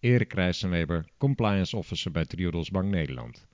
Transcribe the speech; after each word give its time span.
Erik 0.00 0.32
Rijssenweber, 0.32 1.04
compliance 1.18 1.76
officer 1.76 2.12
bij 2.12 2.24
Triodos 2.24 2.70
Bank 2.70 2.90
Nederland. 2.90 3.46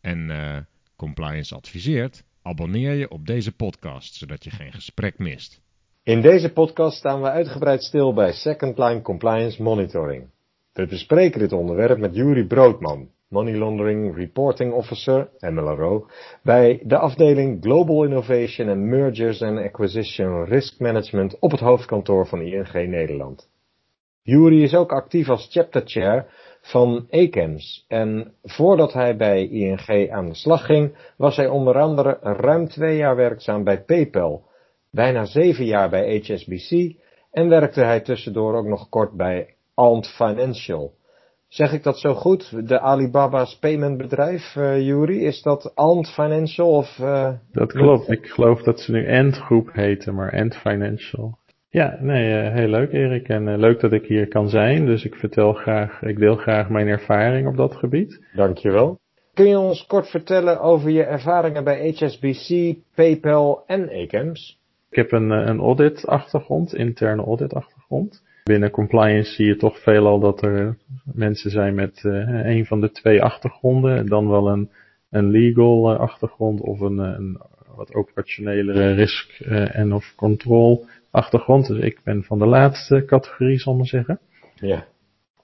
En 0.00 0.28
uh, 0.28 0.56
compliance 0.96 1.54
adviseert, 1.54 2.24
abonneer 2.42 2.92
je 2.92 3.10
op 3.10 3.26
deze 3.26 3.52
podcast, 3.52 4.14
zodat 4.14 4.44
je 4.44 4.50
geen 4.50 4.72
gesprek 4.72 5.18
mist. 5.18 5.60
In 6.02 6.20
deze 6.20 6.52
podcast 6.52 6.98
staan 6.98 7.22
we 7.22 7.30
uitgebreid 7.30 7.82
stil 7.82 8.14
bij 8.14 8.32
Second 8.32 8.78
Line 8.78 9.02
Compliance 9.02 9.62
Monitoring. 9.62 10.30
We 10.72 10.86
bespreken 10.86 11.40
dit 11.40 11.52
onderwerp 11.52 11.98
met 11.98 12.14
Juri 12.14 12.46
Broodman, 12.46 13.10
Money 13.28 13.54
Laundering 13.58 14.16
Reporting 14.16 14.72
Officer, 14.72 15.30
MLRO, 15.38 16.08
bij 16.42 16.80
de 16.82 16.98
afdeling 16.98 17.62
Global 17.62 18.04
Innovation 18.04 18.68
and 18.68 18.80
Mergers 18.80 19.42
and 19.42 19.58
Acquisition 19.58 20.44
Risk 20.44 20.80
Management 20.80 21.38
op 21.38 21.50
het 21.50 21.60
hoofdkantoor 21.60 22.26
van 22.26 22.40
ING 22.40 22.72
Nederland. 22.72 23.48
Juri 24.26 24.62
is 24.62 24.74
ook 24.74 24.92
actief 24.92 25.28
als 25.28 25.48
chapter 25.50 25.82
chair 25.84 26.26
van 26.60 27.06
ECAMS 27.10 27.84
en 27.88 28.32
voordat 28.42 28.92
hij 28.92 29.16
bij 29.16 29.48
ING 29.48 30.10
aan 30.10 30.26
de 30.28 30.34
slag 30.34 30.66
ging, 30.66 30.96
was 31.16 31.36
hij 31.36 31.48
onder 31.48 31.78
andere 31.78 32.18
ruim 32.20 32.68
twee 32.68 32.96
jaar 32.96 33.16
werkzaam 33.16 33.64
bij 33.64 33.84
PayPal, 33.84 34.44
bijna 34.90 35.24
zeven 35.24 35.64
jaar 35.64 35.90
bij 35.90 36.22
HSBC 36.24 36.94
en 37.30 37.48
werkte 37.48 37.80
hij 37.80 38.00
tussendoor 38.00 38.54
ook 38.54 38.66
nog 38.66 38.88
kort 38.88 39.12
bij 39.12 39.54
Ant 39.74 40.06
Financial. 40.08 40.94
Zeg 41.48 41.72
ik 41.72 41.82
dat 41.82 41.98
zo 41.98 42.14
goed? 42.14 42.68
De 42.68 42.80
Alibaba's 42.80 43.58
paymentbedrijf, 43.58 44.54
uh, 44.54 44.80
Yuri, 44.80 45.24
is 45.24 45.42
dat 45.42 45.74
Ant 45.74 46.08
Financial 46.08 46.70
of... 46.70 46.98
Uh, 46.98 47.32
dat 47.52 47.72
klopt, 47.72 48.10
ik 48.10 48.26
geloof 48.26 48.62
dat 48.62 48.80
ze 48.80 48.92
nu 48.92 49.18
Ant 49.18 49.36
Groep 49.36 49.72
heten, 49.72 50.14
maar 50.14 50.32
Ant 50.32 50.56
Financial. 50.56 51.38
Ja, 51.76 51.96
nee, 52.00 52.44
uh, 52.44 52.52
heel 52.52 52.68
leuk 52.68 52.92
Erik 52.92 53.28
en 53.28 53.58
leuk 53.58 53.80
dat 53.80 53.92
ik 53.92 54.06
hier 54.06 54.28
kan 54.28 54.48
zijn. 54.48 54.86
Dus 54.86 55.04
ik 55.04 55.14
vertel 55.14 55.52
graag, 55.52 56.02
ik 56.02 56.18
deel 56.18 56.36
graag 56.36 56.68
mijn 56.68 56.86
ervaring 56.86 57.48
op 57.48 57.56
dat 57.56 57.76
gebied. 57.76 58.20
Dankjewel. 58.34 58.98
Kun 59.34 59.48
je 59.48 59.58
ons 59.58 59.86
kort 59.86 60.08
vertellen 60.08 60.60
over 60.60 60.90
je 60.90 61.02
ervaringen 61.02 61.64
bij 61.64 61.94
HSBC, 61.98 62.76
PayPal 62.94 63.62
en 63.66 63.90
ACAMS? 63.90 64.58
Ik 64.90 64.96
heb 64.96 65.12
een, 65.12 65.30
een 65.30 65.58
audit 65.58 66.06
achtergrond, 66.06 66.74
interne 66.74 67.22
audit 67.22 67.54
achtergrond. 67.54 68.22
Binnen 68.44 68.70
compliance 68.70 69.32
zie 69.32 69.46
je 69.46 69.56
toch 69.56 69.78
veelal 69.82 70.20
dat 70.20 70.42
er 70.42 70.76
mensen 71.14 71.50
zijn 71.50 71.74
met 71.74 72.02
uh, 72.02 72.46
een 72.46 72.66
van 72.66 72.80
de 72.80 72.90
twee 72.90 73.22
achtergronden. 73.22 74.06
Dan 74.06 74.28
wel 74.28 74.48
een, 74.48 74.70
een 75.10 75.30
legal 75.30 75.96
achtergrond 75.96 76.60
of 76.60 76.80
een, 76.80 76.98
een 76.98 77.40
wat 77.74 77.94
operationelere 77.94 78.92
risk 78.92 79.40
en 79.40 79.92
of 79.92 80.12
control 80.14 80.86
achtergrond. 81.10 81.66
Dus 81.66 81.78
ik 81.78 82.00
ben 82.04 82.24
van 82.24 82.38
de 82.38 82.46
laatste 82.46 83.04
categorie, 83.04 83.58
zal 83.58 83.72
ik 83.72 83.78
maar 83.78 83.88
zeggen. 83.88 84.18
Ja. 84.54 84.86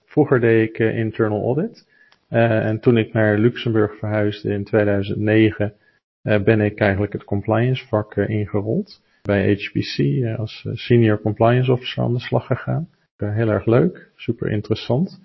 Vroeger 0.04 0.40
deed 0.40 0.68
ik 0.68 0.78
internal 0.78 1.44
audit. 1.44 1.88
en 2.28 2.80
toen 2.80 2.96
ik 2.96 3.12
naar 3.12 3.38
Luxemburg 3.38 3.98
verhuisde 3.98 4.52
in 4.52 4.64
2009, 4.64 5.74
ben 6.22 6.60
ik 6.60 6.78
eigenlijk 6.78 7.12
het 7.12 7.24
compliance 7.24 7.86
vak 7.86 8.16
ingerold 8.16 9.00
bij 9.22 9.52
HBC 9.52 9.98
eh, 9.98 10.38
als 10.38 10.64
eh, 10.66 10.72
senior 10.74 11.20
compliance 11.20 11.72
officer 11.72 12.02
aan 12.02 12.12
de 12.12 12.20
slag 12.20 12.46
gegaan. 12.46 12.88
Heel 13.16 13.48
erg 13.48 13.66
leuk, 13.66 14.10
super 14.16 14.50
interessant. 14.50 15.20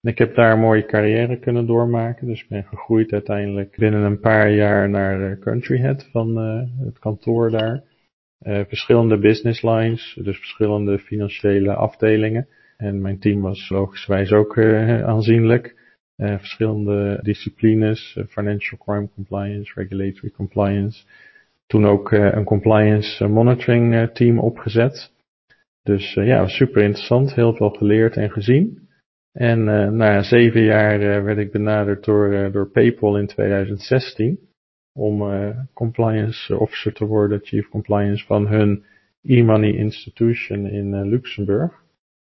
En 0.00 0.10
ik 0.10 0.18
heb 0.18 0.34
daar 0.34 0.52
een 0.52 0.60
mooie 0.60 0.86
carrière 0.86 1.38
kunnen 1.38 1.66
doormaken, 1.66 2.26
dus 2.26 2.42
ik 2.42 2.48
ben 2.48 2.64
gegroeid 2.64 3.12
uiteindelijk 3.12 3.76
binnen 3.76 4.02
een 4.02 4.20
paar 4.20 4.50
jaar 4.50 4.88
naar 4.88 5.38
country 5.38 5.78
head 5.78 6.08
van 6.12 6.36
het 6.84 6.98
kantoor 6.98 7.50
daar. 7.50 7.82
Uh, 8.46 8.60
verschillende 8.68 9.18
business 9.18 9.62
lines, 9.62 10.18
dus 10.22 10.38
verschillende 10.38 10.98
financiële 10.98 11.74
afdelingen. 11.74 12.46
En 12.76 13.00
mijn 13.00 13.18
team 13.18 13.40
was 13.40 13.68
logischerwijs 13.68 14.32
ook 14.32 14.56
uh, 14.56 15.04
aanzienlijk. 15.04 15.80
Uh, 16.16 16.38
verschillende 16.38 17.18
disciplines, 17.22 18.18
financial 18.28 18.80
crime 18.84 19.08
compliance, 19.14 19.72
regulatory 19.74 20.30
compliance, 20.30 21.04
toen 21.72 21.86
ook 21.86 22.12
eh, 22.12 22.32
een 22.32 22.44
compliance 22.44 23.24
eh, 23.24 23.30
monitoring 23.30 23.94
eh, 23.94 24.02
team 24.02 24.38
opgezet. 24.38 25.12
Dus 25.82 26.14
ja, 26.14 26.46
super 26.46 26.82
interessant, 26.82 27.34
heel 27.34 27.54
veel 27.54 27.70
geleerd 27.70 28.16
en 28.16 28.30
gezien. 28.30 28.88
En 29.32 29.64
na 29.96 30.22
zeven 30.22 30.62
jaar 30.62 31.24
werd 31.24 31.38
ik 31.38 31.52
benaderd 31.52 32.04
door, 32.04 32.52
door 32.52 32.70
PayPal 32.70 33.18
in 33.18 33.26
2016 33.26 34.38
om 34.92 35.22
compliance 35.72 36.58
officer 36.58 36.92
te 36.92 37.04
worden, 37.04 37.40
chief 37.42 37.68
compliance 37.68 38.26
van 38.26 38.46
hun 38.46 38.84
e-money 39.24 39.72
institution 39.72 40.66
in 40.66 41.08
Luxemburg. 41.08 41.72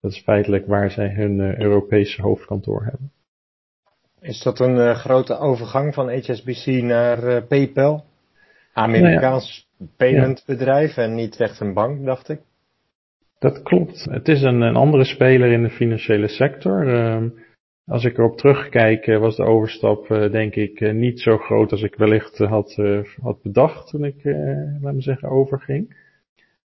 Dat 0.01 0.12
is 0.12 0.22
feitelijk 0.22 0.67
waar 0.67 0.91
zij 0.91 1.09
hun 1.09 1.62
Europese 1.62 2.22
hoofdkantoor 2.22 2.84
hebben. 2.84 3.12
Is 4.22 4.44
dat 4.44 4.59
een 4.59 4.96
grote 4.96 5.38
overgang 5.38 5.94
van 5.94 6.09
HSBC 6.09 6.66
naar 6.66 7.44
PayPal? 7.44 8.06
Amerikaans 8.73 9.67
nou 9.78 9.90
ja. 9.90 9.96
paymentbedrijf 9.97 10.97
en 10.97 11.16
niet 11.16 11.40
echt 11.40 11.59
een 11.59 11.73
bank, 11.73 12.06
dacht 12.06 12.29
ik. 12.29 12.40
Dat 13.40 13.62
klopt. 13.62 14.06
Het 14.09 14.28
is 14.28 14.41
een, 14.41 14.62
een 14.62 14.75
andere 14.75 15.06
speler 15.06 15.51
in 15.51 15.63
de 15.63 15.69
financiële 15.69 16.28
sector. 16.28 16.88
Um, 16.88 17.34
als 17.88 18.03
ik 18.03 18.18
erop 18.18 18.38
terugkijk, 18.38 19.08
uh, 19.08 19.18
was 19.18 19.36
de 19.36 19.44
overstap 19.44 20.09
uh, 20.09 20.31
denk 20.31 20.56
ik 20.56 20.80
uh, 20.80 20.94
niet 20.94 21.20
zo 21.20 21.38
groot 21.38 21.72
als 21.72 21.81
ik 21.81 21.96
wellicht 21.96 22.38
had, 22.38 22.78
had 23.22 23.42
bedacht 23.42 23.90
toen 23.90 24.03
ik, 24.03 24.24
laat 24.81 24.94
me 24.94 25.02
zeggen, 25.02 25.30
overging. 25.30 26.06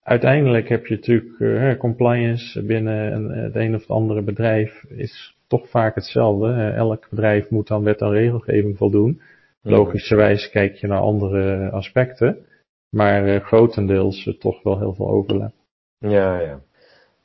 Uiteindelijk 0.03 0.69
heb 0.69 0.87
je 0.87 0.95
natuurlijk 0.95 1.79
compliance 1.79 2.63
binnen 2.63 3.13
een, 3.13 3.29
het 3.29 3.55
een 3.55 3.75
of 3.75 3.81
het 3.81 3.91
andere 3.91 4.23
bedrijf 4.23 4.85
is 4.89 5.37
toch 5.47 5.69
vaak 5.69 5.95
hetzelfde. 5.95 6.53
elk 6.77 7.07
bedrijf 7.11 7.51
moet 7.51 7.67
dan 7.67 7.83
wet 7.83 8.01
en 8.01 8.11
regelgeving 8.11 8.77
voldoen. 8.77 9.21
Logischerwijs 9.63 10.51
kijk 10.51 10.75
je 10.75 10.87
naar 10.87 11.01
andere 11.01 11.71
aspecten, 11.71 12.47
maar 12.91 13.41
grotendeels 13.41 14.37
toch 14.39 14.63
wel 14.63 14.79
heel 14.79 14.95
veel 14.95 15.09
overlap. 15.09 15.53
Ja, 15.99 16.41
ja. 16.41 16.61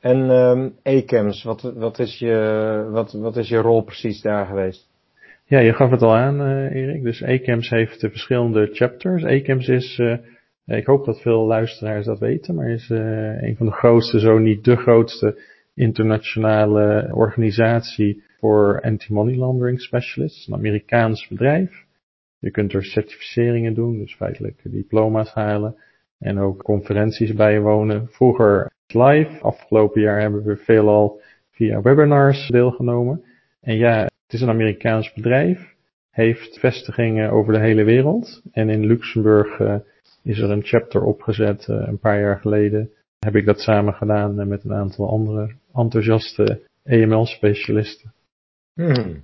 En 0.02 0.30
um, 0.30 0.74
ECAMS, 0.84 1.44
wat, 1.44 1.62
wat, 1.62 2.00
is 2.00 2.20
je, 2.20 2.88
wat, 2.92 3.12
wat 3.12 3.38
is 3.38 3.50
je 3.50 3.58
rol 3.58 3.82
precies 3.84 4.22
daar 4.22 4.46
geweest? 4.46 4.90
Ja, 5.46 5.60
je 5.60 5.74
gaf 5.74 5.92
het 5.92 6.02
al 6.02 6.16
aan, 6.16 6.42
uh, 6.42 6.76
Erik. 6.76 7.04
Dus 7.04 7.22
ECAMS 7.22 7.70
heeft 7.70 8.02
de 8.02 8.10
verschillende 8.10 8.70
chapters. 8.72 9.24
ECAMS 9.24 9.68
is, 9.68 10.02
ik 10.66 10.86
hoop 10.86 11.06
dat 11.06 11.22
veel 11.22 11.46
luisteraars 11.46 12.06
dat 12.06 12.20
weten, 12.20 12.56
maar 12.56 12.70
is 12.70 12.90
een 12.90 13.56
van 13.58 13.66
de 13.66 13.72
grootste, 13.72 14.20
zo 14.20 14.38
niet 14.38 14.64
de 14.64 14.76
grootste 14.76 15.42
internationale 15.74 17.10
organisatie 17.14 18.24
voor 18.40 18.82
anti-money 18.82 19.36
laundering 19.36 19.82
specialists. 19.82 20.48
Een 20.48 20.54
Amerikaans 20.54 21.28
bedrijf. 21.28 21.86
Je 22.40 22.52
kunt 22.52 22.74
er 22.74 22.84
certificeringen 22.84 23.74
doen, 23.74 23.98
dus 23.98 24.16
feitelijk 24.16 24.60
diploma's 24.64 25.34
halen. 25.34 25.76
En 26.20 26.40
ook 26.40 26.64
conferenties 26.64 27.34
bijwonen. 27.34 28.08
Vroeger 28.10 28.71
live. 28.94 29.42
Afgelopen 29.42 30.02
jaar 30.02 30.20
hebben 30.20 30.44
we 30.44 30.56
veelal 30.56 31.22
via 31.52 31.82
webinars 31.82 32.48
deelgenomen. 32.48 33.24
En 33.62 33.78
ja, 33.78 34.04
het 34.04 34.34
is 34.34 34.42
een 34.42 34.50
Amerikaans 34.50 35.14
bedrijf. 35.14 35.76
Heeft 36.10 36.60
vestigingen 36.60 37.32
over 37.32 37.54
de 37.54 37.60
hele 37.60 37.84
wereld. 37.84 38.42
En 38.52 38.70
in 38.70 38.86
Luxemburg 38.86 39.60
uh, 39.60 39.76
is 40.24 40.40
er 40.40 40.50
een 40.50 40.64
chapter 40.64 41.04
opgezet 41.04 41.68
uh, 41.68 41.88
een 41.88 42.00
paar 42.00 42.20
jaar 42.20 42.40
geleden. 42.40 42.90
Heb 43.20 43.36
ik 43.36 43.46
dat 43.46 43.60
samen 43.60 43.94
gedaan 43.94 44.40
uh, 44.40 44.46
met 44.46 44.64
een 44.64 44.74
aantal 44.74 45.10
andere 45.10 45.56
enthousiaste 45.74 46.62
EML-specialisten. 46.84 48.14
Hmm 48.74 49.24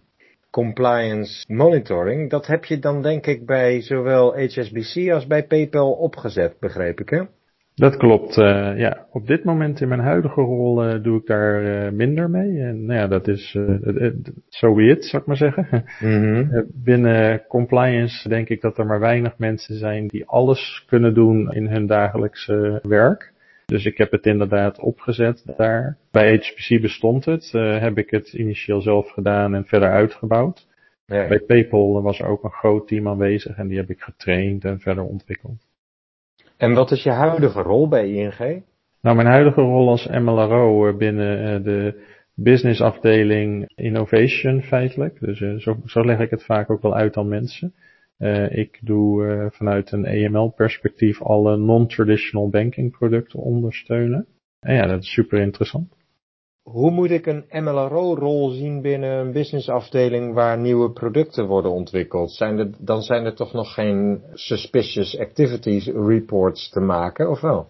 compliance 0.50 1.46
monitoring, 1.54 2.30
dat 2.30 2.48
heb 2.48 2.66
je 2.66 2.80
dan 2.80 3.02
denk 3.02 3.26
ik 3.26 3.46
bij 3.46 3.82
zowel 3.82 4.38
HSBC 4.38 5.12
als 5.12 5.28
bij 5.28 5.48
PayPal 5.48 5.92
opgezet, 5.92 6.60
begreep 6.60 7.00
ik 7.00 7.10
hè? 7.10 7.24
Dat 7.78 7.98
klopt, 7.98 8.38
uh, 8.38 8.78
ja. 8.78 9.08
Op 9.12 9.28
dit 9.28 9.44
moment 9.44 9.82
in 9.82 9.88
mijn 9.88 10.00
huidige 10.00 10.42
rol 10.42 10.86
uh, 10.86 11.04
doe 11.04 11.20
ik 11.20 11.26
daar 11.26 11.64
uh, 11.64 11.92
minder 11.92 12.30
mee. 12.30 12.62
En 12.62 12.86
nou 12.86 13.00
ja, 13.00 13.08
dat 13.08 13.28
is 13.28 13.58
so 14.50 14.74
be 14.76 14.84
it, 14.84 15.06
zou 15.06 15.22
ik 15.22 15.28
maar 15.28 15.38
zeggen. 15.38 15.68
Mm 16.00 16.24
-hmm. 16.24 16.66
binnen 16.74 17.46
compliance 17.48 18.30
denk 18.30 18.50
ik 18.50 18.62
dat 18.62 18.78
er 18.78 18.86
maar 18.86 19.00
weinig 19.00 19.38
mensen 19.38 19.76
zijn 19.76 20.08
die 20.08 20.26
alles 20.26 20.84
kunnen 20.88 21.14
doen 21.14 21.52
in 21.52 21.68
hun 21.68 21.88
dagelijkse 21.88 22.80
werk. 22.84 23.34
Dus 23.66 23.86
ik 23.86 23.98
heb 23.98 24.12
het 24.12 24.26
inderdaad 24.26 24.80
opgezet 24.80 25.44
daar. 25.58 25.98
Bij 26.12 26.36
HPC 26.36 26.82
bestond 26.82 27.26
het, 27.26 27.52
heb 27.52 27.98
ik 27.98 28.10
het 28.10 28.34
initieel 28.34 28.82
zelf 28.82 29.10
gedaan 29.10 29.56
en 29.56 29.66
verder 29.66 29.90
uitgebouwd. 29.90 30.68
Ja. 31.06 31.28
Bij 31.28 31.40
PayPal 31.40 32.02
was 32.02 32.20
er 32.20 32.28
ook 32.28 32.44
een 32.44 32.52
groot 32.52 32.88
team 32.88 33.08
aanwezig 33.08 33.58
en 33.58 33.68
die 33.68 33.78
heb 33.78 33.90
ik 33.90 34.02
getraind 34.02 34.66
en 34.66 34.80
verder 34.80 35.04
ontwikkeld. 35.04 35.67
En 36.58 36.74
wat 36.74 36.92
is 36.92 37.04
je 37.04 37.12
huidige 37.12 37.62
rol 37.62 37.88
bij 37.88 38.10
ING? 38.10 38.64
Nou, 39.02 39.16
mijn 39.16 39.28
huidige 39.28 39.62
rol 39.62 39.90
als 39.90 40.08
MLRO 40.08 40.98
binnen 40.98 41.64
de 41.64 42.06
businessafdeling 42.34 43.72
innovation 43.76 44.62
feitelijk. 44.62 45.20
Dus 45.20 45.40
uh, 45.40 45.60
zo, 45.60 45.78
zo, 45.86 46.06
leg 46.06 46.20
ik 46.20 46.30
het 46.30 46.46
vaak 46.46 46.70
ook 46.70 46.82
wel 46.82 46.96
uit 46.96 47.18
aan 47.18 47.28
mensen. 47.28 47.74
Ik 48.50 48.80
doe 48.82 49.50
vanuit 49.54 49.92
een 49.92 50.06
EML 50.06 50.50
perspectief 50.50 51.22
alle 51.22 51.58
non-traditional 51.58 52.50
banking 52.50 52.98
producten 52.98 53.40
ondersteunen. 53.40 54.28
En 54.60 54.76
ja, 54.76 54.88
dat 54.88 55.00
is 55.00 55.14
super 55.14 55.40
interessant. 55.40 55.97
Hoe 56.72 56.92
moet 56.92 57.12
ik 57.12 57.26
een 57.26 57.46
MLRO-rol 57.50 58.50
zien 58.50 58.82
binnen 58.82 59.10
een 59.10 59.32
businessafdeling 59.32 60.34
waar 60.34 60.58
nieuwe 60.58 60.92
producten 60.92 61.46
worden 61.46 61.72
ontwikkeld? 61.72 62.32
Zijn 62.32 62.60
er, 62.60 62.70
dan 62.80 63.02
zijn 63.02 63.26
er 63.26 63.36
toch 63.36 63.54
nog 63.54 63.74
geen 63.74 64.22
suspicious 64.34 65.20
activities 65.20 65.88
reports 65.88 66.70
te 66.70 66.80
maken, 66.80 67.30
of 67.30 67.42
wel? 67.42 67.68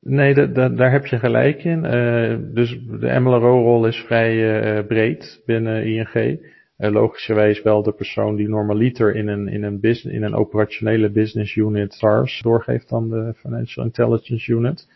Nee, 0.00 0.34
daar 0.52 0.92
heb 0.92 1.06
je 1.06 1.18
gelijk 1.18 1.64
in. 1.64 1.84
Uh, 1.84 2.54
dus 2.54 2.78
de 3.00 3.20
MLRO-rol 3.20 3.86
is 3.86 3.96
vrij 3.96 4.34
uh, 4.34 4.86
breed 4.86 5.42
binnen 5.46 5.84
ING. 5.84 6.14
Uh, 6.14 6.36
eh, 6.76 6.92
logischerwijs 6.92 7.62
wel 7.62 7.82
de 7.82 7.92
persoon 7.92 8.36
die 8.36 8.48
normaliter 8.48 9.14
in 9.14 9.28
een, 9.28 9.48
in 9.48 9.62
een, 9.62 9.80
business, 9.80 10.16
in 10.16 10.22
een 10.22 10.34
operationele 10.34 11.10
business 11.10 11.56
unit 11.56 11.92
SARS 11.92 12.40
doorgeeft 12.42 12.92
aan 12.92 13.08
de 13.08 13.32
Financial 13.36 13.84
Intelligence 13.84 14.52
Unit. 14.52 14.86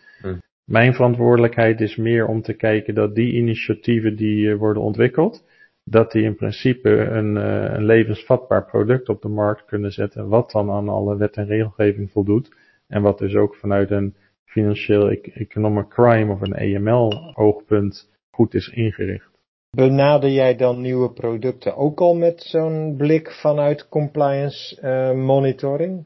Mijn 0.67 0.95
verantwoordelijkheid 0.95 1.81
is 1.81 1.97
meer 1.97 2.27
om 2.27 2.43
te 2.43 2.55
kijken 2.55 2.95
dat 2.95 3.15
die 3.15 3.33
initiatieven 3.33 4.17
die 4.17 4.57
worden 4.57 4.83
ontwikkeld, 4.83 5.45
dat 5.85 6.13
die 6.13 6.23
in 6.23 6.37
principe 6.37 6.91
een, 6.91 7.37
een 7.75 7.85
levensvatbaar 7.85 8.65
product 8.65 9.09
op 9.09 9.23
de 9.23 9.29
markt 9.29 9.65
kunnen 9.65 9.93
zetten, 9.93 10.29
wat 10.29 10.51
dan 10.51 10.71
aan 10.71 10.89
alle 10.89 11.17
wet 11.17 11.37
en 11.37 11.47
regelgeving 11.47 12.11
voldoet. 12.11 12.57
En 12.89 13.03
wat 13.03 13.19
dus 13.19 13.35
ook 13.35 13.57
vanuit 13.57 13.91
een 13.91 14.15
financieel 14.45 15.11
economic 15.11 15.89
crime 15.89 16.33
of 16.33 16.41
een 16.41 16.55
EML 16.55 17.33
oogpunt 17.35 18.11
goed 18.31 18.55
is 18.55 18.69
ingericht. 18.69 19.31
Benader 19.71 20.31
jij 20.31 20.57
dan 20.57 20.81
nieuwe 20.81 21.13
producten 21.13 21.77
ook 21.77 22.01
al 22.01 22.15
met 22.15 22.43
zo'n 22.43 22.95
blik 22.97 23.31
vanuit 23.31 23.89
compliance 23.89 24.83
uh, 24.83 25.25
monitoring? 25.25 26.05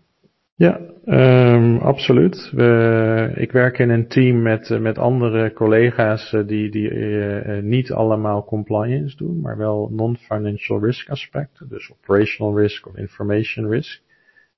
Ja, 0.61 0.81
um, 1.05 1.77
absoluut. 1.77 2.51
We, 2.53 3.33
ik 3.35 3.53
werk 3.53 3.79
in 3.79 3.91
een 3.91 4.09
team 4.09 4.43
met, 4.43 4.81
met 4.81 4.99
andere 4.99 5.53
collega's 5.53 6.33
uh, 6.33 6.47
die, 6.47 6.71
die 6.71 6.91
uh, 6.91 7.63
niet 7.63 7.93
allemaal 7.93 8.45
compliance 8.45 9.17
doen, 9.17 9.41
maar 9.41 9.57
wel 9.57 9.91
non-financial 9.93 10.85
risk 10.85 11.09
aspecten, 11.11 11.69
dus 11.69 11.93
operational 11.93 12.59
risk 12.59 12.87
of 12.87 12.97
information 12.97 13.69
risk. 13.69 14.03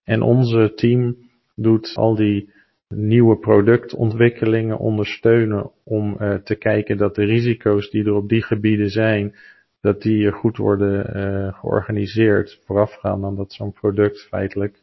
En 0.05 0.23
onze 0.23 0.73
team 0.75 1.17
doet 1.55 1.93
al 1.95 2.15
die 2.15 2.51
nieuwe 2.89 3.37
productontwikkelingen 3.37 4.79
ondersteunen 4.79 5.71
om 5.85 6.17
te 6.45 6.55
kijken 6.55 6.97
dat 6.97 7.15
de 7.15 7.25
risico's 7.25 7.91
die 7.91 8.05
er 8.05 8.15
op 8.15 8.29
die 8.29 8.43
gebieden 8.43 8.91
zijn, 8.91 9.35
dat 9.81 10.03
die 10.03 10.31
goed 10.31 10.57
worden 10.57 11.05
georganiseerd 11.55 12.61
voorafgaand 12.65 13.25
aan 13.25 13.37
dat 13.37 13.53
zo'n 13.53 13.73
product 13.73 14.27
feitelijk 14.31 14.82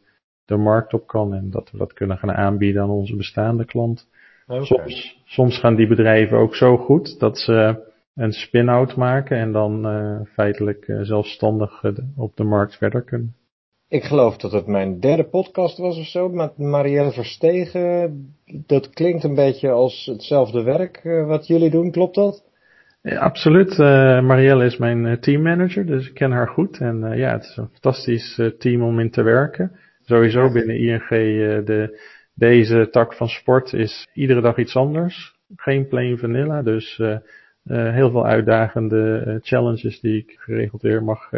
de 0.50 0.56
markt 0.56 0.94
op 0.94 1.06
kan 1.06 1.34
en 1.34 1.50
dat 1.50 1.70
we 1.70 1.78
dat 1.78 1.92
kunnen 1.92 2.18
gaan 2.18 2.32
aanbieden 2.32 2.82
aan 2.82 2.90
onze 2.90 3.16
bestaande 3.16 3.64
klant. 3.64 4.08
Okay. 4.46 4.64
Soms, 4.64 5.22
soms 5.24 5.58
gaan 5.58 5.74
die 5.74 5.86
bedrijven 5.86 6.38
ook 6.38 6.54
zo 6.54 6.76
goed 6.76 7.18
dat 7.18 7.38
ze 7.38 7.88
een 8.14 8.32
spin-out 8.32 8.96
maken 8.96 9.36
en 9.38 9.52
dan 9.52 9.86
uh, 9.86 10.20
feitelijk 10.34 10.94
zelfstandig 11.00 11.84
op 12.16 12.36
de 12.36 12.44
markt 12.44 12.76
verder 12.76 13.02
kunnen. 13.02 13.34
Ik 13.88 14.02
geloof 14.02 14.36
dat 14.36 14.52
het 14.52 14.66
mijn 14.66 15.00
derde 15.00 15.24
podcast 15.24 15.78
was 15.78 15.98
of 15.98 16.06
zo, 16.06 16.28
met 16.28 16.58
Marielle 16.58 17.12
Verstegen. 17.12 18.34
Dat 18.66 18.90
klinkt 18.90 19.24
een 19.24 19.34
beetje 19.34 19.70
als 19.70 20.06
hetzelfde 20.06 20.62
werk 20.62 21.00
uh, 21.04 21.26
wat 21.26 21.46
jullie 21.46 21.70
doen, 21.70 21.90
klopt 21.90 22.14
dat? 22.14 22.44
Ja, 23.02 23.18
absoluut. 23.18 23.70
Uh, 23.70 24.20
Marielle 24.20 24.64
is 24.64 24.76
mijn 24.76 25.20
teammanager, 25.20 25.86
dus 25.86 26.08
ik 26.08 26.14
ken 26.14 26.30
haar 26.30 26.48
goed. 26.48 26.78
En 26.78 27.16
ja, 27.16 27.32
het 27.32 27.42
is 27.42 27.56
een 27.56 27.68
fantastisch 27.72 28.40
team 28.58 28.82
om 28.82 29.00
in 29.00 29.10
te 29.10 29.22
werken. 29.22 29.72
Sowieso 30.10 30.52
binnen 30.52 30.76
ING, 30.76 31.08
de, 31.66 32.00
deze 32.34 32.88
tak 32.90 33.14
van 33.14 33.28
sport 33.28 33.72
is 33.72 34.08
iedere 34.12 34.40
dag 34.40 34.56
iets 34.56 34.76
anders. 34.76 35.38
Geen 35.56 35.88
plain 35.88 36.18
vanilla, 36.18 36.62
dus 36.62 36.96
heel 37.68 38.10
veel 38.10 38.26
uitdagende 38.26 39.38
challenges 39.42 40.00
die 40.00 40.16
ik 40.16 40.36
geregeld 40.38 40.82
weer 40.82 41.02
mag 41.02 41.30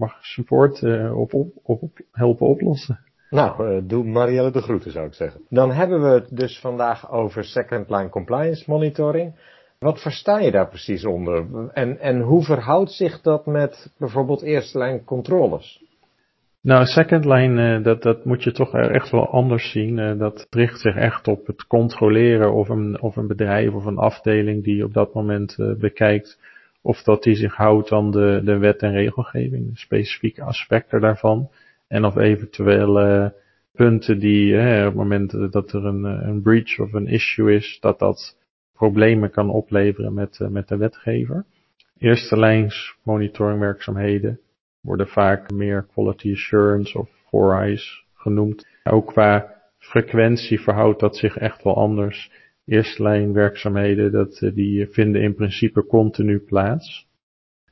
mag 0.00 0.24
support 0.24 0.80
uh, 0.80 1.18
op, 1.18 1.34
op, 1.34 1.52
op, 1.62 1.98
helpen 2.12 2.46
oplossen. 2.46 2.98
Nou, 3.30 3.86
doe 3.86 4.04
Marielle 4.04 4.50
de 4.50 4.60
groeten 4.60 4.90
zou 4.90 5.06
ik 5.06 5.14
zeggen. 5.14 5.40
Dan 5.48 5.72
hebben 5.72 6.02
we 6.02 6.08
het 6.08 6.36
dus 6.36 6.60
vandaag 6.60 7.10
over 7.10 7.44
second 7.44 7.90
line 7.90 8.08
compliance 8.08 8.64
monitoring. 8.66 9.34
Wat 9.78 10.00
versta 10.00 10.38
je 10.38 10.50
daar 10.50 10.68
precies 10.68 11.04
onder? 11.04 11.68
En, 11.72 11.98
en 11.98 12.20
hoe 12.20 12.44
verhoudt 12.44 12.90
zich 12.90 13.20
dat 13.20 13.46
met 13.46 13.92
bijvoorbeeld 13.98 14.42
eerste 14.42 14.78
lijn 14.78 15.04
controles? 15.04 15.82
Nou, 16.62 16.84
second 16.86 17.24
line, 17.24 17.78
uh, 17.78 17.84
dat, 17.84 18.02
dat 18.02 18.24
moet 18.24 18.42
je 18.42 18.52
toch 18.52 18.74
echt 18.74 19.10
wel 19.10 19.28
anders 19.28 19.70
zien. 19.70 19.98
Uh, 19.98 20.18
dat 20.18 20.46
richt 20.50 20.80
zich 20.80 20.96
echt 20.96 21.28
op 21.28 21.46
het 21.46 21.66
controleren 21.66 22.52
of 22.52 22.68
een, 22.68 23.00
of 23.00 23.16
een 23.16 23.26
bedrijf 23.26 23.72
of 23.72 23.84
een 23.84 23.98
afdeling 23.98 24.64
die 24.64 24.84
op 24.84 24.92
dat 24.92 25.14
moment 25.14 25.56
uh, 25.58 25.74
bekijkt 25.74 26.40
of 26.82 27.02
dat 27.02 27.22
die 27.22 27.34
zich 27.34 27.54
houdt 27.54 27.92
aan 27.92 28.10
de, 28.10 28.40
de 28.44 28.58
wet 28.58 28.82
en 28.82 28.92
regelgeving, 28.92 29.78
specifieke 29.78 30.42
aspecten 30.42 31.00
daarvan. 31.00 31.50
En 31.88 32.04
of 32.04 32.16
eventuele 32.16 33.34
punten 33.72 34.18
die 34.18 34.56
op 34.56 34.84
het 34.84 34.94
moment 34.94 35.52
dat 35.52 35.72
er 35.72 35.84
een, 35.84 36.04
een 36.04 36.42
breach 36.42 36.78
of 36.78 36.92
een 36.92 37.06
issue 37.06 37.54
is, 37.54 37.78
dat 37.80 37.98
dat 37.98 38.36
problemen 38.74 39.30
kan 39.30 39.50
opleveren 39.50 40.14
met, 40.14 40.38
met 40.50 40.68
de 40.68 40.76
wetgever. 40.76 41.44
Eerste 41.98 42.38
lijns 42.38 42.96
monitoringwerkzaamheden 43.02 44.40
worden 44.80 45.08
vaak 45.08 45.50
meer 45.50 45.86
quality 45.92 46.32
assurance 46.32 46.98
of 46.98 47.08
four 47.28 47.62
eyes 47.62 48.04
genoemd. 48.14 48.66
Ook 48.84 49.06
qua 49.06 49.54
frequentie 49.78 50.60
verhoudt 50.60 51.00
dat 51.00 51.16
zich 51.16 51.36
echt 51.36 51.62
wel 51.62 51.76
anders 51.76 52.30
eerste 52.64 53.02
lijn 53.02 53.32
werkzaamheden, 53.32 54.12
dat, 54.12 54.40
eh, 54.40 54.54
die 54.54 54.86
vinden 54.86 55.22
in 55.22 55.34
principe 55.34 55.86
continu 55.86 56.38
plaats. 56.38 57.08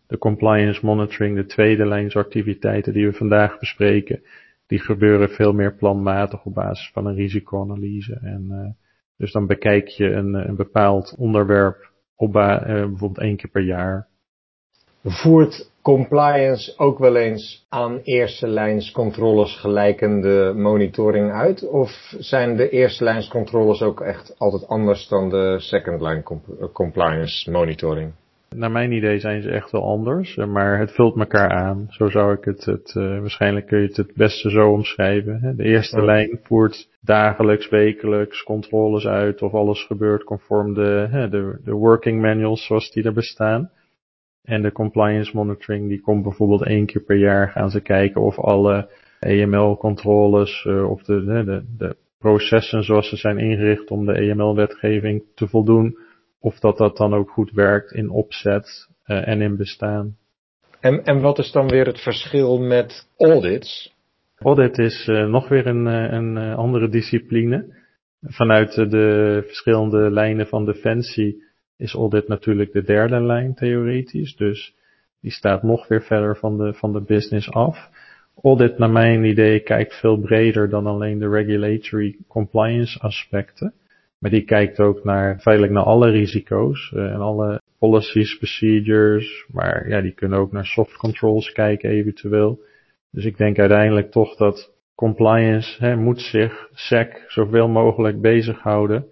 De 0.07 0.19
compliance 0.19 0.87
monitoring, 0.87 1.37
de 1.37 1.47
tweede 1.47 1.87
lijnsactiviteiten 1.87 2.93
die 2.93 3.07
we 3.07 3.13
vandaag 3.13 3.59
bespreken, 3.59 4.23
die 4.67 4.79
gebeuren 4.79 5.29
veel 5.29 5.53
meer 5.53 5.75
planmatig 5.75 6.45
op 6.45 6.55
basis 6.55 6.91
van 6.93 7.07
een 7.07 7.15
risicoanalyse. 7.15 8.19
En 8.23 8.47
uh, 8.51 8.69
dus 9.17 9.33
dan 9.33 9.47
bekijk 9.47 9.89
je 9.89 10.11
een, 10.11 10.35
een 10.35 10.57
bepaald 10.57 11.15
onderwerp 11.19 11.91
op 12.17 12.37
uh, 12.37 12.59
bijvoorbeeld 12.67 13.19
één 13.19 13.37
keer 13.37 13.51
per 13.51 13.63
jaar. 13.63 14.07
Voert 15.03 15.71
compliance 15.95 16.75
ook 16.77 16.99
wel 16.99 17.17
eens 17.17 17.67
aan 17.69 18.01
eerste 18.03 18.47
lijns 18.49 18.93
controles 18.93 19.61
gelijkende 19.61 20.53
monitoring 20.57 21.33
uit? 21.33 21.69
Of 21.69 22.15
zijn 22.19 22.57
de 22.57 22.69
eerste 22.69 23.05
lijns 23.05 23.29
controles 23.29 23.83
ook 23.83 24.01
echt 24.01 24.35
altijd 24.39 24.69
anders 24.69 25.09
dan 25.09 25.29
de 25.29 25.57
second 25.59 26.01
line 26.01 26.23
compliance 26.73 27.51
monitoring? 27.51 28.13
Naar 28.57 28.71
mijn 28.71 28.93
idee 28.93 29.19
zijn 29.19 29.43
ze 29.43 29.51
echt 29.51 29.71
wel 29.71 29.83
anders, 29.83 30.37
maar 30.37 30.79
het 30.79 30.93
vult 30.93 31.19
elkaar 31.19 31.51
aan. 31.51 31.87
Zo 31.91 32.09
zou 32.09 32.33
ik 32.33 32.45
het, 32.45 32.65
het 32.65 32.95
uh, 32.97 33.21
waarschijnlijk 33.21 33.67
kun 33.67 33.81
je 33.81 33.87
het 33.87 33.97
het 33.97 34.15
beste 34.15 34.51
zo 34.51 34.71
omschrijven. 34.71 35.39
Hè. 35.43 35.55
De 35.55 35.65
eerste 35.65 35.99
oh. 35.99 36.05
lijn 36.05 36.39
voert 36.43 36.89
dagelijks, 37.01 37.69
wekelijks 37.69 38.43
controles 38.43 39.07
uit 39.07 39.43
of 39.43 39.55
alles 39.55 39.85
gebeurt 39.85 40.25
conform 40.25 40.75
de, 40.75 41.09
hè, 41.11 41.29
de, 41.29 41.59
de 41.65 41.73
working 41.73 42.21
manuals 42.21 42.67
zoals 42.67 42.91
die 42.91 43.05
er 43.05 43.13
bestaan. 43.13 43.71
En 44.49 44.63
de 44.63 44.73
compliance 44.73 45.37
monitoring, 45.37 45.89
die 45.89 46.01
komt 46.01 46.23
bijvoorbeeld 46.23 46.63
één 46.63 46.87
keer 46.87 47.03
per 47.03 47.17
jaar 47.17 47.49
gaan 47.49 47.71
ze 47.71 47.81
kijken 47.81 48.21
of 48.21 48.39
alle 48.39 48.89
EML-controles 49.21 50.65
uh, 50.65 50.91
of 50.91 51.03
de, 51.03 51.25
de, 51.25 51.65
de 51.79 51.97
processen 52.19 52.83
zoals 52.83 53.09
ze 53.09 53.17
zijn 53.17 53.39
ingericht 53.39 53.91
om 53.91 54.07
de 54.07 54.13
EML-wetgeving 54.13 55.23
te 55.35 55.49
voldoen, 55.49 55.99
of 56.41 56.59
dat 56.59 56.79
dat 56.79 56.97
dan 56.97 57.15
ook 57.15 57.31
goed 57.31 57.51
werkt 57.51 57.93
in 57.93 58.11
opzet 58.11 58.89
uh, 59.07 59.29
en 59.29 59.41
in 59.41 59.57
bestaan. 59.57 60.17
En, 60.81 61.05
en 61.05 61.21
wat 61.21 61.39
is 61.39 61.53
dan 61.53 61.69
weer 61.69 61.87
het 61.87 62.01
verschil 62.01 62.59
met 62.59 63.09
audits? 63.17 63.95
Audit 64.39 64.79
is 64.79 65.07
uh, 65.09 65.27
nog 65.27 65.49
weer 65.49 65.67
een, 65.67 65.87
een 65.87 66.55
andere 66.55 66.89
discipline. 66.89 67.77
Vanuit 68.21 68.75
de 68.75 69.43
verschillende 69.47 70.11
lijnen 70.11 70.47
van 70.47 70.65
defensie 70.65 71.47
is 71.79 71.95
audit 71.95 72.29
natuurlijk 72.29 72.73
de 72.73 72.83
derde 72.83 73.21
lijn 73.21 73.55
theoretisch. 73.55 74.37
Dus 74.37 74.75
die 75.21 75.31
staat 75.31 75.63
nog 75.63 75.89
weer 75.89 76.03
verder 76.03 76.37
van 76.37 76.59
de, 76.59 76.75
van 76.75 76.93
de 76.93 77.01
business 77.01 77.51
af. 77.51 77.91
Audit 78.43 78.79
naar 78.79 78.91
mijn 78.91 79.25
idee 79.25 79.61
kijkt 79.61 79.95
veel 79.95 80.19
breder 80.19 80.69
dan 80.69 80.87
alleen 80.87 81.19
de 81.19 81.29
regulatory 81.29 82.17
compliance 82.29 83.01
aspecten. 83.01 83.73
Maar 84.19 84.31
die 84.31 84.45
kijkt 84.45 84.81
ook 84.81 85.05
naar, 85.05 85.39
feitelijk 85.39 85.75
naar 85.75 85.85
alle 85.85 86.11
risico's 86.11 86.93
en 86.95 87.21
alle 87.21 87.61
policies, 87.79 88.37
procedures. 88.37 89.47
Maar 89.53 89.89
ja, 89.89 90.01
die 90.01 90.13
kunnen 90.13 90.39
ook 90.39 90.53
naar 90.53 90.67
soft 90.67 90.97
controls 90.97 91.53
kijken 91.53 91.91
eventueel. 91.91 92.61
Dus 93.11 93.25
ik 93.25 93.37
denk 93.37 93.59
uiteindelijk 93.59 94.11
toch 94.11 94.37
dat 94.37 94.73
compliance 94.95 95.85
hè, 95.85 95.97
moet 95.97 96.21
zich, 96.21 96.69
SEC, 96.73 97.25
zoveel 97.29 97.69
mogelijk 97.69 98.21
bezighouden 98.21 99.07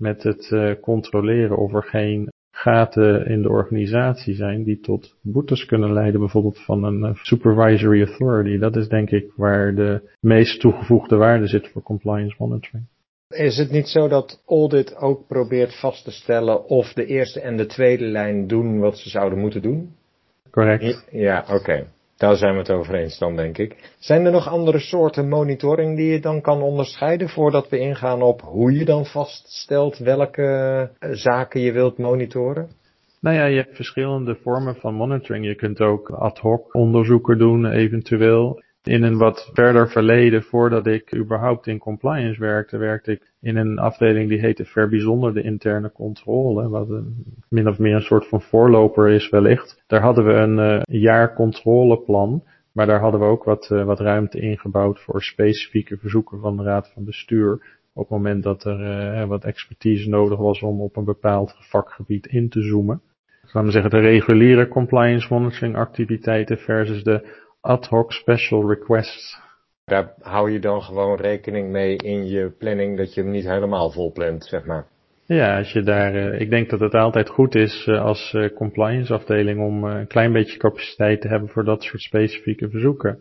met 0.00 0.22
het 0.22 0.50
uh, 0.50 0.72
controleren 0.80 1.56
of 1.56 1.74
er 1.74 1.82
geen 1.82 2.28
gaten 2.50 3.26
in 3.26 3.42
de 3.42 3.48
organisatie 3.48 4.34
zijn 4.34 4.64
die 4.64 4.80
tot 4.80 5.16
boetes 5.20 5.64
kunnen 5.64 5.92
leiden, 5.92 6.20
bijvoorbeeld 6.20 6.64
van 6.64 6.84
een 6.84 7.00
uh, 7.00 7.10
supervisory 7.14 8.02
authority. 8.02 8.58
Dat 8.58 8.76
is 8.76 8.88
denk 8.88 9.10
ik 9.10 9.32
waar 9.36 9.74
de 9.74 10.00
meest 10.20 10.60
toegevoegde 10.60 11.16
waarde 11.16 11.46
zit 11.46 11.68
voor 11.68 11.82
compliance 11.82 12.36
monitoring. 12.38 12.84
Is 13.28 13.56
het 13.56 13.70
niet 13.70 13.88
zo 13.88 14.08
dat 14.08 14.42
audit 14.46 14.96
ook 14.96 15.26
probeert 15.26 15.80
vast 15.80 16.04
te 16.04 16.10
stellen 16.10 16.64
of 16.64 16.92
de 16.92 17.06
eerste 17.06 17.40
en 17.40 17.56
de 17.56 17.66
tweede 17.66 18.04
lijn 18.04 18.46
doen 18.46 18.78
wat 18.78 18.98
ze 18.98 19.08
zouden 19.08 19.38
moeten 19.38 19.62
doen? 19.62 19.94
Correct. 20.50 21.06
Ja, 21.10 21.44
oké. 21.50 21.86
Daar 22.20 22.36
zijn 22.36 22.52
we 22.52 22.58
het 22.58 22.70
over 22.70 22.94
eens 22.94 23.18
dan, 23.18 23.36
denk 23.36 23.58
ik. 23.58 23.94
Zijn 23.98 24.24
er 24.24 24.32
nog 24.32 24.48
andere 24.48 24.78
soorten 24.78 25.28
monitoring 25.28 25.96
die 25.96 26.12
je 26.12 26.20
dan 26.20 26.40
kan 26.40 26.62
onderscheiden 26.62 27.28
voordat 27.28 27.68
we 27.68 27.78
ingaan 27.78 28.22
op 28.22 28.40
hoe 28.40 28.72
je 28.72 28.84
dan 28.84 29.06
vaststelt 29.06 29.98
welke 29.98 30.42
eh, 30.98 31.10
zaken 31.12 31.60
je 31.60 31.72
wilt 31.72 31.98
monitoren? 31.98 32.68
Nou 33.20 33.36
ja, 33.36 33.44
je 33.44 33.56
hebt 33.56 33.76
verschillende 33.76 34.34
vormen 34.42 34.74
van 34.74 34.94
monitoring. 34.94 35.46
Je 35.46 35.54
kunt 35.54 35.80
ook 35.80 36.10
ad 36.10 36.38
hoc 36.38 36.74
onderzoeken 36.74 37.38
doen, 37.38 37.66
eventueel. 37.66 38.62
In 38.90 39.02
een 39.02 39.18
wat 39.18 39.50
verder 39.52 39.88
verleden, 39.88 40.42
voordat 40.42 40.86
ik 40.86 41.14
überhaupt 41.14 41.66
in 41.66 41.78
compliance 41.78 42.40
werkte, 42.40 42.76
werkte 42.76 43.12
ik 43.12 43.32
in 43.40 43.56
een 43.56 43.78
afdeling 43.78 44.28
die 44.28 44.40
heette 44.40 44.64
Verbijzonderde 44.64 45.42
Interne 45.42 45.92
Controle, 45.92 46.68
wat 46.68 46.88
een, 46.88 47.24
min 47.48 47.68
of 47.68 47.78
meer 47.78 47.94
een 47.94 48.02
soort 48.02 48.28
van 48.28 48.40
voorloper 48.40 49.08
is 49.08 49.28
wellicht. 49.28 49.82
Daar 49.86 50.00
hadden 50.00 50.24
we 50.24 50.32
een 50.32 50.58
uh, 50.58 51.00
jaar 51.00 51.34
controleplan, 51.34 52.42
maar 52.72 52.86
daar 52.86 53.00
hadden 53.00 53.20
we 53.20 53.26
ook 53.26 53.44
wat, 53.44 53.70
uh, 53.72 53.84
wat 53.84 54.00
ruimte 54.00 54.40
ingebouwd 54.40 55.00
voor 55.00 55.22
specifieke 55.22 55.96
verzoeken 55.96 56.40
van 56.40 56.56
de 56.56 56.62
Raad 56.62 56.90
van 56.94 57.04
Bestuur. 57.04 57.78
Op 57.92 58.08
het 58.08 58.10
moment 58.10 58.42
dat 58.42 58.64
er 58.64 58.80
uh, 58.80 59.24
wat 59.24 59.44
expertise 59.44 60.08
nodig 60.08 60.38
was 60.38 60.62
om 60.62 60.80
op 60.80 60.96
een 60.96 61.04
bepaald 61.04 61.56
vakgebied 61.58 62.26
in 62.26 62.48
te 62.48 62.62
zoomen. 62.62 63.02
Laten 63.42 63.64
we 63.64 63.70
zeggen 63.70 63.90
de 63.90 64.00
reguliere 64.00 64.68
compliance 64.68 65.26
monitoring 65.30 65.76
activiteiten 65.76 66.58
versus 66.58 67.02
de 67.02 67.48
ad 67.60 67.86
hoc 67.86 68.12
special 68.12 68.68
requests. 68.68 69.38
Daar 69.84 70.14
hou 70.20 70.50
je 70.50 70.58
dan 70.58 70.82
gewoon 70.82 71.16
rekening 71.16 71.70
mee 71.70 71.96
in 71.96 72.26
je 72.26 72.50
planning 72.58 72.96
dat 72.96 73.14
je 73.14 73.20
hem 73.20 73.30
niet 73.30 73.48
helemaal 73.48 73.90
vol 73.90 74.12
plant, 74.12 74.44
zeg 74.44 74.64
maar. 74.64 74.86
Ja, 75.26 75.58
als 75.58 75.72
je 75.72 75.82
daar, 75.82 76.14
uh, 76.14 76.40
ik 76.40 76.50
denk 76.50 76.70
dat 76.70 76.80
het 76.80 76.94
altijd 76.94 77.28
goed 77.28 77.54
is 77.54 77.86
uh, 77.86 78.04
als 78.04 78.32
uh, 78.32 78.54
compliance 78.54 79.14
afdeling 79.14 79.60
om 79.60 79.84
een 79.84 80.06
klein 80.06 80.32
beetje 80.32 80.58
capaciteit 80.58 81.20
te 81.20 81.28
hebben 81.28 81.48
voor 81.48 81.64
dat 81.64 81.82
soort 81.82 82.02
specifieke 82.02 82.70
verzoeken. 82.70 83.18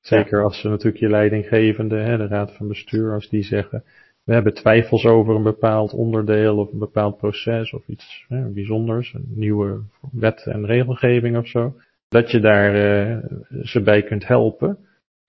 Zeker 0.00 0.38
ja. 0.38 0.44
als 0.44 0.60
ze 0.60 0.68
natuurlijk 0.68 1.02
je 1.02 1.08
leidinggevende, 1.08 1.96
hè, 1.96 2.16
de 2.16 2.26
raad 2.26 2.56
van 2.56 2.68
bestuur, 2.68 3.12
als 3.12 3.28
die 3.28 3.42
zeggen, 3.42 3.84
we 4.24 4.32
hebben 4.32 4.54
twijfels 4.54 5.04
over 5.04 5.34
een 5.34 5.42
bepaald 5.42 5.92
onderdeel 5.92 6.58
of 6.58 6.72
een 6.72 6.78
bepaald 6.78 7.16
proces 7.16 7.72
of 7.72 7.86
iets 7.86 8.24
hè, 8.28 8.48
bijzonders, 8.48 9.14
een 9.14 9.32
nieuwe 9.34 9.80
wet 10.12 10.46
en 10.46 10.66
regelgeving 10.66 11.36
of 11.36 11.46
zo 11.46 11.74
dat 12.12 12.30
je 12.30 12.40
daar 12.40 12.74
uh, 12.74 13.16
ze 13.62 13.82
bij 13.82 14.02
kunt 14.02 14.26
helpen. 14.26 14.78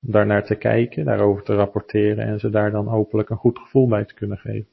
Om 0.05 0.11
daar 0.11 0.25
naar 0.25 0.43
te 0.43 0.55
kijken, 0.55 1.05
daarover 1.05 1.43
te 1.43 1.55
rapporteren 1.55 2.25
en 2.25 2.39
ze 2.39 2.49
daar 2.49 2.71
dan 2.71 2.87
hopelijk 2.87 3.29
een 3.29 3.37
goed 3.37 3.59
gevoel 3.59 3.87
bij 3.87 4.05
te 4.05 4.13
kunnen 4.13 4.37
geven. 4.37 4.67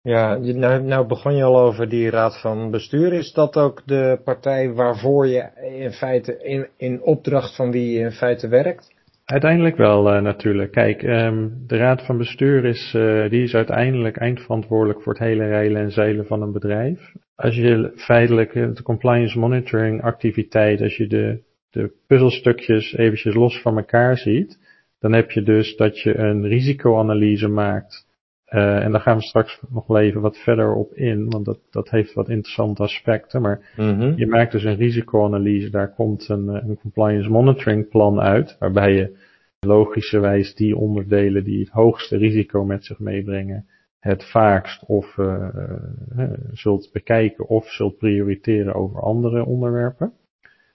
Ja, 0.00 0.36
nou, 0.36 0.82
nou 0.82 1.06
begon 1.06 1.36
je 1.36 1.42
al 1.42 1.60
over 1.60 1.88
die 1.88 2.10
raad 2.10 2.40
van 2.40 2.70
bestuur. 2.70 3.12
Is 3.12 3.32
dat 3.32 3.56
ook 3.56 3.82
de 3.86 4.20
partij 4.24 4.72
waarvoor 4.72 5.26
je 5.26 5.50
in 5.80 5.92
feite, 5.92 6.38
in, 6.42 6.68
in 6.76 7.02
opdracht 7.02 7.56
van 7.56 7.70
wie 7.70 7.92
je 7.92 8.00
in 8.00 8.12
feite 8.12 8.48
werkt? 8.48 8.94
Uiteindelijk 9.24 9.76
wel 9.76 10.14
uh, 10.14 10.22
natuurlijk. 10.22 10.72
Kijk, 10.72 11.02
um, 11.02 11.64
de 11.66 11.76
raad 11.76 12.06
van 12.06 12.18
bestuur 12.18 12.64
is, 12.64 12.94
uh, 12.96 13.30
die 13.30 13.42
is 13.42 13.54
uiteindelijk 13.54 14.16
eindverantwoordelijk 14.16 15.02
voor 15.02 15.12
het 15.12 15.22
hele 15.22 15.46
rijlen 15.46 15.82
en 15.82 15.90
zeilen 15.90 16.26
van 16.26 16.42
een 16.42 16.52
bedrijf. 16.52 17.12
Als 17.36 17.56
je 17.56 17.92
feitelijk 17.94 18.52
de 18.52 18.82
compliance 18.82 19.38
monitoring 19.38 20.02
activiteit, 20.02 20.80
als 20.80 20.96
je 20.96 21.06
de, 21.06 21.42
de 21.70 21.92
puzzelstukjes 22.06 22.96
eventjes 22.96 23.34
los 23.34 23.60
van 23.60 23.76
elkaar 23.76 24.16
ziet, 24.16 24.58
dan 24.98 25.12
heb 25.12 25.30
je 25.30 25.42
dus 25.42 25.76
dat 25.76 26.00
je 26.00 26.18
een 26.18 26.46
risicoanalyse 26.46 27.48
maakt. 27.48 28.06
Uh, 28.48 28.84
en 28.84 28.92
daar 28.92 29.00
gaan 29.00 29.16
we 29.16 29.22
straks 29.22 29.60
nog 29.68 29.86
wel 29.86 30.00
even 30.00 30.20
wat 30.20 30.38
verder 30.38 30.74
op 30.74 30.94
in, 30.94 31.30
want 31.30 31.44
dat, 31.44 31.58
dat 31.70 31.90
heeft 31.90 32.14
wat 32.14 32.28
interessante 32.28 32.82
aspecten. 32.82 33.42
Maar 33.42 33.72
mm 33.76 33.98
-hmm. 33.98 34.12
je 34.16 34.26
maakt 34.26 34.52
dus 34.52 34.64
een 34.64 34.76
risicoanalyse, 34.76 35.70
daar 35.70 35.94
komt 35.94 36.28
een, 36.28 36.48
een 36.48 36.78
compliance 36.80 37.30
monitoring 37.30 37.88
plan 37.88 38.20
uit, 38.20 38.56
waarbij 38.58 38.92
je 38.92 39.16
logischerwijs 39.60 40.54
die 40.54 40.76
onderdelen 40.76 41.44
die 41.44 41.60
het 41.60 41.68
hoogste 41.68 42.16
risico 42.16 42.64
met 42.64 42.84
zich 42.84 42.98
meebrengen, 42.98 43.66
het 44.04 44.30
vaakst 44.30 44.84
of 44.86 45.16
uh, 45.16 45.48
zult 46.52 46.90
bekijken 46.92 47.48
of 47.48 47.66
zult 47.66 47.98
prioriteren 47.98 48.74
over 48.74 49.00
andere 49.00 49.44
onderwerpen. 49.44 50.12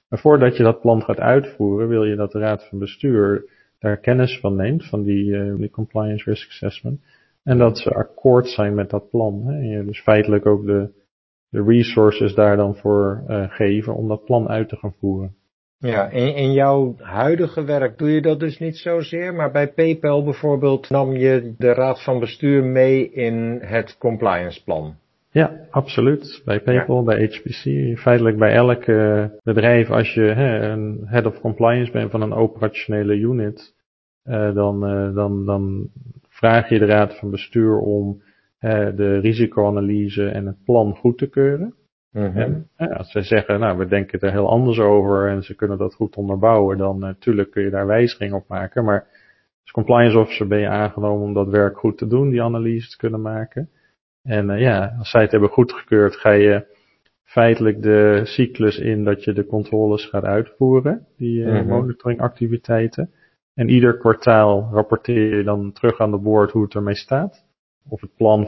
Maar 0.08 0.20
voordat 0.20 0.58
je 0.58 0.64
dat 0.64 0.82
plan 0.82 1.02
gaat 1.02 1.20
uitvoeren, 1.20 1.88
wil 1.88 2.04
je 2.04 2.16
dat 2.16 2.32
de 2.32 2.40
raad 2.40 2.68
van 2.68 2.80
bestuur 2.80 3.50
daar 3.80 3.98
kennis 3.98 4.40
van 4.40 4.56
neemt, 4.56 4.86
van 4.86 5.04
die, 5.04 5.56
die 5.56 5.70
compliance 5.70 6.30
risk 6.30 6.50
assessment. 6.50 7.02
En 7.44 7.58
dat 7.58 7.78
ze 7.78 7.90
akkoord 7.90 8.48
zijn 8.48 8.74
met 8.74 8.90
dat 8.90 9.10
plan. 9.10 9.46
Hè. 9.46 9.54
En 9.54 9.68
je 9.68 9.86
dus 9.86 10.02
feitelijk 10.02 10.46
ook 10.46 10.66
de, 10.66 10.90
de 11.50 11.64
resources 11.64 12.34
daar 12.36 12.58
dan 12.58 12.76
voor 12.76 13.24
geven 13.50 13.96
om 13.96 14.08
dat 14.08 14.26
plan 14.26 14.48
uit 14.48 14.70
te 14.70 14.76
gaan 14.76 14.94
voeren. 15.00 15.36
Ja, 15.82 16.10
in, 16.10 16.36
in 16.36 16.54
jouw 16.54 16.96
huidige 16.98 17.64
werk 17.64 17.98
doe 17.98 18.12
je 18.12 18.22
dat 18.22 18.40
dus 18.40 18.60
niet 18.60 18.78
zozeer, 18.78 19.34
maar 19.34 19.52
bij 19.52 19.74
PayPal 19.74 20.24
bijvoorbeeld 20.24 20.90
nam 20.90 21.16
je 21.16 21.54
de 21.58 21.74
raad 21.74 22.04
van 22.04 22.20
bestuur 22.20 22.64
mee 22.64 23.12
in 23.12 23.60
het 23.62 23.98
compliance 23.98 24.64
plan. 24.64 24.96
Ja, 25.32 25.68
absoluut. 25.70 26.42
Bij 26.46 26.60
PayPal, 26.60 26.98
ja. 26.98 27.04
bij 27.04 27.26
HPC, 27.26 27.98
feitelijk 28.00 28.38
bij 28.38 28.54
elk 28.54 28.88
uh, 28.88 29.26
bedrijf, 29.44 29.90
als 29.90 30.14
je 30.14 30.22
hè, 30.22 30.70
een 30.70 31.02
head 31.06 31.26
of 31.26 31.40
compliance 31.40 31.92
bent 31.92 32.12
van 32.12 32.22
een 32.22 32.34
operationele 32.34 33.16
unit, 33.16 33.74
uh, 34.26 34.54
dan, 34.56 34.90
uh, 34.90 35.16
dan, 35.16 35.46
dan 35.46 35.90
vraag 36.30 36.70
je 36.70 36.80
de 36.80 36.86
raad 36.86 37.20
van 37.20 37.30
bestuur 37.30 37.78
om 37.80 38.22
de 38.96 39.20
risicoanalyse 39.20 40.30
en 40.30 40.46
het 40.46 40.64
plan 40.66 40.96
goed 40.96 41.18
te 41.18 41.30
keuren. 41.30 41.74
Mm 42.12 42.32
-hmm. 42.32 42.68
En 42.76 42.94
als 42.94 43.12
zij 43.12 43.24
zeggen, 43.24 43.60
nou, 43.60 43.78
we 43.78 43.86
denken 43.86 44.20
er 44.20 44.32
heel 44.32 44.50
anders 44.50 44.80
over 44.80 45.30
en 45.30 45.44
ze 45.44 45.56
kunnen 45.56 45.78
dat 45.78 45.94
goed 45.94 46.16
onderbouwen, 46.16 46.78
dan 46.78 47.00
natuurlijk 47.00 47.48
uh, 47.48 47.54
kun 47.54 47.64
je 47.64 47.70
daar 47.70 47.88
wijzigingen 47.88 48.36
op 48.36 48.48
maken. 48.48 48.84
Maar 48.84 49.08
als 49.62 49.72
compliance 49.72 50.20
officer 50.20 50.48
ben 50.48 50.60
je 50.60 50.68
aangenomen 50.68 51.28
om 51.28 51.34
dat 51.34 51.50
werk 51.50 51.78
goed 51.78 51.98
te 51.98 52.08
doen, 52.08 52.30
die 52.30 52.44
analyse 52.44 52.90
te 52.90 52.98
kunnen 52.98 53.22
maken. 53.22 53.70
En 54.24 54.50
uh, 54.50 54.60
ja, 54.60 54.96
als 54.98 55.10
zij 55.10 55.22
het 55.22 55.32
hebben 55.32 55.50
goedgekeurd, 55.50 56.16
ga 56.16 56.32
je 56.32 56.66
feitelijk 57.24 57.82
de 57.82 58.22
cyclus 58.24 58.78
in 58.78 59.04
dat 59.04 59.24
je 59.24 59.34
de 59.34 59.46
controles 59.46 60.06
gaat 60.06 60.24
uitvoeren, 60.24 61.08
die 61.18 61.42
uh, 61.42 61.52
mm 61.52 61.58
-hmm. 61.58 61.68
monitoringactiviteiten. 61.68 63.12
En 63.54 63.70
ieder 63.70 63.98
kwartaal 63.98 64.70
rapporteer 64.72 65.36
je 65.36 65.44
dan 65.44 65.72
terug 65.72 66.00
aan 66.00 66.12
de 66.12 66.18
board 66.18 66.52
hoe 66.52 66.64
het 66.64 66.74
ermee 66.74 66.96
staat. 66.96 67.46
Of 67.90 68.02
het 68.02 68.16
plan 68.16 68.48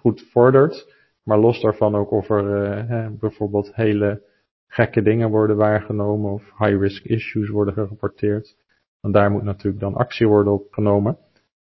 goed 0.00 0.28
vordert. 0.32 0.93
Maar 1.24 1.38
los 1.38 1.60
daarvan 1.60 1.94
ook 1.94 2.10
of 2.10 2.30
er 2.30 2.88
uh, 2.90 3.08
bijvoorbeeld 3.18 3.74
hele 3.74 4.22
gekke 4.66 5.02
dingen 5.02 5.30
worden 5.30 5.56
waargenomen 5.56 6.32
of 6.32 6.42
high-risk 6.58 7.04
issues 7.04 7.48
worden 7.48 7.74
gerapporteerd. 7.74 8.56
Want 9.00 9.14
daar 9.14 9.30
moet 9.30 9.42
natuurlijk 9.42 9.82
dan 9.82 9.94
actie 9.94 10.28
worden 10.28 10.52
opgenomen. 10.52 11.18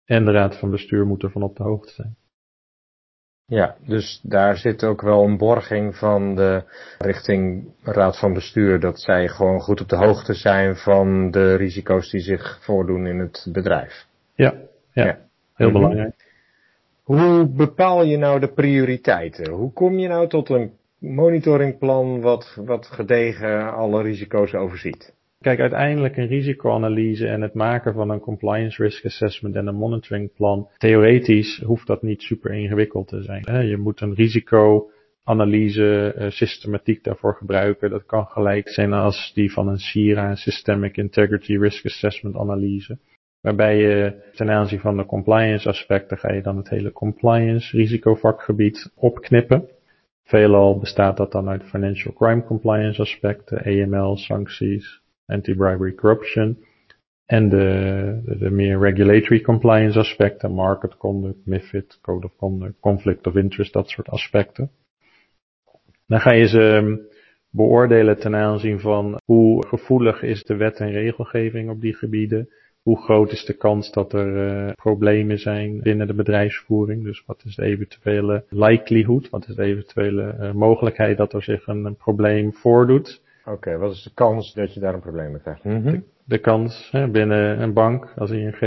En 0.05 0.25
de 0.25 0.31
raad 0.31 0.59
van 0.59 0.71
bestuur 0.71 1.07
moet 1.07 1.23
ervan 1.23 1.43
op 1.43 1.57
de 1.57 1.63
hoogte 1.63 1.93
zijn. 1.93 2.17
Ja, 3.45 3.77
dus 3.87 4.21
daar 4.23 4.57
zit 4.57 4.85
ook 4.85 5.01
wel 5.01 5.25
een 5.25 5.37
borging 5.37 5.97
van 5.97 6.35
de 6.35 6.63
richting 6.99 7.73
raad 7.83 8.19
van 8.19 8.33
bestuur. 8.33 8.81
Dat 8.81 9.01
zij 9.01 9.29
gewoon 9.29 9.61
goed 9.61 9.81
op 9.81 9.89
de 9.89 9.97
hoogte 9.97 10.35
zijn 10.35 10.77
van 10.77 11.31
de 11.31 11.55
risico's 11.55 12.11
die 12.11 12.21
zich 12.21 12.59
voordoen 12.63 13.07
in 13.07 13.19
het 13.19 13.49
bedrijf. 13.53 14.07
Ja, 14.35 14.55
ja, 14.93 15.05
ja. 15.05 15.19
heel 15.55 15.73
belangrijk. 15.73 16.28
Hoe 17.09 17.49
bepaal 17.57 18.05
je 18.05 18.17
nou 18.17 18.41
de 18.41 18.53
prioriteiten? 18.53 19.51
Hoe 19.51 19.73
kom 19.73 19.99
je 19.99 20.09
nou 20.09 20.29
tot 20.29 20.49
een 20.49 20.71
monitoringplan 20.99 22.21
wat, 22.21 22.61
wat 22.65 22.87
gedegen 22.87 23.73
alle 23.73 24.03
risico's 24.03 24.55
overziet? 24.55 25.15
Kijk, 25.41 25.61
uiteindelijk 25.61 26.17
een 26.17 26.27
risicoanalyse 26.27 27.27
en 27.27 27.41
het 27.41 27.55
maken 27.55 27.95
van 27.95 28.11
een 28.11 28.21
compliance 28.21 28.83
risk 28.83 29.05
assessment 29.05 29.55
en 29.55 29.67
een 29.67 29.75
monitoringplan. 29.75 30.69
Theoretisch 30.79 31.63
hoeft 31.67 31.87
dat 31.87 32.03
niet 32.03 32.23
super 32.23 32.53
ingewikkeld 32.53 33.09
te 33.09 33.23
zijn. 33.23 33.67
Je 33.67 33.77
moet 33.77 34.01
een 34.01 34.15
risicoanalyse 34.15 36.15
systematiek 36.29 37.05
daarvoor 37.05 37.35
gebruiken. 37.35 37.91
Dat 37.91 38.07
kan 38.07 38.27
gelijk 38.27 38.69
zijn 38.69 38.93
als 38.93 39.33
die 39.35 39.53
van 39.53 39.69
een 39.69 39.79
SIRA, 39.79 40.35
Systemic 40.35 40.97
Integrity 40.97 41.57
Risk 41.57 41.87
Assessment 41.87 42.37
analyse. 42.37 42.99
Waarbij 43.41 43.77
je 43.77 44.31
ten 44.35 44.51
aanzien 44.51 44.81
van 44.81 44.97
de 44.97 45.07
compliance 45.07 45.69
aspecten 45.69 46.19
ga 46.19 46.33
je 46.33 46.43
dan 46.43 46.57
het 46.57 46.69
hele 46.69 46.93
compliance 46.93 47.77
risicovakgebied 47.77 48.93
opknippen. 48.95 49.69
Veelal 50.25 50.79
bestaat 50.79 51.17
dat 51.17 51.33
dan 51.33 51.49
uit 51.49 51.65
financial 51.65 52.15
crime 52.15 52.45
compliance 52.45 53.01
aspecten, 53.01 53.65
AML, 53.65 54.17
sancties, 54.17 55.03
anti-bribery 55.27 55.95
corruption. 55.95 56.65
En 57.27 57.49
de, 57.49 58.21
de, 58.39 58.51
meer 58.51 58.79
regulatory 58.79 59.41
compliance 59.41 59.99
aspecten, 59.99 60.53
market 60.53 60.97
conduct, 60.97 61.47
MIFID, 61.47 61.99
code 62.03 62.27
of 62.27 62.37
conduct, 62.37 62.81
conflict 62.81 63.27
of 63.27 63.35
interest, 63.35 63.73
dat 63.73 63.89
soort 63.89 64.09
aspecten. 64.09 64.71
Dan 66.07 66.21
ga 66.21 66.33
je 66.33 66.47
ze 66.47 66.61
ehm, 66.61 66.97
beoordelen 67.51 68.19
ten 68.19 68.35
aanzien 68.35 68.81
van 68.81 69.21
hoe 69.25 69.67
gevoelig 69.67 70.23
is 70.23 70.45
de 70.45 70.57
wet 70.57 70.79
en 70.79 70.91
regelgeving 70.91 71.71
op 71.71 71.81
die 71.81 71.95
gebieden. 71.95 72.49
Hoe 72.89 73.03
groot 73.03 73.33
is 73.33 73.45
de 73.45 73.57
kans 73.57 73.93
dat 73.93 74.13
er 74.13 74.67
uh, 74.67 74.73
problemen 74.73 75.39
zijn 75.39 75.81
binnen 75.81 76.07
de 76.07 76.15
bedrijfsvoering? 76.15 77.05
Dus 77.05 77.23
wat 77.27 77.43
is 77.45 77.55
de 77.55 77.63
eventuele 77.63 78.45
likelihood? 78.49 79.31
Wat 79.31 79.49
is 79.49 79.55
de 79.55 79.63
eventuele 79.63 80.37
uh, 80.41 80.53
mogelijkheid 80.53 81.17
dat 81.17 81.33
er 81.33 81.43
zich 81.43 81.67
een, 81.67 81.85
een 81.85 81.97
probleem 81.97 82.53
voordoet? 82.53 83.23
Oké, 83.45 83.79
wat 83.79 83.93
is 83.93 84.03
de 84.03 84.11
kans 84.15 84.55
dat 84.55 84.75
je 84.75 84.81
daar 84.81 84.95
een 84.95 85.01
probleem 85.01 85.31
mee 85.31 85.41
krijgt? 85.41 85.65
Mm 85.65 85.83
-hmm. 85.83 85.93
de, 85.93 86.03
de, 86.25 86.39
kans 86.39 86.89
hè, 86.91 87.09
binnen 87.09 87.63
een 87.63 87.73
bank 87.73 88.13
als 88.17 88.31
ING, 88.31 88.61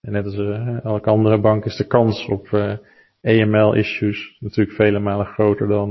en 0.00 0.12
net 0.12 0.24
als 0.24 0.36
uh, 0.36 0.84
elke 0.84 1.10
andere 1.10 1.40
bank, 1.40 1.64
is 1.64 1.76
de 1.76 1.86
kans 1.86 2.28
op 2.28 2.48
AML-issues 3.22 4.36
natuurlijk 4.40 4.76
vele 4.76 4.98
malen 4.98 5.26
groter 5.26 5.68
dan 5.68 5.90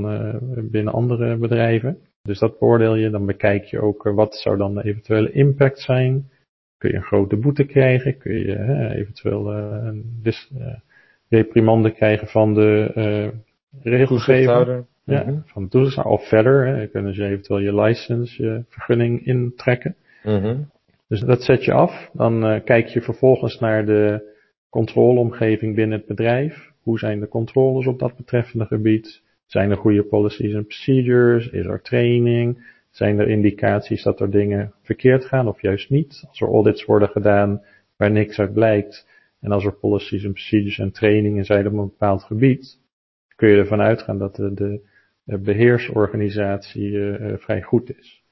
binnen 0.70 0.92
andere 0.92 1.36
bedrijven. 1.36 1.98
Dus 2.22 2.38
dat 2.38 2.58
beoordeel 2.58 2.94
je. 2.94 3.10
Dan 3.10 3.26
bekijk 3.26 3.64
je 3.64 3.80
ook 3.80 4.02
wat 4.02 4.34
zou 4.34 4.56
dan 4.56 4.74
de 4.74 4.84
eventuele 4.84 5.32
impact 5.32 5.80
zijn. 5.80 6.32
Kun 6.84 6.92
je 6.92 6.98
een 6.98 7.04
grote 7.04 7.36
boete 7.36 7.64
krijgen? 7.64 8.18
Kun 8.18 8.32
je 8.32 8.56
uh, 8.56 8.98
eventueel 8.98 9.56
uh, 9.56 9.84
een 9.84 10.18
dis, 10.22 10.50
uh, 10.58 10.66
reprimande 11.28 11.90
krijgen 11.90 12.28
van 12.28 12.54
de 12.54 13.32
regelgever? 13.82 14.86
Ja, 15.04 15.22
mm 15.22 15.28
-hmm. 15.28 15.42
van 15.46 15.62
de 15.62 15.68
toezichthouder. 15.68 16.12
Of 16.12 16.28
verder, 16.28 16.66
hè, 16.66 16.86
kunnen 16.86 17.14
ze 17.14 17.24
eventueel 17.24 17.60
je 17.60 17.80
license, 17.80 18.42
je 18.42 18.64
vergunning 18.68 19.26
intrekken. 19.26 19.96
Mm 20.22 20.40
-hmm. 20.40 20.70
Dus 21.08 21.20
dat 21.20 21.42
zet 21.42 21.64
je 21.64 21.72
af. 21.72 22.10
Dan 22.12 22.62
kijk 22.64 22.86
je 22.86 23.02
vervolgens 23.02 23.58
naar 23.58 23.86
de 23.86 24.32
controleomgeving 24.70 25.74
binnen 25.74 25.98
het 25.98 26.06
bedrijf. 26.06 26.72
Hoe 26.82 26.98
zijn 26.98 27.20
de 27.20 27.28
controles 27.28 27.86
op 27.86 27.98
dat 27.98 28.16
betreffende 28.16 28.64
gebied? 28.64 29.22
Zijn 29.46 29.70
er 29.70 29.76
goede 29.76 30.02
policies 30.02 30.54
en 30.54 30.66
procedures? 30.66 31.48
Is 31.48 31.66
er 31.66 31.82
training? 31.82 32.72
Zijn 32.94 33.18
er 33.18 33.28
indicaties 33.28 34.02
dat 34.02 34.20
er 34.20 34.30
dingen 34.30 34.72
verkeerd 34.82 35.24
gaan 35.24 35.48
of 35.48 35.60
juist 35.60 35.90
niet? 35.90 36.24
Als 36.28 36.40
er 36.40 36.48
audits 36.48 36.84
worden 36.84 37.08
gedaan 37.08 37.62
waar 37.96 38.10
niks 38.10 38.38
uit 38.38 38.52
blijkt 38.52 39.08
en 39.40 39.52
als 39.52 39.64
er 39.64 39.72
policies 39.72 40.24
en 40.24 40.32
procedures 40.32 40.78
en 40.78 40.92
trainingen 40.92 41.44
zijn 41.44 41.66
op 41.66 41.72
een 41.72 41.78
bepaald 41.78 42.22
gebied, 42.22 42.78
kun 43.36 43.48
je 43.48 43.56
ervan 43.56 43.80
uitgaan 43.80 44.18
dat 44.18 44.36
de, 44.36 44.54
de, 44.54 44.80
de 45.24 45.38
beheersorganisatie 45.38 46.90
uh, 46.90 47.36
vrij 47.36 47.62
goed 47.62 47.98
is. 47.98 48.22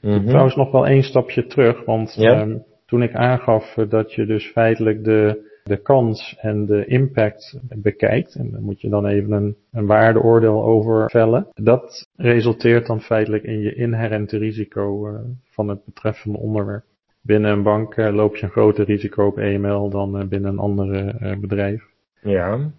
Mm 0.00 0.12
-hmm. 0.12 0.26
Trouwens 0.26 0.56
nog 0.56 0.70
wel 0.70 0.86
één 0.86 1.02
stapje 1.02 1.46
terug, 1.46 1.84
want 1.84 2.14
ja. 2.14 2.40
um, 2.40 2.64
toen 2.86 3.02
ik 3.02 3.14
aangaf 3.14 3.74
dat 3.88 4.12
je 4.12 4.26
dus 4.26 4.46
feitelijk 4.46 5.04
de 5.04 5.52
de 5.64 5.76
kans 5.76 6.36
en 6.40 6.66
de 6.66 6.86
impact 6.86 7.58
bekijkt, 7.74 8.34
en 8.34 8.50
dan 8.50 8.62
moet 8.62 8.80
je 8.80 8.88
dan 8.88 9.06
even 9.06 9.32
een, 9.32 9.56
een 9.72 9.86
waardeoordeel 9.86 10.64
over 10.64 11.10
vellen, 11.10 11.46
dat 11.54 12.08
resulteert 12.16 12.86
dan 12.86 13.00
feitelijk 13.00 13.42
in 13.42 13.60
je 13.60 13.74
inherente 13.74 14.38
risico 14.38 15.08
uh, 15.08 15.20
van 15.50 15.68
het 15.68 15.84
betreffende 15.84 16.38
onderwerp. 16.38 16.84
Binnen 17.20 17.52
een 17.52 17.62
bank 17.62 17.96
uh, 17.96 18.14
loop 18.14 18.36
je 18.36 18.42
een 18.42 18.50
groter 18.50 18.84
risico 18.84 19.26
op 19.26 19.38
EML 19.38 19.90
dan 19.90 20.20
uh, 20.20 20.28
binnen 20.28 20.50
een 20.50 20.58
andere 20.58 21.36
bedrijf. 21.40 21.84
Ja. 22.20 22.70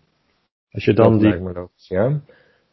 Als 0.72 0.86
je 0.86 0.94
dan 0.94 1.12
dat 1.12 1.20
die... 1.20 1.30
lijkt 1.30 1.44
me 1.44 1.54
logisch, 1.54 1.88
ja. 1.88 2.22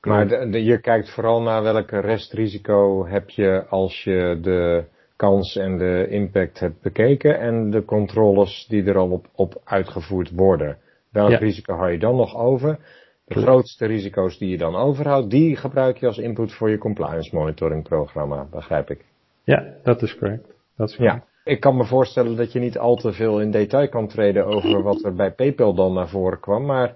Maar 0.00 0.28
de, 0.28 0.48
de, 0.50 0.64
je 0.64 0.80
kijkt 0.80 1.10
vooral 1.10 1.42
naar 1.42 1.62
welke 1.62 2.00
restrisico 2.00 3.06
heb 3.06 3.30
je 3.30 3.66
als 3.68 4.04
je 4.04 4.38
de 4.42 4.84
kans 5.22 5.56
en 5.56 5.78
de 5.78 6.06
impact 6.08 6.60
hebt 6.60 6.82
bekeken 6.82 7.40
en 7.40 7.70
de 7.70 7.84
controles 7.84 8.66
die 8.68 8.84
er 8.84 8.96
al 8.96 9.10
op, 9.10 9.26
op 9.34 9.60
uitgevoerd 9.64 10.30
worden. 10.30 10.78
Welk 11.10 11.30
ja. 11.30 11.38
risico 11.38 11.74
hou 11.74 11.90
je 11.90 11.98
dan 11.98 12.16
nog 12.16 12.36
over? 12.36 12.78
De 13.24 13.40
grootste 13.40 13.86
risico's 13.86 14.38
die 14.38 14.48
je 14.48 14.58
dan 14.58 14.76
overhoudt, 14.76 15.30
die 15.30 15.56
gebruik 15.56 15.96
je 15.96 16.06
als 16.06 16.18
input 16.18 16.52
voor 16.52 16.70
je 16.70 16.78
compliance 16.78 17.34
monitoring 17.34 17.82
programma, 17.82 18.46
begrijp 18.50 18.90
ik. 18.90 19.04
Ja, 19.44 19.64
dat 19.82 20.02
is 20.02 20.18
correct. 20.18 20.46
Dat 20.76 20.88
is 20.88 20.96
correct. 20.96 21.16
Ja, 21.44 21.52
ik 21.52 21.60
kan 21.60 21.76
me 21.76 21.84
voorstellen 21.84 22.36
dat 22.36 22.52
je 22.52 22.58
niet 22.58 22.78
al 22.78 22.96
te 22.96 23.12
veel 23.12 23.40
in 23.40 23.50
detail 23.50 23.88
kan 23.88 24.08
treden 24.08 24.46
over 24.46 24.82
wat 24.82 25.04
er 25.04 25.14
bij 25.14 25.32
PayPal 25.32 25.74
dan 25.74 25.92
naar 25.92 26.08
voren 26.08 26.40
kwam, 26.40 26.64
maar 26.66 26.94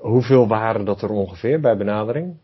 hoeveel 0.00 0.48
waren 0.48 0.84
dat 0.84 1.02
er 1.02 1.10
ongeveer 1.10 1.60
bij 1.60 1.76
benadering? 1.76 2.36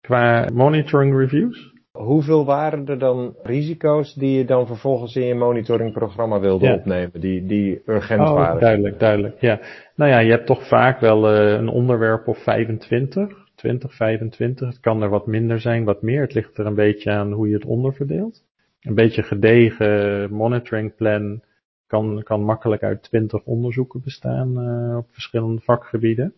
Qua 0.00 0.48
monitoring 0.52 1.18
reviews? 1.18 1.74
Hoeveel 1.96 2.44
waren 2.44 2.86
er 2.86 2.98
dan 2.98 3.34
risico's 3.42 4.14
die 4.14 4.38
je 4.38 4.44
dan 4.44 4.66
vervolgens 4.66 5.16
in 5.16 5.26
je 5.26 5.34
monitoringprogramma 5.34 6.40
wilde 6.40 6.66
ja. 6.66 6.74
opnemen, 6.74 7.20
die, 7.20 7.46
die 7.46 7.82
urgent 7.86 8.20
oh, 8.20 8.32
waren? 8.32 8.60
Duidelijk, 8.60 8.98
duidelijk. 8.98 9.40
Ja. 9.40 9.60
Nou 9.94 10.10
ja, 10.10 10.18
je 10.18 10.30
hebt 10.30 10.46
toch 10.46 10.68
vaak 10.68 11.00
wel 11.00 11.32
uh, 11.34 11.52
een 11.52 11.68
onderwerp 11.68 12.28
of 12.28 12.38
25, 12.38 13.46
20, 13.54 13.94
25. 13.94 14.68
Het 14.68 14.80
kan 14.80 15.02
er 15.02 15.08
wat 15.08 15.26
minder 15.26 15.60
zijn, 15.60 15.84
wat 15.84 16.02
meer. 16.02 16.20
Het 16.20 16.34
ligt 16.34 16.58
er 16.58 16.66
een 16.66 16.74
beetje 16.74 17.10
aan 17.10 17.32
hoe 17.32 17.48
je 17.48 17.54
het 17.54 17.64
onderverdeelt. 17.64 18.44
Een 18.80 18.94
beetje 18.94 19.22
gedegen 19.22 20.32
monitoringplan 20.32 21.42
kan, 21.86 22.22
kan 22.22 22.42
makkelijk 22.42 22.82
uit 22.82 23.02
20 23.02 23.44
onderzoeken 23.44 24.00
bestaan 24.04 24.58
uh, 24.58 24.96
op 24.96 25.06
verschillende 25.10 25.60
vakgebieden. 25.60 26.34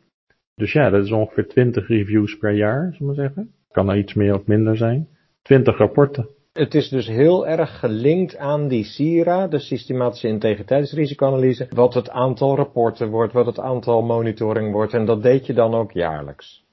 Dus 0.54 0.72
ja, 0.72 0.90
dat 0.90 1.04
is 1.04 1.12
ongeveer 1.12 1.48
20 1.48 1.88
reviews 1.88 2.38
per 2.38 2.52
jaar, 2.52 2.94
zullen 2.94 3.14
we 3.14 3.20
zeggen. 3.20 3.50
Kan 3.70 3.88
er 3.88 3.96
iets 3.96 4.14
meer 4.14 4.34
of 4.34 4.46
minder 4.46 4.76
zijn. 4.76 5.08
20 5.48 5.78
rapporten. 5.78 6.28
Het 6.52 6.74
is 6.74 6.88
dus 6.88 7.06
heel 7.06 7.46
erg 7.46 7.78
gelinkt 7.78 8.36
aan 8.36 8.68
die 8.68 8.84
SIRA, 8.84 9.46
de 9.46 9.58
systematische 9.58 10.28
integriteitsrisicoanalyse, 10.28 11.66
wat 11.70 11.94
het 11.94 12.10
aantal 12.10 12.56
rapporten 12.56 13.08
wordt, 13.08 13.32
wat 13.32 13.46
het 13.46 13.58
aantal 13.58 14.02
monitoring 14.02 14.72
wordt 14.72 14.94
en 14.94 15.04
dat 15.04 15.22
deed 15.22 15.46
je 15.46 15.52
dan 15.52 15.74
ook 15.74 15.92
jaarlijks. 15.92 16.64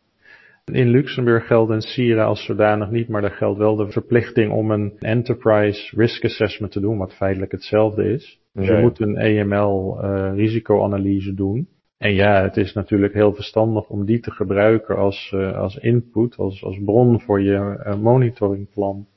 In 0.71 0.87
Luxemburg 0.87 1.47
geldt 1.47 1.71
een 1.71 1.81
SIRA 1.81 2.23
als 2.23 2.45
zodanig 2.45 2.89
niet, 2.89 3.07
maar 3.07 3.23
er 3.23 3.31
geldt 3.31 3.57
wel 3.57 3.75
de 3.75 3.91
verplichting 3.91 4.51
om 4.51 4.71
een 4.71 4.93
enterprise 4.99 5.95
risk 5.95 6.23
assessment 6.23 6.71
te 6.71 6.79
doen, 6.79 6.97
wat 6.97 7.13
feitelijk 7.13 7.51
hetzelfde 7.51 8.03
is. 8.03 8.39
Dus 8.53 8.67
je 8.67 8.77
moet 8.77 8.99
een 8.99 9.17
EML 9.17 9.97
uh, 10.01 10.31
risicoanalyse 10.35 11.33
doen. 11.33 11.67
En 11.97 12.13
ja, 12.13 12.41
het 12.41 12.57
is 12.57 12.73
natuurlijk 12.73 13.13
heel 13.13 13.33
verstandig 13.33 13.89
om 13.89 14.05
die 14.05 14.19
te 14.19 14.31
gebruiken 14.31 14.95
als, 14.95 15.31
uh, 15.35 15.57
als 15.57 15.75
input, 15.75 16.37
als, 16.37 16.63
als 16.63 16.79
bron 16.85 17.21
voor 17.21 17.41
je 17.41 17.83
uh, 17.85 17.95
monitoringplan. 17.95 19.07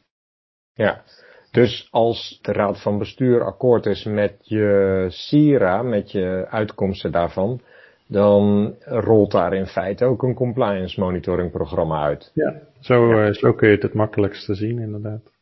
Ja, 0.75 1.03
dus 1.51 1.89
als 1.91 2.39
de 2.43 2.53
raad 2.53 2.83
van 2.83 2.99
bestuur 2.99 3.45
akkoord 3.45 3.87
is 3.87 4.05
met 4.05 4.35
je 4.43 5.07
SIRA, 5.09 5.83
met 5.83 6.11
je 6.11 6.47
uitkomsten 6.49 7.13
daarvan, 7.13 7.61
dan 8.07 8.75
rolt 8.85 9.31
daar 9.31 9.53
in 9.53 9.67
feite 9.67 10.05
ook 10.05 10.23
een 10.23 10.35
compliance 10.35 11.01
monitoring 11.01 11.51
programma 11.51 12.03
uit. 12.03 12.31
Ja, 12.35 12.55
zo, 12.81 13.15
ja. 13.15 13.33
Zo 13.33 13.53
kun 13.53 13.69
je 13.69 13.75
het 13.75 13.83
het 13.83 13.95
makkelijkste 13.95 14.55
zien 14.55 14.79
inderdaad. 14.79 15.33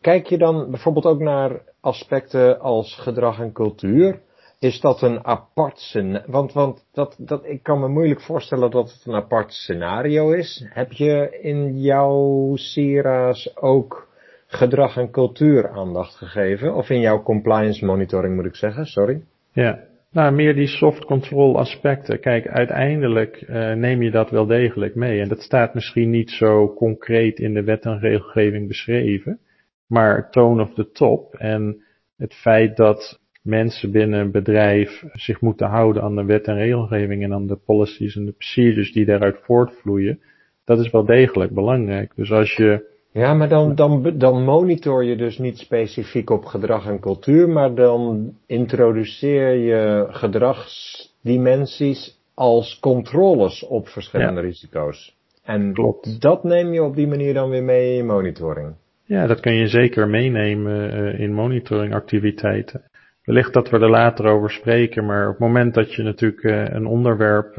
Kijk 0.00 0.26
je 0.26 0.38
dan 0.38 0.70
bijvoorbeeld 0.70 1.06
ook 1.06 1.20
naar 1.20 1.62
aspecten 1.80 2.60
als 2.60 2.94
gedrag 2.94 3.40
en 3.40 3.52
cultuur? 3.52 4.20
Is 4.58 4.80
dat 4.80 5.02
een 5.02 5.24
apart 5.24 5.78
scenario? 5.78 6.30
Want, 6.30 6.52
want 6.52 6.86
dat, 6.92 7.16
dat, 7.18 7.44
ik 7.46 7.62
kan 7.62 7.80
me 7.80 7.88
moeilijk 7.88 8.20
voorstellen 8.20 8.70
dat 8.70 8.92
het 8.92 9.02
een 9.06 9.14
apart 9.14 9.52
scenario 9.52 10.30
is. 10.30 10.66
Heb 10.68 10.92
je 10.92 11.38
in 11.40 11.80
jouw 11.80 12.52
SIRA's 12.56 13.50
ook 13.54 14.08
gedrag 14.46 14.96
en 14.96 15.10
cultuur 15.10 15.68
aandacht 15.68 16.14
gegeven? 16.14 16.74
Of 16.74 16.90
in 16.90 17.00
jouw 17.00 17.22
compliance 17.22 17.84
monitoring 17.84 18.34
moet 18.34 18.44
ik 18.44 18.56
zeggen, 18.56 18.86
sorry? 18.86 19.22
Ja, 19.52 19.84
nou 20.10 20.34
meer 20.34 20.54
die 20.54 20.66
soft 20.66 21.04
control 21.04 21.58
aspecten. 21.58 22.20
Kijk, 22.20 22.48
uiteindelijk 22.48 23.44
uh, 23.48 23.72
neem 23.72 24.02
je 24.02 24.10
dat 24.10 24.30
wel 24.30 24.46
degelijk 24.46 24.94
mee. 24.94 25.20
En 25.20 25.28
dat 25.28 25.40
staat 25.40 25.74
misschien 25.74 26.10
niet 26.10 26.30
zo 26.30 26.74
concreet 26.74 27.38
in 27.38 27.54
de 27.54 27.62
wet 27.62 27.84
en 27.84 27.98
regelgeving 27.98 28.68
beschreven. 28.68 29.38
Maar 29.86 30.30
tone 30.30 30.62
of 30.62 30.74
the 30.74 30.90
top 30.90 31.34
en 31.34 31.82
het 32.16 32.34
feit 32.34 32.76
dat 32.76 33.20
mensen 33.46 33.90
binnen 33.90 34.20
een 34.20 34.30
bedrijf 34.30 35.04
zich 35.12 35.40
moeten 35.40 35.66
houden 35.66 36.02
aan 36.02 36.16
de 36.16 36.24
wet 36.24 36.46
en 36.46 36.54
regelgeving 36.54 37.22
en 37.22 37.32
aan 37.32 37.46
de 37.46 37.56
policies 37.56 38.16
en 38.16 38.24
de 38.24 38.32
procedures 38.32 38.92
die 38.92 39.04
daaruit 39.04 39.38
voortvloeien, 39.42 40.20
dat 40.64 40.78
is 40.78 40.90
wel 40.90 41.04
degelijk 41.04 41.54
belangrijk. 41.54 42.12
Dus 42.14 42.32
als 42.32 42.52
je 42.52 42.94
ja, 43.16 43.34
maar 43.34 43.48
dan, 43.48 43.74
dan, 43.74 44.18
dan 44.18 44.44
monitor 44.44 45.04
je 45.04 45.16
dus 45.16 45.38
niet 45.38 45.58
specifiek 45.58 46.30
op 46.30 46.44
gedrag 46.44 46.86
en 46.86 47.00
cultuur, 47.00 47.48
maar 47.48 47.74
dan 47.74 48.34
introduceer 48.46 49.54
je 49.54 50.06
gedragsdimensies 50.10 52.18
als 52.34 52.78
controles 52.80 53.66
op 53.66 53.88
verschillende 53.88 54.40
ja. 54.40 54.46
risico's. 54.46 55.16
En 55.42 55.72
Klopt. 55.72 56.20
dat 56.20 56.44
neem 56.44 56.72
je 56.72 56.82
op 56.82 56.96
die 56.96 57.06
manier 57.06 57.34
dan 57.34 57.50
weer 57.50 57.62
mee 57.62 57.96
in 57.96 58.06
monitoring. 58.06 58.74
Ja, 59.04 59.26
dat 59.26 59.40
kun 59.40 59.54
je 59.54 59.66
zeker 59.66 60.08
meenemen 60.08 60.94
uh, 60.94 61.20
in 61.20 61.32
monitoringactiviteiten. 61.32 62.82
Wellicht 63.26 63.52
dat 63.52 63.70
we 63.70 63.78
er 63.78 63.90
later 63.90 64.26
over 64.26 64.50
spreken, 64.50 65.06
maar 65.06 65.24
op 65.24 65.30
het 65.30 65.38
moment 65.38 65.74
dat 65.74 65.94
je 65.94 66.02
natuurlijk 66.02 66.42
een 66.74 66.86
onderwerp 66.86 67.54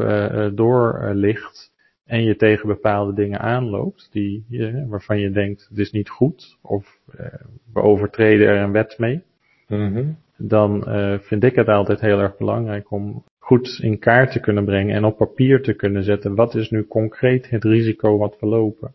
doorlicht 0.56 1.72
en 2.06 2.24
je 2.24 2.36
tegen 2.36 2.68
bepaalde 2.68 3.14
dingen 3.14 3.40
aanloopt, 3.40 4.10
die, 4.12 4.46
waarvan 4.88 5.20
je 5.20 5.32
denkt, 5.32 5.68
het 5.70 5.78
is 5.78 5.92
niet 5.92 6.10
goed, 6.10 6.58
of 6.62 7.00
we 7.74 7.82
overtreden 7.82 8.48
er 8.48 8.62
een 8.62 8.72
wet 8.72 8.96
mee, 8.98 9.24
Mhm. 9.68 10.04
dan 10.38 10.84
vind 11.22 11.44
ik 11.44 11.56
het 11.56 11.68
altijd 11.68 12.02
heel 12.02 12.20
erg 12.20 12.38
belangrijk 12.38 12.92
om 12.92 13.24
goed 13.40 13.80
in 13.82 14.00
kaart 14.00 14.32
te 14.32 14.40
kunnen 14.40 14.66
brengen 14.66 14.96
en 14.96 15.06
op 15.06 15.18
papier 15.18 15.62
te 15.62 15.74
kunnen 15.74 16.04
zetten, 16.04 16.36
wat 16.36 16.56
is 16.56 16.70
nu 16.70 16.88
concreet 16.88 17.50
het 17.50 17.64
risico 17.64 18.18
wat 18.18 18.38
we 18.40 18.46
lopen? 18.46 18.94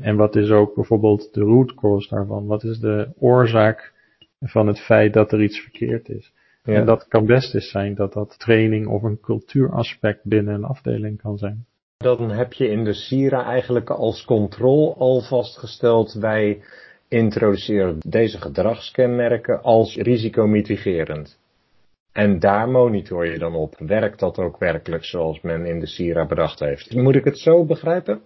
En 0.00 0.16
wat 0.16 0.36
is 0.36 0.50
ook 0.50 0.74
bijvoorbeeld 0.74 1.34
de 1.34 1.40
root 1.40 1.74
cause 1.74 2.08
daarvan? 2.14 2.46
Wat 2.46 2.64
is 2.64 2.78
de 2.78 3.08
oorzaak 3.18 3.92
van 4.42 4.66
het 4.66 4.80
feit 4.80 5.12
dat 5.12 5.32
er 5.32 5.42
iets 5.42 5.60
verkeerd 5.60 6.08
is? 6.08 6.32
Ja. 6.64 6.74
En 6.74 6.86
dat 6.86 7.08
kan 7.08 7.26
best 7.26 7.54
eens 7.54 7.70
zijn 7.70 7.94
dat 7.94 8.12
dat 8.12 8.38
training 8.38 8.86
of 8.86 9.02
een 9.02 9.20
cultuuraspect 9.20 10.24
binnen 10.24 10.54
een 10.54 10.64
afdeling 10.64 11.20
kan 11.20 11.38
zijn. 11.38 11.66
Dan 11.96 12.30
heb 12.30 12.52
je 12.52 12.68
in 12.68 12.84
de 12.84 12.92
Sira 12.92 13.44
eigenlijk 13.44 13.90
als 13.90 14.24
controle 14.24 14.94
al 14.94 15.20
vastgesteld, 15.20 16.12
wij 16.12 16.60
introduceren 17.08 17.98
deze 17.98 18.40
gedragskenmerken 18.40 19.62
als 19.62 19.96
risicomitigerend. 19.96 21.40
En 22.12 22.38
daar 22.38 22.68
monitor 22.68 23.26
je 23.26 23.38
dan 23.38 23.54
op. 23.54 23.74
Werkt 23.78 24.18
dat 24.18 24.38
ook 24.38 24.58
werkelijk 24.58 25.04
zoals 25.04 25.40
men 25.40 25.66
in 25.66 25.80
de 25.80 25.86
Sira 25.86 26.26
bedacht 26.26 26.60
heeft? 26.60 26.94
Moet 26.94 27.14
ik 27.14 27.24
het 27.24 27.38
zo 27.38 27.64
begrijpen? 27.64 28.20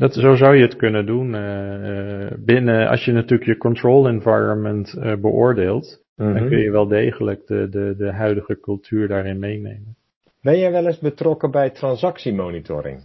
Dat, 0.00 0.14
zo 0.14 0.34
zou 0.34 0.56
je 0.56 0.62
het 0.62 0.76
kunnen 0.76 1.06
doen. 1.06 1.34
Uh, 1.34 2.26
binnen, 2.38 2.88
als 2.88 3.04
je 3.04 3.12
natuurlijk 3.12 3.50
je 3.50 3.56
control 3.56 4.08
environment 4.08 4.94
uh, 4.98 5.16
beoordeelt, 5.16 6.04
mm 6.16 6.26
-hmm. 6.26 6.34
dan 6.34 6.48
kun 6.48 6.58
je 6.58 6.70
wel 6.70 6.88
degelijk 6.88 7.46
de, 7.46 7.68
de, 7.68 7.94
de 7.96 8.12
huidige 8.12 8.60
cultuur 8.60 9.08
daarin 9.08 9.38
meenemen. 9.38 9.96
Ben 10.42 10.58
jij 10.58 10.72
wel 10.72 10.86
eens 10.86 10.98
betrokken 10.98 11.50
bij 11.50 11.70
transactiemonitoring? 11.70 13.00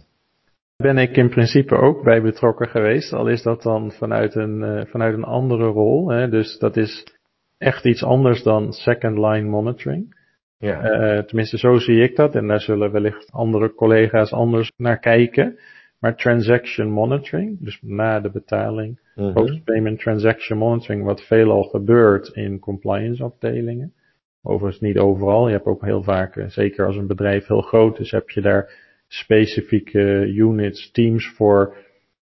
Ben 0.76 0.98
ik 0.98 1.16
in 1.16 1.28
principe 1.28 1.74
ook 1.74 2.02
bij 2.02 2.22
betrokken 2.22 2.68
geweest, 2.68 3.12
al 3.12 3.28
is 3.28 3.42
dat 3.42 3.62
dan 3.62 3.92
vanuit 3.92 4.34
een, 4.34 4.60
uh, 4.60 4.84
vanuit 4.84 5.14
een 5.14 5.24
andere 5.24 5.66
rol. 5.66 6.08
Hè? 6.10 6.28
Dus 6.28 6.58
dat 6.58 6.76
is 6.76 7.16
echt 7.58 7.86
iets 7.86 8.04
anders 8.04 8.42
dan 8.42 8.72
second 8.72 9.18
line 9.18 9.48
monitoring. 9.48 10.14
Ja. 10.58 11.22
Tenminste, 11.22 11.58
zo 11.58 11.74
zie 11.74 12.02
ik 12.02 12.16
dat. 12.16 12.34
En 12.34 12.46
daar 12.46 12.60
zullen 12.60 12.92
wellicht 12.92 13.32
andere 13.32 13.74
collega's 13.74 14.32
anders 14.32 14.72
naar 14.76 14.98
kijken. 14.98 15.58
Maar 16.06 16.16
transaction 16.16 16.90
monitoring, 16.90 17.56
dus 17.60 17.78
na 17.82 18.20
de 18.20 18.30
betaling, 18.30 18.98
Mhm. 19.14 19.32
post-payment 19.32 19.98
transaction 20.00 20.58
monitoring, 20.58 21.04
wat 21.04 21.22
veelal 21.26 21.62
gebeurt 21.62 22.28
in 22.28 22.58
compliance 22.58 23.22
afdelingen. 23.22 23.92
Overigens 24.42 24.80
niet 24.82 24.98
overal. 24.98 25.46
Je 25.46 25.52
hebt 25.54 25.66
ook 25.66 25.84
heel 25.84 26.02
vaak, 26.02 26.36
uh, 26.36 26.46
zeker 26.48 26.86
als 26.86 26.96
een 26.96 27.06
bedrijf 27.06 27.46
heel 27.46 27.60
groot 27.60 27.98
is, 27.98 28.10
heb 28.10 28.30
je 28.30 28.40
daar 28.40 28.70
specifieke 29.08 30.26
units, 30.26 30.90
teams 30.90 31.32
voor, 31.36 31.76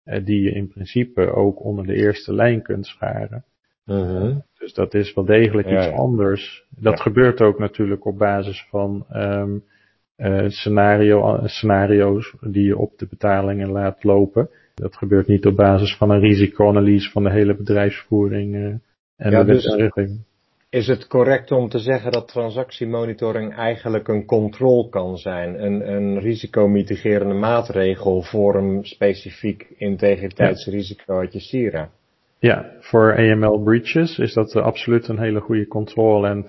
uh, 0.05 0.25
die 0.25 0.41
je 0.41 0.51
in 0.51 0.67
principe 0.67 1.33
ook 1.33 1.63
onder 1.63 1.85
de 1.85 1.93
eerste 1.95 2.33
lijn 2.33 2.61
kunt 2.61 2.85
scharen. 2.85 3.43
Mhm. 3.85 4.37
Dus 4.57 4.73
dat 4.73 4.93
is 4.93 5.13
wel 5.13 5.25
degelijk 5.25 5.67
Ja, 5.67 5.77
iets 5.77 5.85
ja. 5.85 5.95
anders. 5.95 6.65
Dat 6.69 6.97
Ja. 6.97 7.03
gebeurt 7.03 7.41
ook 7.41 7.59
natuurlijk 7.59 8.05
op 8.05 8.17
basis 8.17 8.67
van 8.69 9.05
ehm 9.09 9.57
eh, 10.21 10.49
scenario, 10.49 11.39
scenario's 11.47 12.35
die 12.41 12.65
je 12.65 12.77
op 12.77 12.97
de 12.97 13.07
betalingen 13.09 13.71
laat 13.71 14.03
lopen. 14.03 14.49
Dat 14.73 14.95
gebeurt 14.95 15.27
niet 15.27 15.45
op 15.45 15.55
basis 15.55 15.95
van 15.95 16.09
een 16.09 16.19
risicoanalyse 16.19 17.11
van 17.11 17.23
de 17.23 17.31
hele 17.31 17.55
bedrijfsvoering 17.55 18.55
eh, 18.55 18.61
en 19.15 19.31
Ja, 19.31 19.43
de 19.43 19.51
dus-. 19.51 20.19
Is 20.69 20.87
het 20.87 21.07
correct 21.07 21.51
om 21.51 21.69
te 21.69 21.79
zeggen 21.79 22.11
dat 22.11 22.27
transactiemonitoring 22.27 23.55
eigenlijk 23.55 24.07
een 24.07 24.25
controle 24.25 24.89
kan 24.89 25.17
zijn? 25.17 25.63
Een, 25.63 25.93
een 25.93 26.19
risicomitigerende 26.19 27.33
maatregel 27.33 28.21
voor 28.21 28.55
een 28.55 28.79
specifiek 28.83 29.67
integriteitsrisico 29.77 31.17
uit 31.17 31.33
je 31.33 31.39
Sira? 31.39 31.89
Ja, 32.39 32.71
voor 32.79 33.17
AML 33.17 33.63
breaches 33.63 34.17
is 34.17 34.33
dat 34.33 34.55
eh, 34.55 34.63
absoluut 34.63 35.07
een 35.07 35.19
hele 35.19 35.39
goede 35.39 35.67
controle. 35.67 36.27
En 36.27 36.45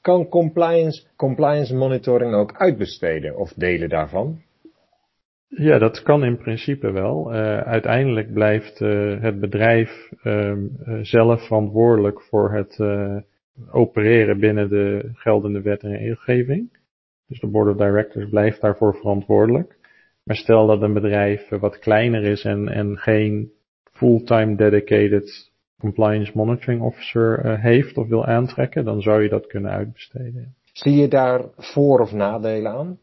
Kan 0.00 0.28
compliance, 0.28 1.06
compliance 1.16 1.74
monitoring 1.74 2.34
ook 2.34 2.56
uitbesteden 2.56 3.36
of 3.36 3.52
delen 3.52 3.88
daarvan? 3.88 4.42
ja, 5.50 5.78
dat 5.78 6.02
kan 6.02 6.24
in 6.24 6.36
principe 6.36 6.90
wel. 6.90 7.32
Eh, 7.32 7.58
uiteindelijk 7.58 8.32
blijft 8.32 8.80
eh, 8.80 9.20
het 9.20 9.40
bedrijf 9.40 10.10
ehm, 10.22 10.66
eh, 10.84 10.98
zelf 11.02 11.46
verantwoordelijk 11.46 12.22
voor 12.22 12.52
het 12.52 12.78
opereren 13.70 14.40
binnen 14.40 14.68
de 14.68 15.10
geldende 15.14 15.60
wet 15.60 15.82
en 15.82 15.96
regelgeving. 15.96 16.78
Dus 17.26 17.40
de 17.40 17.46
board 17.46 17.70
of 17.70 17.76
directors 17.76 18.28
blijft 18.28 18.60
daarvoor 18.60 18.94
verantwoordelijk. 18.94 19.78
Maar 20.24 20.36
stel 20.36 20.66
dat 20.66 20.82
een 20.82 20.92
bedrijf 20.92 21.48
wat 21.48 21.78
kleiner 21.78 22.22
is 22.22 22.44
en, 22.44 22.68
en 22.68 22.96
geen 22.98 23.52
fulltime 23.92 24.56
dedicated 24.56 25.49
compliance 25.80 26.32
monitoring 26.34 26.82
officer 26.82 27.38
eh, 27.38 27.62
heeft 27.62 27.96
of 27.96 28.08
wil 28.08 28.26
aantrekken, 28.26 28.84
dan 28.84 29.00
zou 29.00 29.22
je 29.22 29.28
dat 29.28 29.46
kunnen 29.46 29.70
uitbesteden. 29.70 30.54
Zie 30.72 30.94
je 30.96 31.08
daar 31.08 31.44
voor- 31.56 32.00
of 32.00 32.12
nadelen 32.12 32.72
aan? 32.72 32.98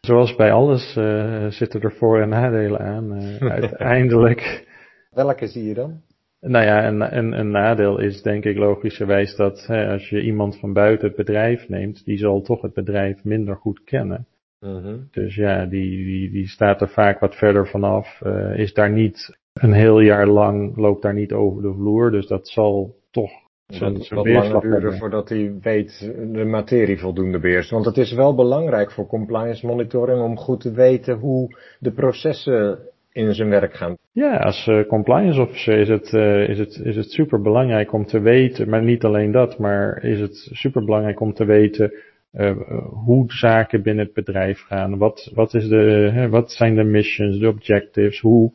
Zoals 0.00 0.34
bij 0.34 0.52
alles 0.52 0.96
eh, 0.96 1.46
zitten 1.46 1.80
er 1.80 1.92
voor- 1.92 2.20
en 2.20 2.28
nadelen 2.28 2.80
aan. 2.80 3.14
Eh, 3.16 3.50
uiteindelijk, 3.60 4.66
Welke 5.10 5.46
zie 5.46 5.64
je 5.64 5.74
dan? 5.74 6.00
nou 6.40 6.64
ja, 6.64 6.86
een, 6.86 7.16
een, 7.16 7.32
een 7.38 7.50
nadeel 7.50 7.98
is 7.98 8.22
denk 8.22 8.44
ik 8.44 8.56
logischerwijs 8.56 9.36
dat 9.36 9.66
hè, 9.66 9.92
als 9.92 10.08
je 10.08 10.22
iemand 10.22 10.58
van 10.58 10.72
buiten 10.72 11.06
het 11.06 11.16
bedrijf 11.16 11.68
neemt, 11.68 12.04
die 12.04 12.18
zal 12.18 12.40
toch 12.40 12.62
het 12.62 12.74
bedrijf 12.74 13.24
minder 13.24 13.56
goed 13.56 13.84
kennen. 13.84 14.26
Mhm. 14.60 14.96
Dus 15.10 15.34
ja, 15.34 15.66
die, 15.66 16.04
die, 16.04 16.30
die 16.30 16.48
staat 16.48 16.80
er 16.80 16.88
vaak 16.88 17.20
wat 17.20 17.36
verder 17.36 17.68
vanaf, 17.68 18.20
is 18.54 18.72
daar 18.72 18.90
niet 18.90 19.38
een 19.52 19.72
heel 19.72 20.00
jaar 20.00 20.26
lang, 20.26 20.76
loopt 20.76 21.02
daar 21.02 21.14
niet 21.14 21.32
over 21.32 21.62
de 21.62 21.72
vloer, 21.72 22.10
dus 22.10 22.26
dat 22.26 22.48
zal 22.48 22.94
toch 23.10 23.30
zijn, 23.66 23.92
Wat, 23.92 24.04
zijn 24.04 24.32
langer 24.32 24.60
duren 24.60 24.98
voordat 24.98 25.28
hij 25.28 25.54
weet 25.60 26.12
de 26.32 26.44
materie 26.44 26.98
voldoende 26.98 27.38
beheerst. 27.38 27.70
Want 27.70 27.84
het 27.84 27.96
is 27.96 28.12
wel 28.12 28.34
belangrijk 28.34 28.92
voor 28.92 29.06
compliance 29.06 29.66
monitoring 29.66 30.20
om 30.20 30.36
goed 30.36 30.60
te 30.60 30.72
weten 30.72 31.18
hoe 31.18 31.56
de 31.78 31.92
processen 31.92 32.78
in 33.12 33.34
zijn 33.34 33.48
werk 33.48 33.74
gaan. 33.74 33.96
Ja, 34.12 34.36
als 34.36 34.66
eh, 34.66 34.86
compliance 34.86 35.40
officer 35.40 35.78
is 35.78 35.88
het, 35.88 36.14
eh, 36.14 36.48
is, 36.48 36.58
het, 36.58 36.80
is 36.84 36.96
het 36.96 37.10
super 37.10 37.40
belangrijk 37.40 37.92
om 37.92 38.06
te 38.06 38.20
weten, 38.20 38.68
maar 38.68 38.82
niet 38.82 39.04
alleen 39.04 39.32
dat, 39.32 39.58
maar 39.58 40.04
is 40.04 40.20
het 40.20 40.48
super 40.52 40.84
belangrijk 40.84 41.20
om 41.20 41.32
te 41.32 41.44
weten 41.44 41.92
eh, 42.30 42.56
hoe 43.04 43.24
zaken 43.26 43.82
binnen 43.82 44.04
het 44.04 44.14
bedrijf 44.14 44.60
gaan. 44.60 44.98
Wat, 44.98 45.30
wat, 45.34 45.54
is 45.54 45.68
de, 45.68 46.10
hè, 46.12 46.28
wat 46.28 46.52
zijn 46.52 46.74
de 46.74 46.84
missions, 46.84 47.38
de 47.38 47.48
objectives, 47.48 48.20
hoe 48.20 48.52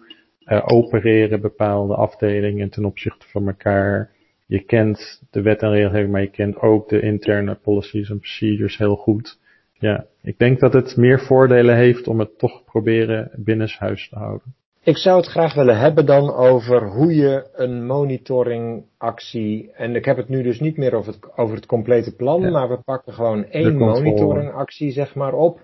eh, 0.48 0.64
opereren 0.66 1.42
bepaalde 1.42 1.96
afdelingen 1.96 2.70
ten 2.70 2.86
opzichte 2.86 3.28
van 3.28 3.48
elkaar. 3.48 4.10
Je 4.46 4.60
kent 4.60 5.24
de 5.32 5.42
wet 5.42 5.62
en 5.62 5.72
regelgeving, 5.72 6.12
maar 6.12 6.22
je 6.22 6.30
kent 6.30 6.60
ook 6.60 6.90
de 6.90 7.02
interne 7.02 7.56
policies 7.56 8.10
en 8.10 8.20
procedures 8.20 8.78
heel 8.78 8.96
goed. 8.96 9.38
Ja, 9.74 10.06
ik 10.22 10.38
denk 10.38 10.60
dat 10.60 10.74
het 10.74 10.98
meer 10.98 11.20
voordelen 11.20 11.76
heeft 11.76 12.08
om 12.08 12.20
het 12.20 12.38
toch 12.38 12.64
proberen 12.66 13.32
binnenshuis 13.36 14.10
te 14.10 14.16
houden. 14.16 14.54
Ik 14.84 14.98
zou 14.98 15.18
het 15.18 15.26
graag 15.26 15.54
willen 15.54 15.80
hebben 15.80 16.06
dan 16.06 16.34
over 16.34 16.88
hoe 16.90 17.16
je 17.16 17.48
een 17.54 17.86
monitoringactie, 17.86 19.72
en 19.72 19.96
ik 19.96 20.06
heb 20.06 20.18
het 20.18 20.30
nu 20.30 20.44
dus 20.44 20.60
niet 20.60 20.78
meer 20.78 20.94
over 20.94 21.14
het, 21.14 21.38
over 21.38 21.56
het 21.56 21.66
complete 21.66 22.16
plan, 22.16 22.42
Ja. 22.42 22.50
maar 22.50 22.70
we 22.70 22.78
pakken 22.86 23.14
gewoon 23.14 23.46
één 23.46 23.78
monitoringactie 23.78 24.92
zeg 24.92 25.16
maar 25.16 25.34
op. 25.34 25.60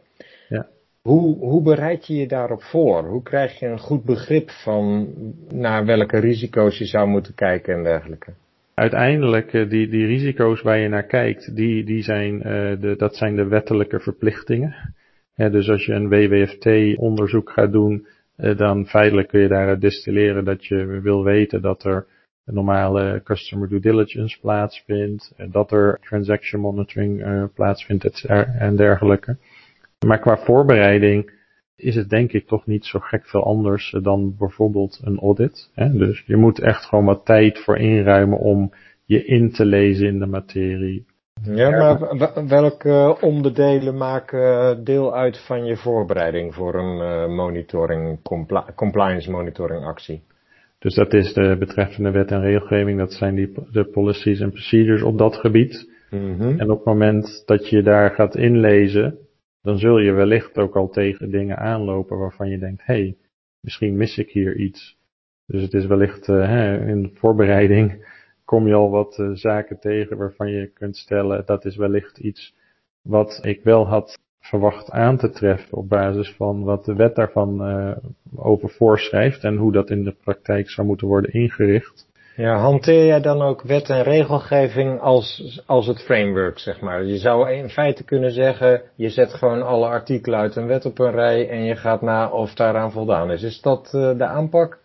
Ja. 0.49 0.67
Hoe, 1.03 1.37
hoe 1.37 1.61
bereid 1.61 2.07
je 2.07 2.15
je 2.15 2.27
daarop 2.27 2.63
voor? 2.63 3.03
Hoe 3.07 3.23
krijg 3.23 3.59
je 3.59 3.65
een 3.65 3.79
goed 3.79 4.03
begrip 4.03 4.49
van 4.49 5.13
naar 5.49 5.85
welke 5.85 6.17
risico's 6.17 6.77
je 6.77 6.85
zou 6.85 7.07
moeten 7.07 7.35
kijken 7.35 7.75
en 7.75 7.83
dergelijke? 7.83 8.33
Uiteindelijk, 8.73 9.53
eh, 9.53 9.69
die, 9.69 9.87
die 9.87 10.05
risico's 10.05 10.61
waar 10.61 10.77
je 10.77 10.87
naar 10.87 11.05
kijkt, 11.05 11.55
die, 11.55 11.83
die 11.83 12.03
zijn, 12.03 12.43
eh, 12.43 12.79
de, 12.79 12.95
dat 12.97 13.15
zijn 13.15 13.35
de 13.35 13.47
wettelijke 13.47 13.99
verplichtingen. 13.99 14.93
Dus 15.35 15.69
als 15.69 15.85
je 15.85 15.93
een 15.93 16.09
WWFT-onderzoek 16.09 17.49
gaat 17.49 17.71
doen, 17.71 18.07
eh, 18.35 18.57
dan 18.57 18.85
feitelijk 18.85 19.27
kun 19.27 19.39
je 19.39 19.47
daaruit 19.47 19.81
distilleren 19.81 20.45
dat 20.45 20.65
je 20.65 20.85
wil 20.85 21.23
weten 21.23 21.61
dat 21.61 21.83
er 21.83 22.05
een 22.45 22.53
normale 22.53 23.21
customer 23.23 23.69
due 23.69 23.79
diligence 23.79 24.39
plaatsvindt, 24.39 25.33
dat 25.51 25.71
er 25.71 25.99
transaction 26.01 26.61
monitoring 26.61 27.23
plaatsvindt 27.53 28.25
en 28.57 28.75
dergelijke. 28.75 29.37
Maar 30.05 30.19
qua 30.19 30.37
voorbereiding 30.37 31.31
is 31.75 31.95
het 31.95 32.09
denk 32.09 32.31
ik 32.31 32.47
toch 32.47 32.65
niet 32.65 32.85
zo 32.85 32.99
gek 32.99 33.25
veel 33.25 33.43
anders 33.43 33.93
eh, 33.93 34.03
dan 34.03 34.35
bijvoorbeeld 34.37 34.99
een 35.03 35.19
audit. 35.19 35.69
Hè? 35.73 35.91
Dus 35.97 36.23
je 36.25 36.35
moet 36.35 36.59
echt 36.59 36.85
gewoon 36.85 37.05
wat 37.05 37.25
tijd 37.25 37.59
voor 37.59 37.77
inruimen 37.77 38.39
om 38.39 38.73
je 39.05 39.25
in 39.25 39.51
te 39.51 39.65
lezen 39.65 40.07
in 40.07 40.19
de 40.19 40.25
materie. 40.25 41.05
Ja, 41.41 41.69
maar 41.69 42.47
welke 42.47 43.17
onderdelen 43.21 43.97
maken 43.97 44.83
deel 44.83 45.15
uit 45.15 45.45
van 45.45 45.65
je 45.65 45.77
voorbereiding 45.77 46.53
voor 46.53 46.75
een 46.75 47.01
eh, 47.01 47.35
monitoring, 47.35 48.21
compli- 48.21 48.73
compliance 48.75 49.31
monitoring 49.31 49.85
actie? 49.85 50.23
Dus 50.79 50.95
dat 50.95 51.13
is 51.13 51.33
de 51.33 51.55
betreffende 51.59 52.11
wet 52.11 52.31
en 52.31 52.41
regelgeving, 52.41 52.97
dat 52.97 53.13
zijn 53.13 53.35
die, 53.35 53.53
de 53.71 53.83
policies 53.83 54.39
en 54.39 54.49
procedures 54.49 55.03
op 55.03 55.17
dat 55.17 55.35
gebied. 55.35 55.89
Mhm. 56.09 56.59
En 56.59 56.71
op 56.71 56.77
het 56.77 56.85
moment 56.85 57.43
dat 57.45 57.69
je 57.69 57.81
daar 57.81 58.11
gaat 58.11 58.35
inlezen, 58.35 59.17
dan 59.63 59.77
zul 59.77 59.99
je 59.99 60.11
wellicht 60.11 60.57
ook 60.57 60.75
al 60.75 60.89
tegen 60.89 61.31
dingen 61.31 61.57
aanlopen 61.57 62.17
waarvan 62.17 62.49
je 62.49 62.57
denkt, 62.57 62.85
hé, 62.85 62.93
hey, 62.93 63.17
misschien 63.59 63.97
mis 63.97 64.17
ik 64.17 64.29
hier 64.29 64.55
iets. 64.55 64.97
Dus 65.45 65.61
het 65.61 65.73
is 65.73 65.85
wellicht 65.85 66.25
hè, 66.25 66.87
in 66.87 67.01
de 67.01 67.11
voorbereiding 67.13 68.05
kom 68.51 68.67
je 68.67 68.73
al 68.73 68.89
wat 68.89 69.17
uh, 69.17 69.29
zaken 69.33 69.79
tegen 69.79 70.17
waarvan 70.17 70.51
je 70.51 70.67
kunt 70.67 70.97
stellen, 70.97 71.45
dat 71.45 71.65
is 71.65 71.75
wellicht 71.75 72.17
iets 72.17 72.55
wat 73.01 73.39
ik 73.41 73.63
wel 73.63 73.87
had 73.87 74.19
verwacht 74.39 74.91
aan 74.91 75.17
te 75.17 75.29
treffen 75.29 75.77
op 75.77 75.89
basis 75.89 76.31
van 76.31 76.63
wat 76.63 76.85
de 76.85 76.95
wet 76.95 77.15
daarvan 77.15 77.69
uh, 77.69 77.97
over 78.35 78.69
voorschrijft 78.69 79.43
en 79.43 79.55
hoe 79.55 79.71
dat 79.71 79.89
in 79.89 80.03
de 80.03 80.15
praktijk 80.23 80.69
zou 80.69 80.87
moeten 80.87 81.07
worden 81.07 81.33
ingericht. 81.33 82.11
Ja, 82.35 82.57
hanteer 82.57 83.05
jij 83.05 83.21
dan 83.21 83.41
ook 83.41 83.61
wet 83.61 83.89
en 83.89 84.03
regelgeving 84.03 84.99
als, 84.99 85.61
als 85.65 85.87
het 85.87 86.01
framework, 86.01 86.59
zeg 86.59 86.81
maar? 86.81 87.03
Je 87.03 87.17
zou 87.17 87.51
in 87.51 87.69
feite 87.69 88.03
kunnen 88.03 88.31
zeggen, 88.31 88.81
je 88.95 89.09
zet 89.09 89.33
gewoon 89.33 89.61
alle 89.61 89.87
artikelen 89.87 90.39
uit 90.39 90.55
een 90.55 90.67
wet 90.67 90.85
op 90.85 90.99
een 90.99 91.11
rij 91.11 91.49
en 91.49 91.63
je 91.63 91.75
gaat 91.75 92.01
na 92.01 92.29
of 92.29 92.53
daaraan 92.53 92.91
voldaan 92.91 93.31
is. 93.31 93.43
Is 93.43 93.61
dat 93.61 93.91
uh, 93.95 94.17
de 94.17 94.25
aanpak? 94.25 94.79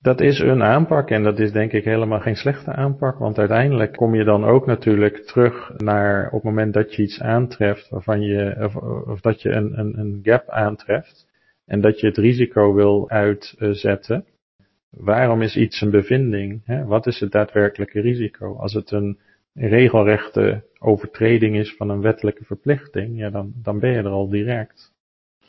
Dat 0.00 0.20
is 0.20 0.38
een 0.38 0.62
aanpak 0.62 1.10
en 1.10 1.22
dat 1.22 1.38
is 1.38 1.52
denk 1.52 1.72
ik 1.72 1.84
helemaal 1.84 2.20
geen 2.20 2.36
slechte 2.36 2.72
aanpak, 2.72 3.18
want 3.18 3.38
uiteindelijk 3.38 3.92
kom 3.92 4.14
je 4.14 4.24
dan 4.24 4.44
ook 4.44 4.66
natuurlijk 4.66 5.16
terug 5.16 5.72
naar 5.76 6.26
op 6.26 6.32
het 6.32 6.42
moment 6.42 6.74
dat 6.74 6.94
je 6.94 7.02
iets 7.02 7.20
aantreft 7.20 7.88
waarvan 7.88 8.20
je, 8.20 8.56
of, 8.58 8.76
of 9.06 9.20
dat 9.20 9.42
je 9.42 9.50
een, 9.50 9.78
een, 9.78 9.98
een 9.98 10.20
gap 10.22 10.48
aantreft 10.48 11.26
en 11.66 11.80
dat 11.80 12.00
je 12.00 12.06
het 12.06 12.16
risico 12.16 12.74
wil 12.74 13.10
uitzetten. 13.10 14.24
Waarom 14.96 15.42
is 15.42 15.56
iets 15.56 15.80
een 15.80 15.90
bevinding? 15.90 16.60
Hè? 16.64 16.84
Wat 16.84 17.06
is 17.06 17.20
het 17.20 17.32
daadwerkelijke 17.32 18.00
risico? 18.00 18.56
Als 18.56 18.72
het 18.72 18.90
een 18.90 19.18
regelrechte 19.54 20.62
overtreding 20.78 21.56
is 21.56 21.74
van 21.76 21.88
een 21.88 22.00
wettelijke 22.00 22.44
verplichting, 22.44 23.18
ja, 23.18 23.30
dan, 23.30 23.52
dan 23.62 23.78
ben 23.78 23.90
je 23.90 23.98
er 23.98 24.08
al 24.08 24.28
direct. 24.28 24.92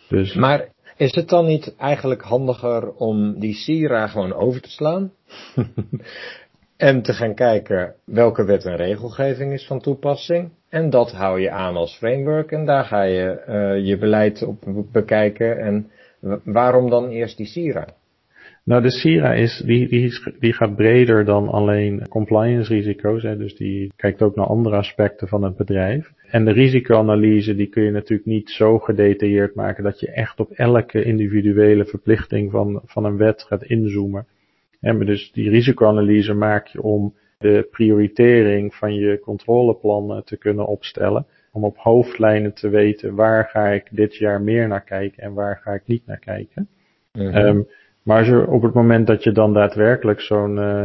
Dus... 0.10 0.34
Maar 0.34 0.68
is 0.98 1.16
het 1.16 1.30
dan 1.30 1.46
niet 1.46 1.76
eigenlijk 1.78 2.22
handiger 2.22 2.94
om 2.94 3.40
die 3.40 3.54
Sira 3.54 4.08
gewoon 4.08 4.34
over 4.34 4.62
te 4.62 4.70
slaan? 4.70 5.12
en 6.78 7.02
te 7.02 7.14
gaan 7.14 7.34
kijken 7.34 7.96
welke 8.06 8.46
wet 8.46 8.66
en 8.66 8.76
regelgeving 8.76 9.54
is 9.54 9.68
van 9.68 9.80
toepassing. 9.80 10.52
En 10.70 10.90
dat 10.90 11.12
hou 11.12 11.40
je 11.42 11.52
aan 11.52 11.76
als 11.76 11.96
framework 11.96 12.52
en 12.52 12.66
daar 12.66 12.84
ga 12.84 13.02
je 13.02 13.44
uh, 13.48 13.86
je 13.86 13.98
beleid 13.98 14.44
op 14.44 14.88
bekijken. 14.92 15.60
En 15.60 15.92
waarom 16.44 16.90
dan 16.90 17.10
eerst 17.10 17.38
die 17.38 17.46
Sira? 17.46 17.88
Nou, 18.68 18.82
de 18.82 18.92
SIRA 18.92 19.34
is, 19.34 19.62
die, 19.66 19.88
die, 19.88 20.20
die 20.40 20.54
gaat 20.54 20.76
breder 20.76 21.26
dan 21.26 21.48
alleen 21.48 22.08
compliance 22.08 22.74
risico's. 22.74 23.24
Hè, 23.24 23.38
dus 23.38 23.56
die 23.56 23.92
kijkt 23.96 24.22
ook 24.22 24.36
naar 24.36 24.46
andere 24.46 24.76
aspecten 24.76 25.28
van 25.28 25.44
het 25.44 25.56
bedrijf. 25.56 26.12
En 26.30 26.46
de 26.46 26.52
risicoanalyse, 26.52 27.56
die 27.56 27.68
kun 27.68 27.84
je 27.84 27.92
natuurlijk 27.92 28.28
niet 28.28 28.50
zo 28.50 28.80
gedetailleerd 28.80 29.56
maken 29.56 29.84
dat 29.84 30.00
je 30.00 30.12
echt 30.12 30.40
op 30.40 30.52
elke 30.52 31.04
individuele 31.04 31.86
verplichting 31.86 32.52
van, 32.52 32.82
van 32.86 33.06
een 33.06 33.18
wet 33.18 33.44
gaat 33.44 33.64
inzoomen. 33.64 34.28
En 34.82 35.06
dus 35.06 35.32
die 35.32 35.50
risicoanalyse 35.50 36.34
maak 36.34 36.68
je 36.68 36.82
om 36.82 37.14
de 37.38 37.68
prioritering 37.72 38.76
van 38.76 38.94
je 38.94 39.20
controleplannen 39.20 40.24
te 40.24 40.38
kunnen 40.38 40.68
opstellen. 40.68 41.26
Om 41.52 41.64
op 41.64 41.78
hoofdlijnen 41.78 42.54
te 42.54 42.70
weten 42.70 43.16
waar 43.16 43.46
ga 43.46 43.68
ik 43.68 43.88
dit 43.92 44.16
jaar 44.16 44.42
meer 44.42 44.68
naar 44.68 44.84
kijken 44.84 45.24
en 45.24 45.34
waar 45.34 45.60
ga 45.64 45.72
ik 45.72 45.84
niet 45.86 46.06
naar 46.06 46.20
kijken. 46.20 46.68
Mm 47.14 47.28
-hmm. 47.28 47.68
Maar 48.08 48.18
als 48.18 48.28
je, 48.28 48.48
op 48.48 48.62
het 48.62 48.74
moment 48.74 49.08
dat 49.08 49.24
je 49.24 49.32
dan 49.32 49.54
daadwerkelijk 49.54 50.22
zo'n 50.22 50.58
uh, 50.58 50.84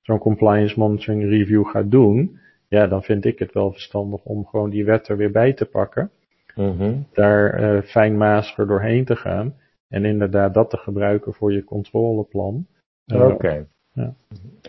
zo'n 0.00 0.18
compliance 0.18 0.78
monitoring 0.78 1.22
review 1.22 1.66
gaat 1.66 1.90
doen, 1.90 2.38
ja, 2.68 2.86
dan 2.86 3.02
vind 3.02 3.24
ik 3.24 3.38
het 3.38 3.52
wel 3.52 3.72
verstandig 3.72 4.24
om 4.24 4.46
gewoon 4.46 4.70
die 4.70 4.84
wet 4.84 5.08
er 5.08 5.16
weer 5.16 5.30
bij 5.30 5.52
te 5.52 5.64
pakken. 5.64 6.10
Mm 6.54 6.76
-hmm. 6.76 7.06
Daar 7.12 7.60
uh, 7.60 7.82
fijnmaziger 7.82 8.66
doorheen 8.66 9.04
te 9.04 9.16
gaan. 9.16 9.54
En 9.88 10.04
inderdaad 10.04 10.54
dat 10.54 10.70
te 10.70 10.76
gebruiken 10.76 11.34
voor 11.34 11.52
je 11.52 11.64
controleplan. 11.64 12.66
Uh, 13.06 13.20
Oké. 13.20 13.32
Okay. 13.32 13.66
Ja. 13.92 14.14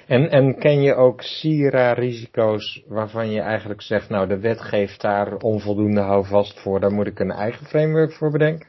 En, 0.08 0.30
en 0.30 0.58
ken 0.60 0.82
je 0.82 0.94
ook 0.94 1.22
SIRA-risico's 1.22 2.84
waarvan 2.88 3.32
je 3.32 3.39
eigenlijk 3.41 3.82
zegt, 3.82 4.10
nou 4.10 4.28
de 4.28 4.39
wet 4.39 4.62
geeft 4.62 5.02
daar 5.02 5.38
onvoldoende 5.38 6.02
houvast 6.02 6.60
voor, 6.60 6.80
daar 6.80 6.91
moet 6.91 7.08
ik 7.08 7.20
een 7.20 7.32
eigen 7.32 7.65
framework 7.65 8.13
voor 8.13 8.32
bedenken? 8.32 8.68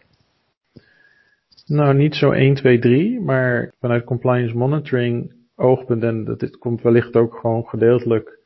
Nou, 1.66 1.94
niet 1.94 2.14
zo 2.14 2.30
1, 2.30 2.54
2, 2.54 2.78
3, 2.78 3.20
maar 3.20 3.72
vanuit 3.78 4.04
compliance 4.04 4.56
monitoring 4.56 5.32
oogpunt, 5.56 6.02
en 6.02 6.24
dat 6.24 6.40
dit 6.40 6.58
komt 6.58 6.82
wellicht 6.82 7.16
ook 7.16 7.34
gewoon 7.34 7.64
gedeeltelijk 7.64 8.38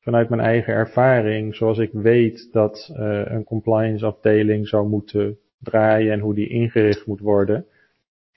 vanuit 0.00 0.28
mijn 0.28 0.40
eigen 0.40 0.74
ervaring, 0.74 1.54
zoals 1.54 1.78
ik 1.78 1.90
weet 1.92 2.52
dat 2.52 2.92
uh, 2.92 3.22
een 3.24 3.44
compliance 3.44 4.06
afdeling 4.06 4.68
zou 4.68 4.88
moeten 4.88 5.38
draaien 5.58 6.12
en 6.12 6.20
hoe 6.20 6.34
die 6.34 6.48
ingericht 6.48 7.06
moet 7.06 7.20
worden, 7.20 7.66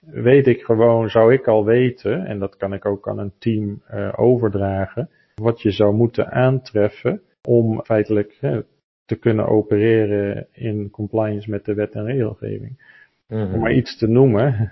weet 0.01 0.47
ik 0.47 0.61
gewoon, 0.61 1.09
zou 1.09 1.33
ik 1.33 1.47
al 1.47 1.65
weten, 1.65 2.25
en 2.25 2.39
dat 2.39 2.57
kan 2.57 2.73
ik 2.73 2.85
ook 2.85 3.07
aan 3.07 3.19
een 3.19 3.33
team 3.39 3.83
uh, 3.91 4.13
overdragen, 4.15 5.09
wat 5.35 5.61
je 5.61 5.71
zou 5.71 5.93
moeten 5.93 6.31
aantreffen 6.31 7.21
om 7.47 7.83
feitelijk 7.83 8.39
te 9.05 9.15
kunnen 9.15 9.47
opereren 9.47 10.47
in 10.51 10.89
compliance 10.89 11.49
met 11.49 11.65
de 11.65 11.73
wet 11.73 11.93
en 11.93 12.05
regelgeving. 12.05 12.77
Mm 13.29 13.53
Om 13.53 13.59
maar 13.59 13.73
iets 13.73 13.97
te 13.97 14.07
noemen. 14.07 14.71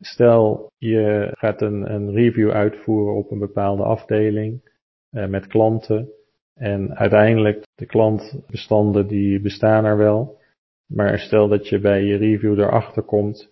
Stel, 0.00 0.70
je 0.78 1.30
gaat 1.32 1.62
een, 1.62 1.92
een 1.94 2.12
review 2.12 2.50
uitvoeren 2.50 3.14
op 3.14 3.30
een 3.30 3.38
bepaalde 3.38 3.82
afdeling 3.82 4.60
uh, 5.10 5.26
met 5.26 5.46
klanten. 5.46 6.08
En 6.54 6.96
uiteindelijk, 6.96 7.66
de 7.74 7.86
klantbestanden 7.86 9.06
die 9.06 9.40
bestaan 9.40 9.84
er 9.84 9.96
wel. 9.96 10.38
Maar 10.86 11.18
stel 11.18 11.48
dat 11.48 11.68
je 11.68 11.80
bij 11.80 12.02
je 12.02 12.16
review 12.16 12.58
erachter 12.58 13.02
komt 13.02 13.50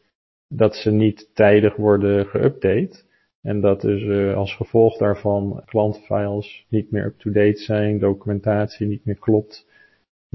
dat 0.48 0.74
ze 0.74 0.90
niet 0.90 1.30
tijdig 1.34 1.76
worden 1.76 2.26
geüpdate. 2.26 3.04
En 3.42 3.60
dat 3.60 3.80
dus 3.80 4.02
uh, 4.02 4.34
als 4.34 4.54
gevolg 4.54 4.96
daarvan 4.96 5.62
klantfiles 5.64 6.66
niet 6.68 6.90
meer 6.90 7.04
up-to-date 7.04 7.58
zijn, 7.58 7.98
documentatie 7.98 8.86
niet 8.86 9.04
meer 9.04 9.18
klopt 9.18 9.65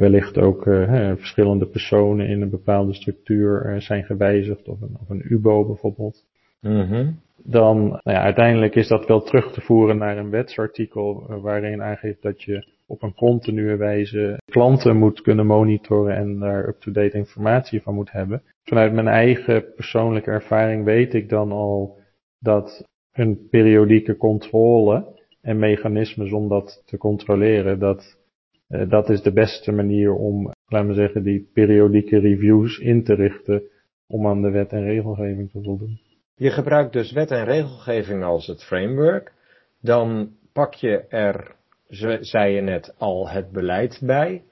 wellicht 0.02 0.38
ook 0.38 0.66
uh, 0.66 1.12
verschillende 1.16 1.66
personen 1.66 2.28
in 2.28 2.42
een 2.42 2.50
bepaalde 2.50 2.94
structuur 2.94 3.66
uh, 3.66 3.80
zijn 3.80 4.04
gewijzigd, 4.04 4.68
of 4.68 4.82
een, 4.82 4.98
of 5.02 5.10
een 5.10 5.26
UBO 5.30 5.66
bijvoorbeeld. 5.66 6.26
Mm 6.60 6.82
-hmm. 6.82 7.20
Dan, 7.44 7.78
nou 7.88 8.02
ja, 8.04 8.22
uiteindelijk 8.22 8.76
is 8.76 8.88
dat 8.88 9.08
wel 9.08 9.22
terug 9.22 9.52
te 9.52 9.62
voeren 9.62 9.98
naar 9.98 10.18
een 10.18 10.30
wetsartikel 10.30 11.28
uh, 11.30 11.42
waarin 11.42 11.82
aangeeft 11.82 12.22
dat 12.22 12.42
je 12.42 12.68
op 12.88 13.04
een 13.04 13.14
continue 13.14 13.76
wijze 13.76 14.38
klanten 14.46 14.98
moet 14.98 15.22
kunnen 15.22 15.46
monitoren 15.46 16.16
en 16.16 16.40
daar 16.40 16.68
up-to-date 16.68 17.18
informatie 17.18 17.82
van 17.82 17.94
moet 17.94 18.12
hebben. 18.12 18.42
Vanuit 18.64 18.94
mijn 18.94 19.08
eigen 19.08 19.74
persoonlijke 19.76 20.32
ervaring 20.32 20.84
weet 20.84 21.14
ik 21.14 21.30
dan 21.30 21.52
al 21.52 21.98
dat 22.40 22.88
een 23.12 23.48
periodieke 23.50 24.18
controle 24.18 25.20
en 25.42 25.60
mechanismes 25.60 26.32
om 26.32 26.50
dat 26.50 26.84
te 26.86 26.98
controleren, 26.98 27.80
dat 27.80 28.20
dat 28.88 29.10
is 29.10 29.22
de 29.22 29.34
beste 29.34 29.72
manier 29.72 30.14
om, 30.14 30.52
laten 30.68 30.88
we 30.88 30.94
zeggen, 30.94 31.24
die 31.24 31.50
periodieke 31.54 32.20
reviews 32.20 32.78
in 32.78 33.04
te 33.04 33.14
richten 33.14 33.64
om 34.08 34.28
aan 34.28 34.42
de 34.42 34.50
wet 34.50 34.72
en 34.72 34.84
regelgeving 34.84 35.52
te 35.52 35.62
voldoen. 35.62 36.00
Je 36.36 36.50
gebruikt 36.50 36.94
dus 36.94 37.12
wet 37.12 37.32
en 37.32 37.46
regelgeving 37.46 38.24
als 38.24 38.48
het 38.48 38.64
framework. 38.64 39.34
Dan 39.82 40.32
pak 40.54 40.74
je 40.74 40.98
er, 41.08 41.56
zei 42.20 42.54
je 42.54 42.62
net, 42.62 42.96
al 42.98 43.30
het 43.30 43.52
beleid 43.52 44.02
bij. 44.04 44.44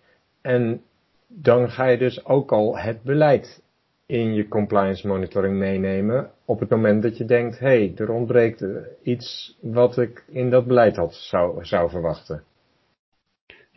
En 0.41 0.81
dan 1.27 1.69
ga 1.69 1.85
je 1.85 1.97
dus 1.97 2.25
ook 2.25 2.51
al 2.51 2.77
het 2.77 3.03
beleid 3.03 3.63
in 4.05 4.33
je 4.33 4.47
compliance 4.47 5.07
monitoring 5.07 5.57
meenemen 5.57 6.31
op 6.45 6.59
het 6.59 6.69
moment 6.69 7.03
dat 7.03 7.17
je 7.17 7.25
denkt, 7.25 7.59
hé, 7.59 7.67
hey, 7.67 7.93
er 7.95 8.11
ontbreekt 8.11 8.65
iets 9.03 9.57
wat 9.61 9.97
ik 9.97 10.23
in 10.27 10.49
dat 10.49 10.67
beleid 10.67 10.95
had 10.95 11.13
zou, 11.13 11.65
zou 11.65 11.89
verwachten. 11.89 12.43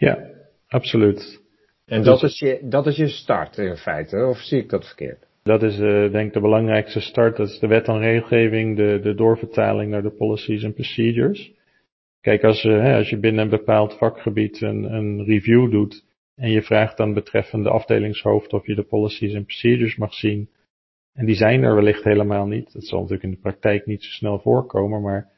Ja, 0.03 0.31
absoluut. 0.69 1.43
En 1.87 2.03
dat, 2.03 2.21
dus, 2.21 2.33
is 2.33 2.39
je, 2.39 2.69
dat 2.69 2.87
is 2.87 2.97
je 2.97 3.09
start 3.09 3.59
in 3.59 3.77
feite, 3.77 4.27
of 4.27 4.39
zie 4.39 4.59
ik 4.59 4.69
dat 4.69 4.87
verkeerd? 4.87 5.27
Dat 5.43 5.63
is 5.63 5.79
uh, 5.79 6.13
denk 6.13 6.27
ik 6.27 6.33
de 6.33 6.41
belangrijkste 6.41 7.01
start, 7.01 7.37
dat 7.37 7.49
is 7.49 7.59
de 7.59 7.67
wet 7.67 7.89
en 7.89 7.99
regelgeving, 7.99 8.77
de, 8.77 9.01
de 9.03 9.15
doorvertaling 9.15 9.91
naar 9.91 10.03
de 10.03 10.11
policies 10.11 10.63
en 10.63 10.75
procedures. 10.75 11.53
Kijk, 12.21 12.45
als, 12.45 12.65
uh, 12.65 12.95
als 12.95 13.11
je 13.11 13.19
binnen 13.19 13.45
een 13.45 13.51
bepaald 13.51 13.97
vakgebied 13.99 14.61
een, 14.61 14.93
een 14.93 15.25
review 15.25 15.71
doet 15.71 16.05
en 16.37 16.51
je 16.51 16.63
vraagt 16.63 16.97
dan 16.97 17.15
betreffende 17.15 17.71
afdelingshoofd 17.71 18.53
of 18.53 18.67
je 18.67 18.75
de 18.75 18.83
policies 18.83 19.35
en 19.35 19.45
procedures 19.45 19.97
mag 19.97 20.15
zien, 20.15 20.49
en 21.15 21.27
die 21.27 21.35
zijn 21.35 21.63
er 21.63 21.75
wellicht 21.75 22.05
helemaal 22.05 22.47
niet. 22.47 22.73
Dat 22.73 22.85
zal 22.85 22.99
natuurlijk 22.99 23.25
in 23.25 23.35
de 23.35 23.41
praktijk 23.41 23.87
niet 23.87 24.03
zo 24.03 24.11
snel 24.11 24.39
voorkomen, 24.39 25.03
maar 25.03 25.31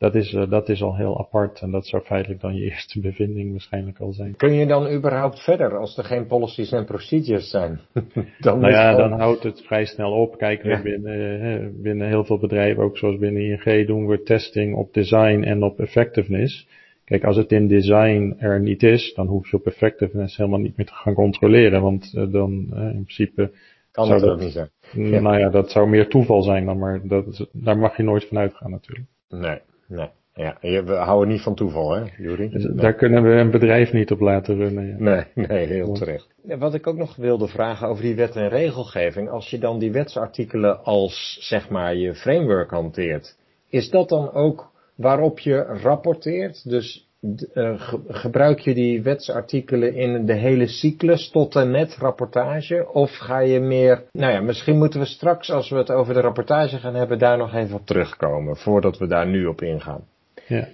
dat 0.00 0.14
is, 0.14 0.32
uh, 0.32 0.50
dat 0.50 0.68
is 0.68 0.82
al 0.82 0.96
heel 0.96 1.18
apart 1.18 1.60
en 1.60 1.70
dat 1.70 1.86
zou 1.86 2.02
feitelijk 2.02 2.40
dan 2.40 2.54
je 2.54 2.62
eerste 2.70 3.00
bevinding 3.00 3.50
waarschijnlijk 3.50 3.98
al 3.98 4.12
zijn. 4.12 4.36
Kun 4.36 4.52
je 4.52 4.66
dan 4.66 4.92
überhaupt 4.92 5.40
verder 5.40 5.78
als 5.78 5.98
er 5.98 6.04
geen 6.04 6.26
policies 6.26 6.72
en 6.72 6.84
procedures 6.84 7.50
zijn? 7.50 7.80
dan 8.38 8.58
nou 8.58 8.72
ja, 8.72 8.96
dan 8.96 9.12
houdt 9.12 9.42
het 9.42 9.62
vrij 9.62 9.84
snel 9.84 10.12
op. 10.12 10.38
Kijk, 10.38 10.62
ja. 10.62 10.82
binnen, 10.82 11.82
binnen 11.82 12.08
heel 12.08 12.24
veel 12.24 12.38
bedrijven, 12.38 12.82
ook 12.82 12.98
zoals 12.98 13.18
binnen 13.18 13.42
ING, 13.42 13.86
doen 13.86 14.06
we 14.06 14.22
testing 14.22 14.76
op 14.76 14.94
design 14.94 15.42
en 15.42 15.62
op 15.62 15.80
effectiveness. 15.80 16.68
Kijk, 17.04 17.24
als 17.24 17.36
het 17.36 17.52
in 17.52 17.68
design 17.68 18.36
er 18.38 18.60
niet 18.60 18.82
is, 18.82 19.14
dan 19.14 19.26
hoef 19.26 19.50
je 19.50 19.56
op 19.56 19.66
effectiveness 19.66 20.36
helemaal 20.36 20.60
niet 20.60 20.76
meer 20.76 20.86
te 20.86 20.94
gaan 20.94 21.14
controleren, 21.14 21.82
want 21.82 22.12
dan 22.12 22.50
in 22.72 23.04
principe 23.04 23.50
kan 23.90 24.06
zou 24.06 24.20
dat 24.20 24.30
ook 24.30 24.40
niet 24.40 24.52
zijn. 24.52 24.70
Ja. 24.92 25.20
Nou 25.20 25.38
ja, 25.38 25.48
dat 25.48 25.70
zou 25.70 25.88
meer 25.88 26.08
toeval 26.08 26.42
zijn 26.42 26.64
dan, 26.64 26.78
maar 26.78 27.00
dat, 27.02 27.48
daar 27.52 27.78
mag 27.78 27.96
je 27.96 28.02
nooit 28.02 28.24
van 28.24 28.38
uitgaan 28.38 28.70
natuurlijk. 28.70 29.06
Nee, 29.28 29.58
nee. 29.90 30.10
Ja, 30.34 30.84
we 30.84 30.94
houden 30.94 31.28
niet 31.28 31.42
van 31.42 31.54
toeval, 31.54 31.90
hè, 31.90 32.04
Jury? 32.16 32.48
Dus 32.48 32.68
daar 32.74 32.94
kunnen 32.94 33.22
we 33.22 33.30
een 33.30 33.50
bedrijf 33.50 33.92
niet 33.92 34.10
op 34.10 34.20
laten 34.20 34.56
runnen. 34.56 34.86
Ja. 34.86 34.96
Nee, 34.98 35.24
nee, 35.34 35.66
heel 35.66 35.92
terecht. 35.92 36.28
Wat 36.42 36.74
ik 36.74 36.86
ook 36.86 36.96
nog 36.96 37.16
wilde 37.16 37.48
vragen 37.48 37.88
over 37.88 38.02
die 38.02 38.14
wet 38.14 38.36
en 38.36 38.48
regelgeving. 38.48 39.28
Als 39.28 39.50
je 39.50 39.58
dan 39.58 39.78
die 39.78 39.92
wetsartikelen 39.92 40.84
als, 40.84 41.38
zeg 41.40 41.68
maar, 41.68 41.94
je 41.94 42.14
framework 42.14 42.70
hanteert, 42.70 43.38
is 43.68 43.90
dat 43.90 44.08
dan 44.08 44.32
ook 44.32 44.72
waarop 44.96 45.38
je 45.38 45.62
rapporteert? 45.62 46.68
Dus 46.68 47.09
uh, 47.20 47.80
gebruik 48.08 48.58
je 48.58 48.74
die 48.74 49.02
wetsartikelen 49.02 49.94
in 49.94 50.26
de 50.26 50.34
hele 50.34 50.66
cyclus 50.66 51.30
tot 51.30 51.56
en 51.56 51.70
met 51.70 51.96
rapportage? 51.96 52.88
Of 52.92 53.10
ga 53.10 53.38
je 53.38 53.60
meer, 53.60 54.02
nou 54.12 54.32
ja, 54.32 54.40
misschien 54.40 54.78
moeten 54.78 55.00
we 55.00 55.06
straks 55.06 55.50
als 55.50 55.70
we 55.70 55.76
het 55.76 55.90
over 55.90 56.14
de 56.14 56.20
rapportage 56.20 56.78
gaan 56.78 56.94
hebben, 56.94 57.18
daar 57.18 57.38
nog 57.38 57.54
even 57.54 57.76
op 57.76 57.86
terugkomen, 57.86 58.56
voordat 58.56 58.98
we 58.98 59.06
daar 59.06 59.26
nu 59.26 59.46
op 59.46 59.62
ingaan. 59.62 60.04
Ja. 60.46 60.68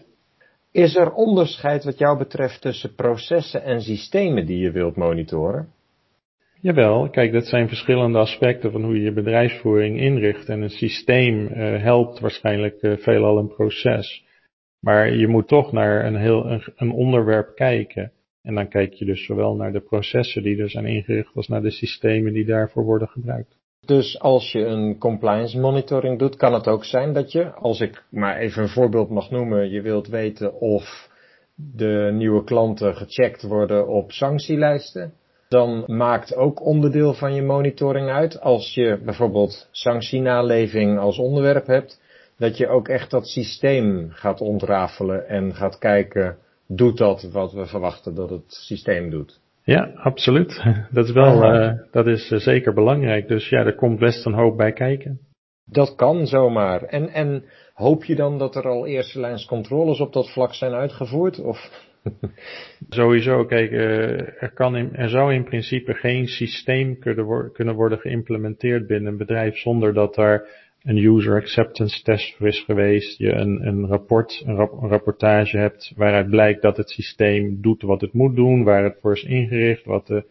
Is 0.72 0.96
er 0.96 1.12
onderscheid 1.12 1.85
wat 1.85 1.98
jou 1.98 2.18
betreft 2.18 2.61
tussen 2.61 2.94
processen 2.94 3.62
en 3.62 3.80
systemen 3.80 4.46
die 4.46 4.59
je 4.59 4.70
wilt 4.70 4.96
monitoren? 4.96 5.68
Jawel, 6.61 7.11
kijk, 7.11 7.32
dat 7.32 7.46
zijn 7.46 7.68
verschillende 7.68 8.18
aspecten 8.18 8.72
van 8.72 8.85
hoe 8.85 8.94
je 8.94 9.02
je 9.02 9.12
bedrijfsvoering 9.12 10.00
inricht. 10.00 10.48
En 10.48 10.62
een 10.62 10.70
systeem 10.70 11.46
uh, 11.46 11.82
helpt 11.82 12.20
waarschijnlijk 12.20 12.82
uh, 12.82 12.96
veelal 12.96 13.38
een 13.38 13.54
proces. 13.54 14.25
Maar 14.87 15.14
je 15.14 15.29
moet 15.29 15.49
toch 15.49 15.72
naar 15.72 16.05
een 16.05 16.16
heel 16.16 16.61
een, 16.77 16.90
onderwerp 16.90 17.55
kijken. 17.55 18.12
En 18.42 18.55
dan 18.55 18.68
kijk 18.68 18.92
je 18.92 19.05
dus 19.05 19.25
zowel 19.25 19.55
naar 19.55 19.72
de 19.72 19.81
processen 19.81 20.42
die 20.42 20.62
er 20.62 20.70
zijn 20.70 20.87
ingericht 20.87 21.35
als 21.35 21.49
naar 21.49 21.62
de 21.62 21.70
systemen 21.70 22.33
die 22.33 22.44
daarvoor 22.44 22.85
worden 22.85 23.09
gebruikt. 23.09 23.57
Dus 23.87 24.20
als 24.20 24.53
je 24.53 24.59
een 24.59 24.99
compliance 24.99 25.59
monitoring 25.59 26.18
doet, 26.18 26.37
kan 26.37 26.53
het 26.53 26.68
ook 26.68 26.85
zijn 26.85 27.12
dat 27.12 27.33
je, 27.33 27.53
als 27.53 27.81
ik 27.81 28.05
maar 28.11 28.37
even 28.37 28.62
een 28.62 28.68
voorbeeld 28.68 29.11
mag 29.11 29.31
noemen, 29.31 29.70
je 29.70 29.81
wilt 29.81 30.09
weten 30.09 30.61
of 30.61 31.11
de 31.55 32.11
nieuwe 32.12 32.44
klanten 32.44 32.96
gecheckt 32.96 33.42
worden 33.42 33.88
op 33.88 34.12
sanctielijsten. 34.12 35.12
Dan 35.49 35.85
maakt 35.87 36.35
ook 36.35 36.64
onderdeel 36.64 37.14
van 37.14 37.35
je 37.35 37.42
monitoring 37.42 38.09
uit, 38.09 38.40
als 38.40 38.75
je 38.75 39.01
bijvoorbeeld 39.05 39.68
sanctienaleving 39.70 40.99
als 40.99 41.18
onderwerp 41.18 41.66
hebt, 41.66 42.05
dat 42.37 42.57
je 42.57 42.68
ook 42.68 42.88
echt 42.88 43.11
dat 43.11 43.27
systeem 43.27 44.11
gaat 44.11 44.40
ontrafelen 44.40 45.29
en 45.29 45.55
gaat 45.55 45.79
kijken, 45.79 46.37
doet 46.66 46.99
dat 46.99 47.29
wat 47.33 47.53
we 47.53 47.66
verwachten 47.66 48.14
dat 48.14 48.31
het 48.31 48.44
systeem 48.46 49.11
doet? 49.11 49.40
Ja, 49.62 49.90
absoluut. 49.94 50.64
Dat 50.92 51.05
is 51.05 51.12
wel, 51.12 51.55
uh, 51.55 51.72
dat 51.90 52.07
is 52.07 52.31
uh, 52.31 52.38
zeker 52.38 52.75
belangrijk. 52.75 53.29
Dus 53.29 53.49
ja, 53.49 53.64
er 53.64 53.75
komt 53.75 53.99
best 53.99 54.27
een 54.27 54.35
hoop 54.35 54.57
bij 54.57 54.72
kijken. 54.72 55.20
Dat 55.64 55.94
kan 55.94 56.27
zomaar. 56.27 56.83
En, 56.83 57.09
en 57.09 57.44
hoop 57.75 58.05
je 58.05 58.14
dan 58.14 58.38
dat 58.38 58.57
er 58.57 58.68
al 58.68 58.87
eerste 58.87 59.20
lijns 59.20 59.44
controles 59.44 60.01
op 60.01 60.12
dat 60.12 60.33
vlak 60.33 60.55
zijn 60.55 60.72
uitgevoerd? 60.72 61.40
Of? 61.40 61.70
Sowieso, 62.88 63.44
kijk, 63.44 63.70
uh, 63.70 64.42
er, 64.42 64.53
kan 64.55 64.77
in, 64.77 64.96
er 64.96 65.09
zou 65.09 65.35
in 65.35 65.44
principe 65.44 65.94
geen 65.94 66.27
systeem 66.27 66.99
kunnen, 66.99 67.53
kunnen 67.53 67.75
worden 67.75 67.99
geïmplementeerd 67.99 68.87
binnen 68.87 69.12
een 69.12 69.18
bedrijf 69.18 69.57
zonder 69.57 69.94
dat 69.94 70.14
daar 70.14 70.65
een 70.87 70.96
user 70.96 71.35
acceptance 71.35 72.03
test 72.03 72.40
is 72.40 72.61
geweest, 72.61 73.18
je 73.18 73.33
een, 73.33 73.66
een 73.66 73.87
rapport, 73.87 74.42
een, 74.46 74.55
rap, 74.55 74.72
een, 74.72 74.88
rapportage 74.88 75.59
hebt 75.59 75.92
waaruit 75.96 76.31
blijkt 76.31 76.62
dat 76.62 76.77
het 76.77 76.90
systeem 76.90 77.61
doet 77.61 77.83
wat 77.83 78.01
het 78.01 78.12
moet 78.12 78.37
doen, 78.37 78.64
waar 78.64 78.85
het 78.85 78.99
voor 79.01 79.12
is 79.12 79.25
ingericht, 79.25 79.85
wat 79.85 80.07
de, 80.07 80.25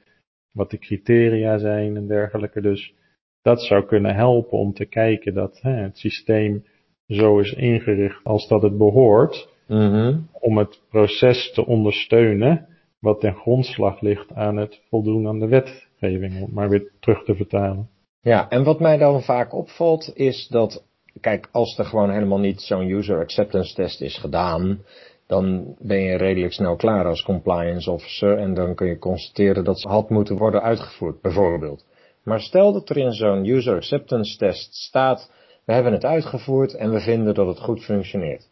wat 0.52 0.70
de 0.72 0.78
criteria 0.78 1.58
zijn 1.58 1.96
en 1.96 2.08
dergelijke. 2.08 2.62
Dus 2.62 2.94
dat 3.42 3.62
zou 3.62 3.86
kunnen 3.86 4.16
helpen 4.16 4.58
om 4.58 4.74
te 4.74 4.86
kijken 4.86 5.34
dat 5.34 5.60
hè, 5.62 5.72
het 5.72 5.98
systeem 5.98 6.64
zo 7.08 7.40
is 7.40 7.54
ingericht 7.54 8.24
als 8.24 8.48
dat 8.48 8.62
het 8.62 8.78
behoort, 8.78 9.50
mm 9.68 9.92
-hmm. 9.92 10.28
om 10.32 10.58
het 10.58 10.82
proces 10.90 11.52
te 11.54 11.66
ondersteunen 11.66 12.68
wat 13.00 13.20
ten 13.20 13.36
grondslag 13.36 14.02
ligt 14.02 14.34
aan 14.34 14.58
het 14.58 14.82
voldoen 14.90 15.28
aan 15.28 15.40
de 15.40 15.48
wetgeving, 15.48 16.42
om 16.42 16.54
maar 16.54 16.70
weer 16.70 16.92
terug 17.00 17.24
te 17.24 17.36
vertalen. 17.36 17.90
Ja, 18.26 18.50
en 18.50 18.64
wat 18.64 18.80
mij 18.80 18.98
dan 18.98 19.22
vaak 19.22 19.54
opvalt 19.54 20.12
is 20.14 20.48
dat, 20.48 20.84
kijk, 21.22 21.50
als 21.52 21.78
er 21.78 21.86
gewoon 21.86 22.12
helemaal 22.12 22.40
niet 22.40 22.62
zo'n 22.62 22.90
user 22.90 23.20
acceptance 23.20 23.74
test 23.74 24.02
is 24.02 24.18
gedaan, 24.18 24.84
dan 25.28 25.76
ben 25.80 26.00
je 26.00 26.16
redelijk 26.16 26.54
snel 26.54 26.76
klaar 26.76 27.06
als 27.06 27.24
compliance 27.24 27.92
officer 27.92 28.38
en 28.38 28.54
dan 28.54 28.76
kun 28.76 28.88
je 28.88 28.98
constateren 28.98 29.64
dat 29.64 29.80
ze 29.80 29.88
had 29.88 30.10
moeten 30.10 30.38
worden 30.38 30.62
uitgevoerd, 30.62 31.22
bijvoorbeeld. 31.22 31.86
Maar 32.24 32.40
stel 32.42 32.74
dat 32.74 32.90
er 32.90 32.98
in 32.98 33.12
zo'n 33.12 33.46
user 33.46 33.76
acceptance 33.76 34.38
test 34.38 34.76
staat, 34.76 35.32
we 35.66 35.74
hebben 35.74 35.94
het 35.94 36.06
uitgevoerd 36.06 36.74
en 36.74 36.92
we 36.92 37.00
vinden 37.00 37.34
dat 37.34 37.48
het 37.48 37.60
goed 37.60 37.84
functioneert. 37.84 38.50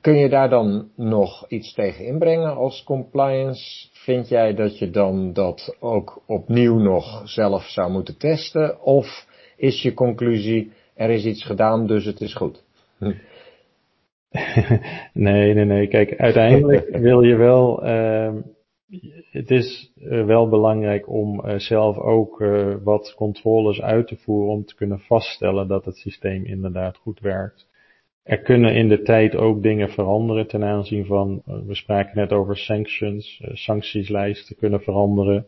Kun 0.00 0.14
je 0.14 0.28
daar 0.28 0.48
dan 0.48 0.90
nog 0.96 1.48
iets 1.48 1.74
tegen 1.74 2.04
inbrengen 2.06 2.56
als 2.56 2.84
compliance? 2.84 3.88
Vind 3.92 4.28
jij 4.28 4.54
dat 4.54 4.78
je 4.78 4.90
dan 4.90 5.32
dat 5.32 5.76
ook 5.80 6.22
opnieuw 6.26 6.78
nog 6.78 7.22
zelf 7.24 7.62
zou 7.62 7.92
moeten 7.92 8.18
testen? 8.18 8.82
Of 8.82 9.26
is 9.56 9.82
je 9.82 9.94
conclusie, 9.94 10.72
er 10.94 11.10
is 11.10 11.24
iets 11.24 11.44
gedaan, 11.44 11.86
dus 11.86 12.04
het 12.04 12.20
is 12.20 12.34
goed? 12.34 12.64
nee, 15.12 15.54
nee, 15.54 15.64
nee. 15.64 15.88
Kijk, 15.88 16.16
uiteindelijk 16.16 16.96
wil 17.08 17.22
je 17.22 17.36
wel, 17.36 17.86
uh, 17.86 18.34
het 19.30 19.50
is 19.50 19.92
uh, 19.96 20.24
wel 20.24 20.48
belangrijk 20.48 21.08
om 21.08 21.44
uh, 21.44 21.58
zelf 21.58 21.96
ook 21.96 22.40
uh, 22.40 22.74
wat 22.82 23.14
controles 23.16 23.80
uit 23.80 24.06
te 24.06 24.16
voeren 24.16 24.52
om 24.52 24.64
te 24.64 24.74
kunnen 24.74 25.00
vaststellen 25.00 25.68
dat 25.68 25.84
het 25.84 25.96
systeem 25.96 26.44
inderdaad 26.44 26.96
goed 26.96 27.20
werkt. 27.20 27.66
Er 28.28 28.38
kunnen 28.38 28.74
in 28.74 28.88
de 28.88 29.02
tijd 29.02 29.36
ook 29.36 29.62
dingen 29.62 29.88
veranderen 29.88 30.46
ten 30.46 30.64
aanzien 30.64 31.06
van, 31.06 31.42
we 31.44 31.74
spraken 31.74 32.16
net 32.16 32.32
over 32.32 32.56
sanctions, 32.56 33.42
sanctieslijsten 33.52 34.56
kunnen 34.56 34.80
veranderen. 34.80 35.46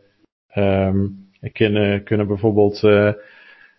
Um, 0.55 1.29
er 1.41 1.51
kunnen, 1.53 2.03
kunnen 2.05 2.27
bijvoorbeeld 2.27 2.83
uh, 2.83 3.13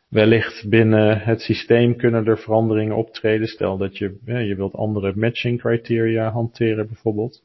wellicht 0.08 0.70
binnen 0.70 1.20
het 1.20 1.42
systeem 1.42 1.96
kunnen 1.96 2.26
er 2.26 2.38
veranderingen 2.38 2.96
optreden. 2.96 3.48
Stel 3.48 3.78
dat 3.78 3.98
je, 3.98 4.18
je 4.26 4.56
wilt 4.56 4.76
andere 4.76 5.14
matching 5.16 5.60
criteria 5.60 6.32
hanteren 6.32 6.88
bijvoorbeeld. 6.88 7.44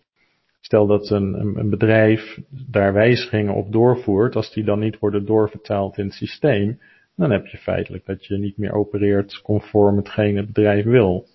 Stel 0.61 0.87
dat 0.87 1.11
een, 1.11 1.59
een 1.59 1.71
bedrijf 1.71 2.39
daar 2.71 2.93
wijzigingen 2.93 3.55
op 3.55 3.73
doorvoert, 3.73 4.37
als 4.37 4.53
die 4.53 4.65
dan 4.65 4.79
niet 4.79 4.99
worden 4.99 5.27
doorvertaald 5.27 5.99
in 5.99 6.05
het 6.05 6.15
systeem, 6.15 6.81
dan 7.15 7.31
heb 7.31 7.47
je 7.47 7.57
feitelijk 7.57 8.07
dat 8.07 8.27
je 8.27 8.39
niet 8.39 8.59
meer 8.59 8.73
opereert 8.73 9.41
conform 9.43 9.97
hetgeen 9.97 10.37
het 10.37 10.47
bedrijf 10.47 10.85
wil. 10.85 11.27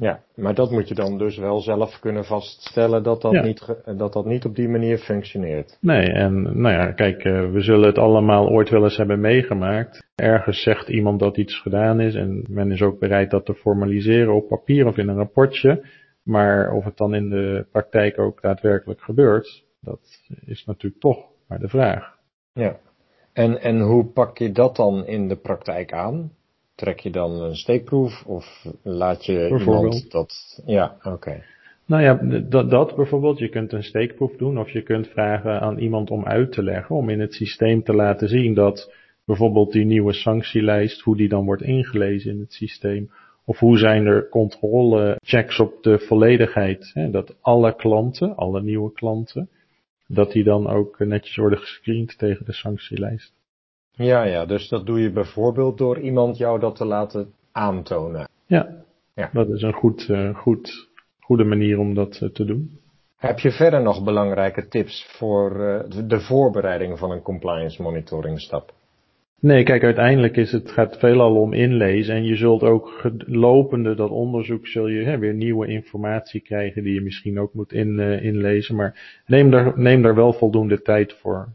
Ja, 0.00 0.20
maar 0.34 0.54
dat 0.54 0.70
moet 0.70 0.88
je 0.88 0.94
dan 0.94 1.18
dus 1.18 1.38
wel 1.38 1.60
zelf 1.60 1.98
kunnen 1.98 2.24
vaststellen 2.24 3.02
dat 3.02 3.22
dat, 3.22 3.32
ja. 3.32 3.42
niet, 3.42 3.82
dat, 3.96 4.12
dat 4.12 4.24
niet 4.24 4.44
op 4.44 4.54
die 4.54 4.68
manier 4.68 4.98
functioneert. 4.98 5.78
Nee, 5.80 6.12
en 6.12 6.42
nou 6.42 6.74
ja, 6.74 6.92
kijk, 6.92 7.24
uh, 7.24 7.50
we 7.52 7.60
zullen 7.60 7.86
het 7.86 7.98
allemaal 7.98 8.48
ooit 8.48 8.68
wel 8.68 8.82
eens 8.82 8.96
hebben 8.96 9.20
meegemaakt. 9.20 10.08
Ergens 10.14 10.62
zegt 10.62 10.88
iemand 10.88 11.20
dat 11.20 11.36
iets 11.36 11.60
gedaan 11.60 12.00
is 12.00 12.14
en 12.14 12.44
men 12.48 12.70
is 12.70 12.82
ook 12.82 12.98
bereid 12.98 13.30
dat 13.30 13.44
te 13.44 13.54
formaliseren 13.54 14.34
op 14.34 14.48
papier 14.48 14.86
of 14.86 14.96
in 14.96 15.08
een 15.08 15.16
rapportje. 15.16 15.86
Maar 16.22 16.72
of 16.72 16.84
het 16.84 16.96
dan 16.96 17.14
in 17.14 17.28
de 17.28 17.66
praktijk 17.70 18.18
ook 18.18 18.42
daadwerkelijk 18.42 19.00
gebeurt, 19.00 19.64
dat 19.80 20.00
is 20.44 20.64
natuurlijk 20.64 21.00
toch 21.00 21.26
maar 21.48 21.58
de 21.58 21.68
vraag. 21.68 22.18
Ja, 22.52 22.76
en, 23.32 23.60
en 23.60 23.80
hoe 23.80 24.04
pak 24.04 24.38
je 24.38 24.52
dat 24.52 24.76
dan 24.76 25.06
in 25.06 25.28
de 25.28 25.36
praktijk 25.36 25.92
aan? 25.92 26.32
Trek 26.80 27.00
je 27.00 27.10
dan 27.10 27.42
een 27.42 27.56
steekproef 27.56 28.24
of 28.26 28.66
laat 28.82 29.24
je 29.24 29.56
iemand 29.58 30.10
dat... 30.10 30.62
Ja, 30.66 30.96
oké. 30.98 31.08
Okay. 31.08 31.42
Nou 31.86 32.02
ja, 32.02 32.40
dat, 32.40 32.70
dat 32.70 32.96
bijvoorbeeld. 32.96 33.38
Je 33.38 33.48
kunt 33.48 33.72
een 33.72 33.82
steekproef 33.82 34.36
doen 34.36 34.58
of 34.58 34.70
je 34.70 34.82
kunt 34.82 35.08
vragen 35.08 35.60
aan 35.60 35.78
iemand 35.78 36.10
om 36.10 36.24
uit 36.24 36.52
te 36.52 36.62
leggen, 36.62 36.96
om 36.96 37.08
in 37.08 37.20
het 37.20 37.34
systeem 37.34 37.82
te 37.82 37.94
laten 37.94 38.28
zien 38.28 38.54
dat 38.54 38.94
bijvoorbeeld 39.24 39.72
die 39.72 39.84
nieuwe 39.84 40.12
sanctielijst, 40.12 41.00
hoe 41.00 41.16
die 41.16 41.28
dan 41.28 41.44
wordt 41.44 41.62
ingelezen 41.62 42.30
in 42.30 42.40
het 42.40 42.52
systeem. 42.52 43.10
Of 43.44 43.58
hoe 43.58 43.78
zijn 43.78 44.06
er 44.06 44.28
controlechecks 44.28 45.60
op 45.60 45.82
de 45.82 45.98
volledigheid. 45.98 46.90
Hè, 46.94 47.10
dat 47.10 47.36
alle 47.40 47.74
klanten, 47.76 48.36
alle 48.36 48.62
nieuwe 48.62 48.92
klanten, 48.92 49.48
dat 50.06 50.32
die 50.32 50.44
dan 50.44 50.68
ook 50.68 50.98
netjes 50.98 51.36
worden 51.36 51.58
gescreend 51.58 52.18
tegen 52.18 52.44
de 52.44 52.52
sanctielijst. 52.52 53.39
Ja, 54.02 54.22
ja, 54.22 54.46
dus 54.46 54.68
dat 54.68 54.86
doe 54.86 55.00
je 55.00 55.10
bijvoorbeeld 55.10 55.78
door 55.78 55.98
iemand 55.98 56.36
jou 56.36 56.60
dat 56.60 56.76
te 56.76 56.84
laten 56.84 57.32
aantonen. 57.52 58.28
Ja, 58.46 58.68
ja. 59.14 59.30
dat 59.32 59.48
is 59.48 59.62
een 59.62 59.72
goed, 59.72 60.08
uh, 60.08 60.36
goed, 60.36 60.88
goede 61.20 61.44
manier 61.44 61.78
om 61.78 61.94
dat 61.94 62.20
uh, 62.22 62.28
te 62.28 62.44
doen. 62.44 62.78
Heb 63.16 63.38
je 63.38 63.50
verder 63.50 63.82
nog 63.82 64.04
belangrijke 64.04 64.68
tips 64.68 65.06
voor 65.08 65.56
uh, 65.56 66.08
de 66.08 66.20
voorbereiding 66.20 66.98
van 66.98 67.10
een 67.10 67.22
compliance 67.22 67.82
monitoring 67.82 68.40
stap? 68.40 68.72
Nee, 69.40 69.62
kijk, 69.62 69.82
uiteindelijk 69.82 70.36
is 70.36 70.52
het, 70.52 70.70
gaat 70.70 70.98
veelal 70.98 71.36
om 71.36 71.52
inlezen 71.52 72.14
en 72.14 72.24
je 72.24 72.36
zult 72.36 72.62
ook 72.62 73.10
lopende 73.26 73.94
dat 73.94 74.10
onderzoek 74.10 74.66
zul 74.66 74.86
je 74.86 75.04
hè, 75.04 75.18
weer 75.18 75.34
nieuwe 75.34 75.66
informatie 75.66 76.40
krijgen 76.40 76.82
die 76.82 76.94
je 76.94 77.00
misschien 77.00 77.40
ook 77.40 77.54
moet 77.54 77.72
in, 77.72 77.98
inlezen, 78.00 78.76
maar 78.76 79.22
neem 79.26 79.50
daar, 79.50 79.78
neem 79.78 80.02
daar 80.02 80.14
wel 80.14 80.32
voldoende 80.32 80.82
tijd 80.82 81.12
voor. 81.12 81.48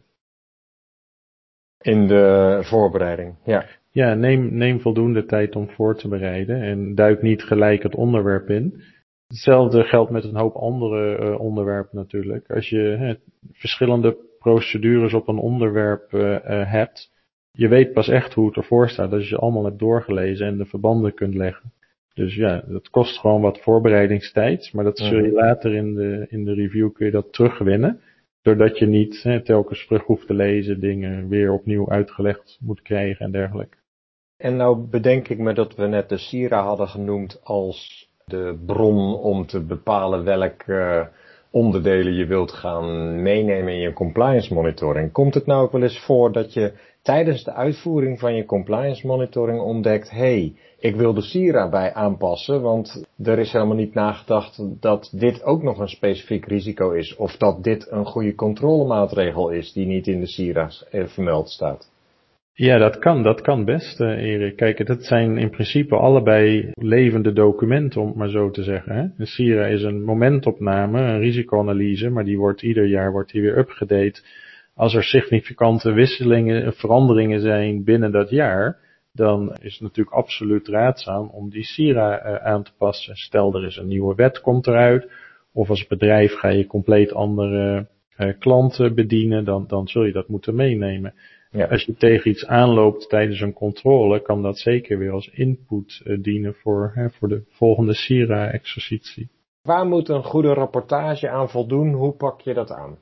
In 1.85 2.07
de 2.07 2.59
voorbereiding, 2.61 3.35
ja. 3.43 3.65
Ja, 3.91 4.13
neem, 4.13 4.55
neem 4.57 4.79
voldoende 4.79 5.25
tijd 5.25 5.55
om 5.55 5.69
voor 5.69 5.97
te 5.97 6.07
bereiden 6.07 6.61
en 6.61 6.95
duik 6.95 7.21
niet 7.21 7.43
gelijk 7.43 7.83
het 7.83 7.95
onderwerp 7.95 8.49
in. 8.49 8.81
Hetzelfde 9.27 9.83
geldt 9.83 10.11
met 10.11 10.23
een 10.23 10.35
hoop 10.35 10.55
andere 10.55 11.19
uh, 11.19 11.39
onderwerpen 11.39 11.97
natuurlijk. 11.97 12.51
Als 12.51 12.69
je 12.69 13.17
verschillende 13.51 14.17
procedures 14.39 15.13
op 15.13 15.27
een 15.27 15.37
onderwerp 15.37 16.13
uh, 16.13 16.37
hebt, 16.71 17.11
je 17.51 17.67
weet 17.67 17.93
pas 17.93 18.07
echt 18.07 18.33
hoe 18.33 18.47
het 18.47 18.55
ervoor 18.55 18.89
staat 18.89 19.11
als 19.11 19.29
je 19.29 19.37
allemaal 19.37 19.65
hebt 19.65 19.79
doorgelezen 19.79 20.47
en 20.47 20.57
de 20.57 20.65
verbanden 20.65 21.13
kunt 21.13 21.35
leggen. 21.35 21.71
Dus 22.13 22.35
ja, 22.35 22.63
dat 22.67 22.89
kost 22.89 23.19
gewoon 23.19 23.41
wat 23.41 23.59
voorbereidingstijd, 23.59 24.69
maar 24.73 24.83
dat 24.83 24.97
zul 24.97 25.23
je 25.23 25.31
mhm. 25.31 25.35
later 25.35 25.73
in 25.73 25.93
de, 25.93 26.25
in 26.29 26.45
de 26.45 26.53
review 26.53 26.93
kun 26.93 27.05
je 27.05 27.11
dat 27.11 27.33
terugwinnen. 27.33 27.99
Doordat 28.45 28.77
je 28.77 28.85
niet 28.85 29.23
hè, 29.23 29.41
telkens 29.41 29.85
terug 29.85 30.03
hoeft 30.03 30.27
te 30.27 30.33
lezen, 30.33 30.79
dingen 30.79 31.27
weer 31.27 31.51
opnieuw 31.51 31.89
uitgelegd 31.89 32.57
moet 32.61 32.81
krijgen 32.81 33.25
en 33.25 33.31
dergelijke. 33.31 33.77
En 34.37 34.55
nou 34.55 34.77
bedenk 34.77 35.27
ik 35.27 35.37
me 35.37 35.53
dat 35.53 35.75
we 35.75 35.87
net 35.87 36.09
de 36.09 36.17
Sira 36.17 36.63
hadden 36.63 36.87
genoemd 36.87 37.39
als 37.43 38.09
de 38.25 38.63
bron 38.65 39.15
om 39.15 39.45
te 39.45 39.65
bepalen 39.65 40.23
welke 40.23 40.71
uh, 40.71 41.05
onderdelen 41.51 42.13
je 42.13 42.25
wilt 42.25 42.51
gaan 42.51 43.21
meenemen 43.21 43.73
in 43.73 43.79
je 43.79 43.93
compliance 43.93 44.53
monitoring. 44.53 45.11
Komt 45.11 45.33
het 45.33 45.45
nou 45.45 45.63
ook 45.63 45.71
wel 45.71 45.83
eens 45.83 46.05
voor 46.05 46.31
dat 46.31 46.53
je 46.53 46.73
tijdens 47.05 47.43
de 47.43 47.53
uitvoering 47.53 48.19
van 48.19 48.35
je 48.35 48.45
compliance 48.45 49.07
monitoring 49.07 49.59
ontdekt, 49.59 50.11
hey, 50.11 50.53
ik 50.79 50.95
wil 50.95 51.13
de 51.13 51.21
Sira 51.21 51.69
bij 51.69 51.93
aanpassen, 51.93 52.61
want 52.61 53.05
er 53.23 53.39
is 53.39 53.51
helemaal 53.51 53.75
niet 53.75 53.93
nagedacht 53.93 54.81
dat 54.81 55.13
dit 55.15 55.43
ook 55.43 55.63
nog 55.63 55.79
een 55.79 55.87
specifiek 55.87 56.45
risico 56.45 56.91
is, 56.91 57.15
of 57.15 57.37
dat 57.37 57.63
dit 57.63 57.87
een 57.91 58.05
goede 58.05 58.35
controlemaatregel 58.35 59.49
is 59.49 59.73
die 59.73 59.85
niet 59.85 60.07
in 60.07 60.19
de 60.19 60.27
Sira 60.27 60.69
eh, 60.91 61.05
vermeld 61.05 61.49
staat. 61.49 61.93
Ja, 62.53 62.77
dat 62.77 62.99
kan, 62.99 63.23
dat 63.23 63.41
kan 63.41 63.65
best, 63.65 63.99
uh, 63.99 64.07
Erik. 64.07 64.55
Kijk, 64.55 64.85
dat 64.85 65.03
zijn 65.03 65.37
in 65.37 65.49
principe 65.49 65.95
allebei 65.95 66.69
levende 66.73 67.33
documenten, 67.33 68.01
om 68.01 68.07
het 68.07 68.15
maar 68.15 68.29
zo 68.29 68.49
te 68.49 68.63
zeggen. 68.63 68.95
Hè? 68.95 69.07
De 69.17 69.25
Sira 69.25 69.65
is 69.65 69.83
een 69.83 70.03
momentopname, 70.03 71.01
een 71.01 71.19
risicoanalyse, 71.19 72.09
maar 72.09 72.25
die 72.25 72.37
wordt 72.37 72.61
ieder 72.61 72.85
jaar 72.85 73.11
wordt 73.11 73.31
weer 73.31 73.57
upgedate 73.57 74.21
als 74.75 74.93
er 74.93 75.03
significante 75.03 75.91
wisselingen, 75.91 76.73
veranderingen 76.73 77.39
zijn 77.41 77.83
binnen 77.83 78.11
dat 78.11 78.29
jaar, 78.29 78.77
dan 79.13 79.55
is 79.61 79.73
het 79.73 79.81
natuurlijk 79.81 80.15
absoluut 80.15 80.67
raadzaam 80.67 81.29
om 81.29 81.49
die 81.49 81.63
SIRA 81.63 82.25
uh, 82.25 82.35
aan 82.35 82.63
te 82.63 82.71
passen. 82.77 83.15
Stel 83.15 83.55
er 83.55 83.65
is 83.65 83.77
een 83.77 83.87
nieuwe 83.87 84.15
wet 84.15 84.41
komt 84.41 84.67
eruit, 84.67 85.11
of 85.53 85.69
als 85.69 85.87
bedrijf 85.87 86.33
ga 86.33 86.47
je 86.47 86.67
compleet 86.67 87.13
andere 87.13 87.87
uh, 88.17 88.33
klanten 88.39 88.95
bedienen, 88.95 89.45
dan, 89.45 89.67
dan 89.67 89.87
zul 89.87 90.03
je 90.03 90.11
dat 90.11 90.27
moeten 90.27 90.55
meenemen. 90.55 91.13
Ja. 91.51 91.65
Als 91.65 91.83
je 91.83 91.95
tegen 91.95 92.31
iets 92.31 92.45
aanloopt 92.45 93.09
tijdens 93.09 93.39
een 93.39 93.53
controle, 93.53 94.21
kan 94.21 94.41
dat 94.41 94.57
zeker 94.57 94.97
weer 94.97 95.11
als 95.11 95.27
input 95.27 96.01
uh, 96.05 96.23
dienen 96.23 96.53
voor, 96.53 97.11
voor 97.11 97.27
de 97.27 97.43
volgende 97.49 97.93
SIRA-exercitie. 97.93 99.29
Waar 99.61 99.85
moet 99.85 100.09
een 100.09 100.23
goede 100.23 100.53
rapportage 100.53 101.29
aan 101.29 101.49
voldoen? 101.49 101.93
Hoe 101.93 102.13
pak 102.13 102.41
je 102.41 102.53
dat 102.53 102.71
aan? 102.71 102.97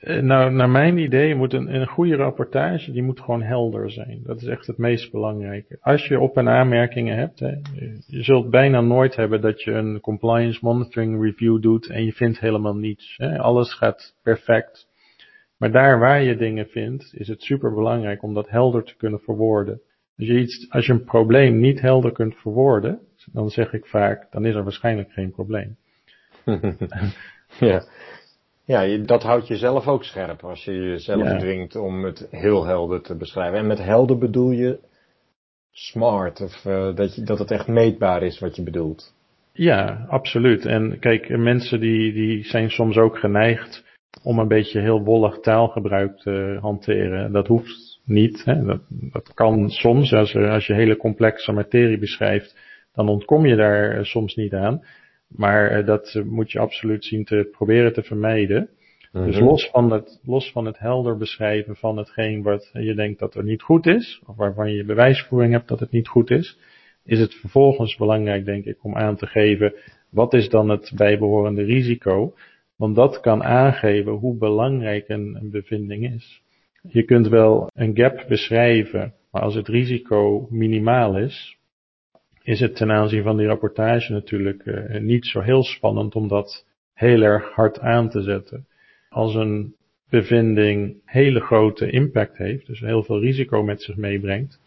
Eh, 0.00 0.22
nou, 0.22 0.52
naar 0.52 0.70
mijn 0.70 0.98
idee 0.98 1.34
moet 1.34 1.52
een, 1.52 1.74
een 1.74 1.86
goede 1.86 2.16
rapportage, 2.16 2.92
die 2.92 3.02
moet 3.02 3.20
gewoon 3.20 3.42
helder 3.42 3.90
zijn. 3.90 4.20
Dat 4.22 4.42
is 4.42 4.46
echt 4.48 4.66
het 4.66 4.78
meest 4.78 5.10
belangrijke. 5.10 5.78
Als 5.80 6.06
je 6.06 6.20
op- 6.20 6.36
en 6.36 6.48
aanmerkingen 6.48 7.16
hebt, 7.16 7.40
hè, 7.40 7.54
je 8.06 8.22
zult 8.22 8.50
bijna 8.50 8.80
nooit 8.80 9.16
hebben 9.16 9.40
dat 9.40 9.62
je 9.62 9.72
een 9.72 10.00
compliance 10.00 10.58
monitoring 10.62 11.22
review 11.22 11.62
doet 11.62 11.90
en 11.90 12.04
je 12.04 12.12
vindt 12.12 12.40
helemaal 12.40 12.76
niets. 12.76 13.14
Hè. 13.16 13.38
Alles 13.38 13.74
gaat 13.74 14.14
perfect. 14.22 14.88
Maar 15.58 15.72
daar 15.72 15.98
waar 15.98 16.22
je 16.22 16.36
dingen 16.36 16.66
vindt, 16.66 17.14
is 17.14 17.28
het 17.28 17.42
super 17.42 17.74
belangrijk 17.74 18.22
om 18.22 18.34
dat 18.34 18.48
helder 18.48 18.84
te 18.84 18.96
kunnen 18.96 19.20
verwoorden. 19.20 19.80
Als 20.18 20.26
je, 20.26 20.38
iets, 20.38 20.66
als 20.70 20.86
je 20.86 20.92
een 20.92 21.04
probleem 21.04 21.60
niet 21.60 21.80
helder 21.80 22.12
kunt 22.12 22.34
verwoorden, 22.34 22.98
dan 23.32 23.50
zeg 23.50 23.72
ik 23.72 23.86
vaak, 23.86 24.26
dan 24.30 24.44
is 24.44 24.54
er 24.54 24.62
waarschijnlijk 24.62 25.12
geen 25.12 25.30
probleem. 25.30 25.76
ja. 27.60 27.82
Ja, 28.72 28.96
dat 28.96 29.22
houdt 29.22 29.46
je 29.46 29.56
zelf 29.56 29.86
ook 29.86 30.04
scherp 30.04 30.44
als 30.44 30.64
je 30.64 30.72
jezelf 30.72 31.22
ja. 31.22 31.38
dwingt 31.38 31.76
om 31.76 32.04
het 32.04 32.28
heel 32.30 32.64
helder 32.64 33.02
te 33.02 33.16
beschrijven. 33.16 33.58
En 33.58 33.66
met 33.66 33.84
helder 33.84 34.18
bedoel 34.18 34.50
je 34.50 34.78
smart, 35.70 36.40
of 36.40 36.64
uh, 36.64 36.94
dat, 36.94 37.14
je, 37.14 37.22
dat 37.22 37.38
het 37.38 37.50
echt 37.50 37.68
meetbaar 37.68 38.22
is 38.22 38.38
wat 38.38 38.56
je 38.56 38.62
bedoelt. 38.62 39.14
Ja, 39.52 40.06
absoluut. 40.08 40.66
En 40.66 40.98
kijk, 40.98 41.28
mensen 41.28 41.80
die, 41.80 42.12
die 42.12 42.44
zijn 42.44 42.70
soms 42.70 42.96
ook 42.96 43.18
geneigd 43.18 43.84
om 44.22 44.38
een 44.38 44.48
beetje 44.48 44.80
heel 44.80 45.02
wollig 45.02 45.40
taalgebruik 45.40 46.16
te 46.18 46.58
hanteren. 46.60 47.32
Dat 47.32 47.46
hoeft 47.46 48.00
niet. 48.04 48.44
Hè. 48.44 48.64
Dat, 48.64 48.80
dat 48.88 49.34
kan 49.34 49.68
soms, 49.70 50.12
als, 50.12 50.36
als 50.36 50.66
je 50.66 50.74
hele 50.74 50.96
complexe 50.96 51.52
materie 51.52 51.98
beschrijft, 51.98 52.56
dan 52.92 53.08
ontkom 53.08 53.46
je 53.46 53.56
daar 53.56 54.06
soms 54.06 54.34
niet 54.34 54.54
aan. 54.54 54.82
Maar 55.36 55.70
eh, 55.70 55.86
dat 55.86 56.14
eh, 56.14 56.22
moet 56.22 56.52
je 56.52 56.58
absoluut 56.58 57.04
zien 57.04 57.24
te 57.24 57.48
proberen 57.52 57.92
te 57.92 58.02
vermijden. 58.02 58.68
Dus 59.12 59.36
mhm. 59.36 59.44
los 59.44 59.68
van, 59.70 59.90
het, 59.90 60.20
los 60.24 60.50
van 60.50 60.64
het 60.64 60.78
helder 60.78 61.16
beschrijven 61.16 61.76
van 61.76 61.96
hetgeen 61.96 62.42
wat 62.42 62.70
je 62.72 62.94
denkt 62.94 63.18
dat 63.18 63.34
er 63.34 63.44
niet 63.44 63.62
goed 63.62 63.86
is, 63.86 64.22
of 64.26 64.36
waarvan 64.36 64.72
je 64.72 64.84
bewijsvoering 64.84 65.52
hebt 65.52 65.68
dat 65.68 65.80
het 65.80 65.90
niet 65.90 66.08
goed 66.08 66.30
is, 66.30 66.58
is 67.04 67.18
het 67.18 67.34
vervolgens 67.34 67.96
belangrijk, 67.96 68.44
denk 68.44 68.64
ik, 68.64 68.84
om 68.84 68.96
aan 68.96 69.16
te 69.16 69.26
geven 69.26 69.74
wat 70.10 70.34
is 70.34 70.48
dan 70.48 70.68
het 70.68 70.92
bijbehorende 70.96 71.62
risico. 71.62 72.34
Want 72.76 72.94
dat 72.94 73.20
kan 73.20 73.42
aangeven 73.42 74.12
hoe 74.12 74.36
belangrijk 74.36 75.08
een, 75.08 75.36
een 75.40 75.50
bevinding 75.50 76.14
is. 76.14 76.42
Je 76.82 77.02
kunt 77.02 77.28
wel 77.28 77.70
een 77.74 77.96
gap 77.96 78.24
beschrijven, 78.28 79.14
maar 79.30 79.42
als 79.42 79.54
het 79.54 79.68
risico 79.68 80.46
minimaal 80.50 81.18
is, 81.18 81.58
is 82.42 82.60
het 82.60 82.76
ten 82.76 82.90
aanzien 82.90 83.22
van 83.22 83.36
die 83.36 83.46
rapportage 83.46 84.12
natuurlijk 84.12 84.64
uh, 84.64 85.00
niet 85.00 85.26
zo 85.26 85.40
heel 85.40 85.62
spannend 85.62 86.14
om 86.14 86.28
dat 86.28 86.66
heel 86.94 87.22
erg 87.22 87.50
hard 87.50 87.80
aan 87.80 88.08
te 88.08 88.22
zetten. 88.22 88.66
Als 89.08 89.34
een 89.34 89.74
bevinding 90.08 91.00
hele 91.04 91.40
grote 91.40 91.90
impact 91.90 92.38
heeft, 92.38 92.66
dus 92.66 92.80
heel 92.80 93.02
veel 93.02 93.20
risico 93.20 93.62
met 93.62 93.82
zich 93.82 93.96
meebrengt, 93.96 94.60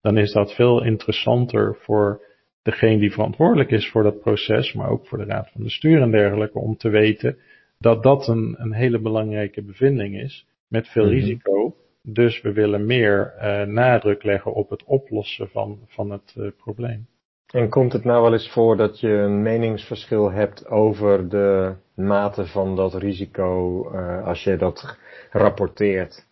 dan 0.00 0.18
is 0.18 0.32
dat 0.32 0.54
veel 0.54 0.84
interessanter 0.84 1.76
voor 1.80 2.22
degene 2.62 2.98
die 2.98 3.12
verantwoordelijk 3.12 3.70
is 3.70 3.90
voor 3.90 4.02
dat 4.02 4.20
proces, 4.20 4.72
maar 4.72 4.88
ook 4.88 5.06
voor 5.06 5.18
de 5.18 5.24
raad 5.24 5.50
van 5.50 5.62
bestuur 5.62 6.00
en 6.00 6.10
dergelijke, 6.10 6.58
om 6.58 6.76
te 6.76 6.88
weten 6.88 7.38
dat 7.78 8.02
dat 8.02 8.28
een, 8.28 8.54
een 8.58 8.72
hele 8.72 8.98
belangrijke 8.98 9.62
bevinding 9.62 10.20
is, 10.20 10.46
met 10.68 10.88
veel 10.88 11.04
mhm. 11.04 11.12
risico. 11.12 11.76
Dus 12.02 12.40
we 12.40 12.52
willen 12.52 12.86
meer 12.86 13.34
uh, 13.36 13.62
nadruk 13.62 14.22
leggen 14.22 14.54
op 14.54 14.70
het 14.70 14.84
oplossen 14.84 15.48
van, 15.48 15.78
van 15.86 16.10
het 16.10 16.34
uh, 16.38 16.48
probleem. 16.56 17.06
En 17.54 17.68
komt 17.68 17.92
het 17.92 18.04
nou 18.04 18.22
wel 18.22 18.32
eens 18.32 18.50
voor 18.50 18.76
dat 18.76 19.00
je 19.00 19.08
een 19.08 19.42
meningsverschil 19.42 20.30
hebt 20.30 20.66
over 20.66 21.28
de 21.28 21.74
mate 21.94 22.46
van 22.46 22.76
dat 22.76 22.94
risico 22.94 23.82
uh, 23.92 24.26
als 24.26 24.44
je 24.44 24.56
dat 24.56 24.98
rapporteert? 25.30 26.26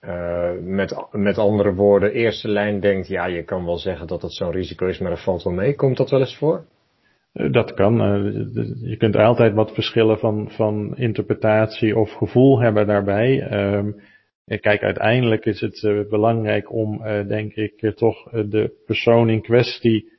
Uh, 0.00 0.50
met, 0.60 1.06
met 1.10 1.38
andere 1.38 1.74
woorden, 1.74 2.12
eerste 2.12 2.48
lijn 2.48 2.80
denkt, 2.80 3.08
ja, 3.08 3.26
je 3.26 3.42
kan 3.42 3.64
wel 3.64 3.78
zeggen 3.78 4.06
dat 4.06 4.22
het 4.22 4.32
zo'n 4.32 4.50
risico 4.50 4.86
is, 4.86 4.98
maar 4.98 5.10
dat 5.10 5.22
valt 5.22 5.42
wel 5.42 5.52
mee. 5.52 5.74
Komt 5.74 5.96
dat 5.96 6.10
wel 6.10 6.20
eens 6.20 6.36
voor? 6.36 6.64
Eh, 7.32 7.52
dat 7.52 7.74
kan. 7.74 7.96
Je 8.80 8.96
kunt 8.96 9.16
altijd 9.16 9.54
wat 9.54 9.74
verschillen 9.74 10.18
van, 10.18 10.50
van 10.50 10.96
interpretatie 10.96 11.96
of 11.98 12.12
gevoel 12.12 12.60
hebben 12.60 12.86
daarbij. 12.86 13.52
Um, 13.74 14.00
kijk, 14.44 14.82
uiteindelijk 14.82 15.44
is 15.44 15.60
het 15.60 16.06
belangrijk 16.08 16.72
om, 16.72 17.02
denk 17.28 17.54
ik, 17.54 17.92
toch 17.94 18.30
de 18.30 18.72
persoon 18.86 19.28
in 19.28 19.42
kwestie 19.42 20.10
eh, 20.10 20.11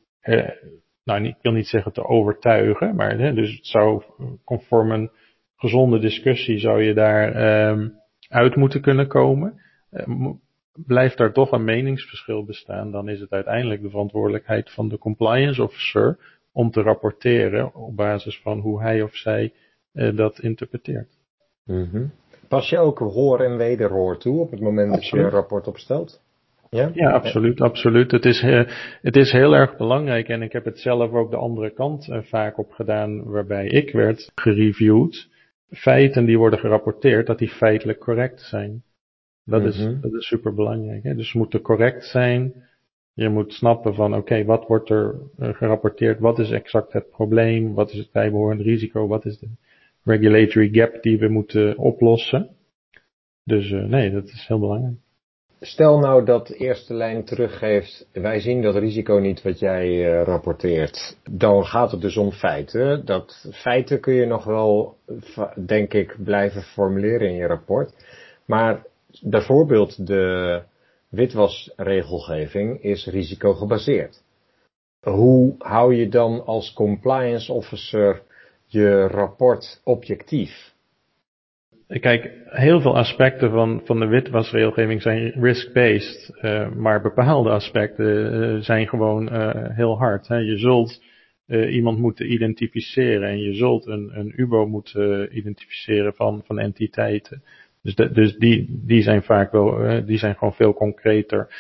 nou, 1.04 1.24
ik 1.24 1.38
wil 1.42 1.52
niet 1.52 1.68
zeggen 1.68 1.94
te 1.94 2.06
overtuigen, 2.06 2.96
maar 2.96 3.18
hè, 3.18 3.34
dus 3.34 3.56
het 3.56 3.66
zou 3.66 4.04
conform 4.44 4.92
een 4.92 5.12
gezonde 5.56 6.00
discussie 6.00 6.60
zou 6.60 6.84
je 6.84 6.94
daar 6.94 7.32
eh, 7.32 7.86
uit 8.28 8.56
moeten 8.56 8.82
kunnen 8.82 9.08
komen. 9.08 9.62
Uh, 9.92 10.30
blijft 10.74 11.18
daar 11.18 11.34
toch 11.34 11.52
een 11.52 11.64
meningsverschil 11.64 12.46
bestaan, 12.46 12.92
dan 12.92 13.10
is 13.10 13.20
het 13.20 13.32
uiteindelijk 13.32 13.82
de 13.82 13.90
verantwoordelijkheid 13.90 14.72
van 14.72 14.90
de 14.90 14.98
compliance 14.98 15.64
officer 15.64 16.18
om 16.52 16.72
te 16.72 16.82
rapporteren 16.82 17.76
op 17.76 17.96
basis 17.96 18.40
van 18.42 18.60
hoe 18.60 18.82
hij 18.82 19.02
of 19.02 19.16
zij 19.16 19.54
uh, 19.94 20.16
dat 20.18 20.40
interpreteert. 20.40 21.18
Mm 21.64 21.90
-hmm. 21.92 22.12
Pas 22.48 22.70
je 22.70 22.78
ook 22.78 23.00
hoor 23.00 23.40
en 23.40 23.58
wederhoor 23.58 24.18
toe 24.18 24.40
op 24.40 24.52
het 24.52 24.60
moment 24.60 24.92
Absoluut. 24.92 25.12
dat 25.12 25.20
je 25.20 25.26
een 25.26 25.42
rapport 25.42 25.68
opstelt? 25.68 26.22
Ja, 26.74 26.92
ja 26.94 27.12
absoluut, 27.12 27.62
absoluut. 27.62 28.12
Het 28.12 28.26
is, 28.26 28.44
uh, 28.44 28.64
het 29.02 29.16
is 29.16 29.32
heel 29.32 29.54
erg 29.56 29.78
belangrijk 29.78 30.28
en 30.28 30.42
ik 30.42 30.52
heb 30.52 30.66
het 30.66 30.80
zelf 30.80 31.12
ook 31.12 31.32
de 31.32 31.38
andere 31.38 31.70
kant 31.74 32.08
uh, 32.08 32.22
vaak 32.22 32.58
op 32.58 32.72
gedaan 32.72 33.24
waarbij 33.24 33.68
ik 33.68 33.92
werd 33.92 34.32
gereviewd. 34.36 35.30
Feiten 35.70 36.26
die 36.26 36.38
worden 36.38 36.60
gerapporteerd, 36.60 37.28
dat 37.28 37.38
die 37.38 37.50
feitelijk 37.50 38.00
correct 38.00 38.42
zijn. 38.42 38.84
Dat, 39.46 39.64
is, 39.64 39.78
Mhm. 39.78 40.02
dat 40.02 40.14
is 40.14 40.28
super 40.28 40.54
belangrijk. 40.54 41.04
Hè? 41.04 41.16
Dus 41.16 41.30
ze 41.32 41.38
moeten 41.38 41.62
correct 41.62 42.06
zijn. 42.06 42.54
Je 43.14 43.30
moet 43.30 43.54
snappen 43.54 43.94
van 43.96 44.16
oké, 44.16 44.46
wat 44.46 44.68
wordt 44.68 44.90
er 44.90 45.16
eh, 45.38 45.54
gerapporteerd? 45.54 46.20
Wat 46.20 46.40
is 46.40 46.52
exact 46.52 46.94
het 46.94 47.10
probleem? 47.10 47.74
Wat 47.74 47.92
is 47.92 47.98
het 47.98 48.12
bijbehorend 48.12 48.62
risico? 48.62 49.08
Wat 49.08 49.26
is 49.26 49.40
de 49.40 49.48
regulatory 50.04 50.70
gap 50.72 51.02
die 51.02 51.18
we 51.20 51.28
moeten 51.28 51.78
oplossen? 51.78 52.50
Dus 53.44 53.72
eh, 53.72 53.84
nee, 53.84 54.12
dat 54.12 54.24
is 54.26 54.46
heel 54.48 54.60
belangrijk. 54.60 54.96
Stel 55.66 56.00
nou 56.00 56.26
dat 56.26 56.48
de 56.48 56.56
eerste 56.56 56.94
lijn 56.94 57.24
teruggeeft, 57.24 58.08
wij 58.14 58.40
zien 58.40 58.62
dat 58.62 58.76
risico 58.76 59.14
niet 59.16 59.42
wat 59.42 59.60
jij 59.60 59.88
eh, 59.88 60.24
rapporteert. 60.24 61.18
Dan 61.32 61.66
gaat 61.66 61.92
het 61.92 62.02
dus 62.02 62.18
om 62.18 62.32
feiten. 62.32 63.06
Dat 63.06 63.50
feiten 63.52 64.00
kun 64.00 64.14
je 64.14 64.26
nog 64.26 64.44
wel, 64.44 64.98
denk 65.66 65.94
ik, 65.94 66.16
blijven 66.24 66.62
formuleren 66.62 67.28
in 67.28 67.36
je 67.36 67.48
rapport. 67.48 67.94
Maar 68.46 68.86
bijvoorbeeld 69.22 70.08
de 70.08 70.62
witwasregelgeving 71.10 72.82
is 72.82 73.06
risicogebaseerd. 73.06 74.24
Hoe 75.02 75.56
hou 75.58 75.96
je 75.96 76.10
dan 76.10 76.46
als 76.46 76.74
compliance 76.74 77.54
officer 77.54 78.22
je 78.66 79.08
rapport 79.08 79.82
objectief? 79.84 80.73
Kijk, 81.88 82.32
heel 82.46 82.82
veel 82.82 82.98
aspecten 82.98 83.52
van, 83.52 83.82
van 83.84 84.00
de 84.00 84.06
witwasregelgeving 84.06 85.02
zijn 85.02 85.30
risk-based, 85.30 86.38
eh, 86.42 86.72
maar 86.72 87.02
bepaalde 87.02 87.50
aspecten 87.50 88.32
eh, 88.32 88.62
zijn 88.62 88.88
gewoon 88.88 89.30
eh, 89.30 89.76
heel 89.76 89.98
hard. 89.98 90.28
Hè. 90.28 90.38
Je 90.38 90.58
zult 90.58 91.02
iemand 91.70 92.00
moeten 92.00 92.32
identificeren 92.32 93.30
en 93.30 93.40
je 93.40 93.54
zult 93.54 93.86
een, 93.86 94.12
een 94.14 94.34
UBO 94.36 94.68
moeten 94.68 95.38
identificeren 95.38 96.14
van, 96.14 96.42
van 96.46 96.60
entiteiten. 96.60 97.44
Dus, 97.82 97.96
dus 97.96 98.38
die, 98.38 98.82
die 98.86 99.02
zijn 99.02 99.24
vaak 99.24 99.52
wel, 99.52 100.06
die 100.06 100.18
zijn 100.18 100.36
gewoon 100.36 100.54
veel 100.54 100.74
concreter. 100.74 101.56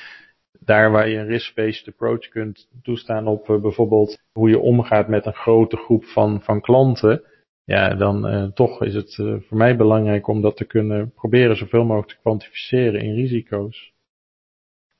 Daar 0.59 0.91
waar 0.91 1.09
je 1.09 1.17
een 1.17 1.27
risk-based 1.27 1.87
approach 1.87 2.27
kunt 2.27 2.67
toestaan 2.83 3.27
op 3.27 3.45
bijvoorbeeld 3.61 4.19
hoe 4.31 4.49
je 4.49 4.59
omgaat 4.59 5.07
met 5.07 5.25
een 5.25 5.33
grote 5.33 5.77
groep 5.77 6.05
van, 6.05 6.41
van 6.41 6.61
klanten, 6.61 7.23
ja, 7.65 7.95
dan 7.95 8.27
eh, 8.27 8.43
toch 8.43 8.83
is 8.83 8.93
het 8.93 9.17
eh, 9.19 9.35
voor 9.39 9.57
mij 9.57 9.75
belangrijk 9.75 10.27
om 10.27 10.41
dat 10.41 10.57
te 10.57 10.65
kunnen 10.65 11.11
proberen 11.11 11.55
zoveel 11.55 11.83
mogelijk 11.85 12.11
te 12.11 12.19
kwantificeren 12.21 13.01
in 13.01 13.13
risico's. 13.13 13.91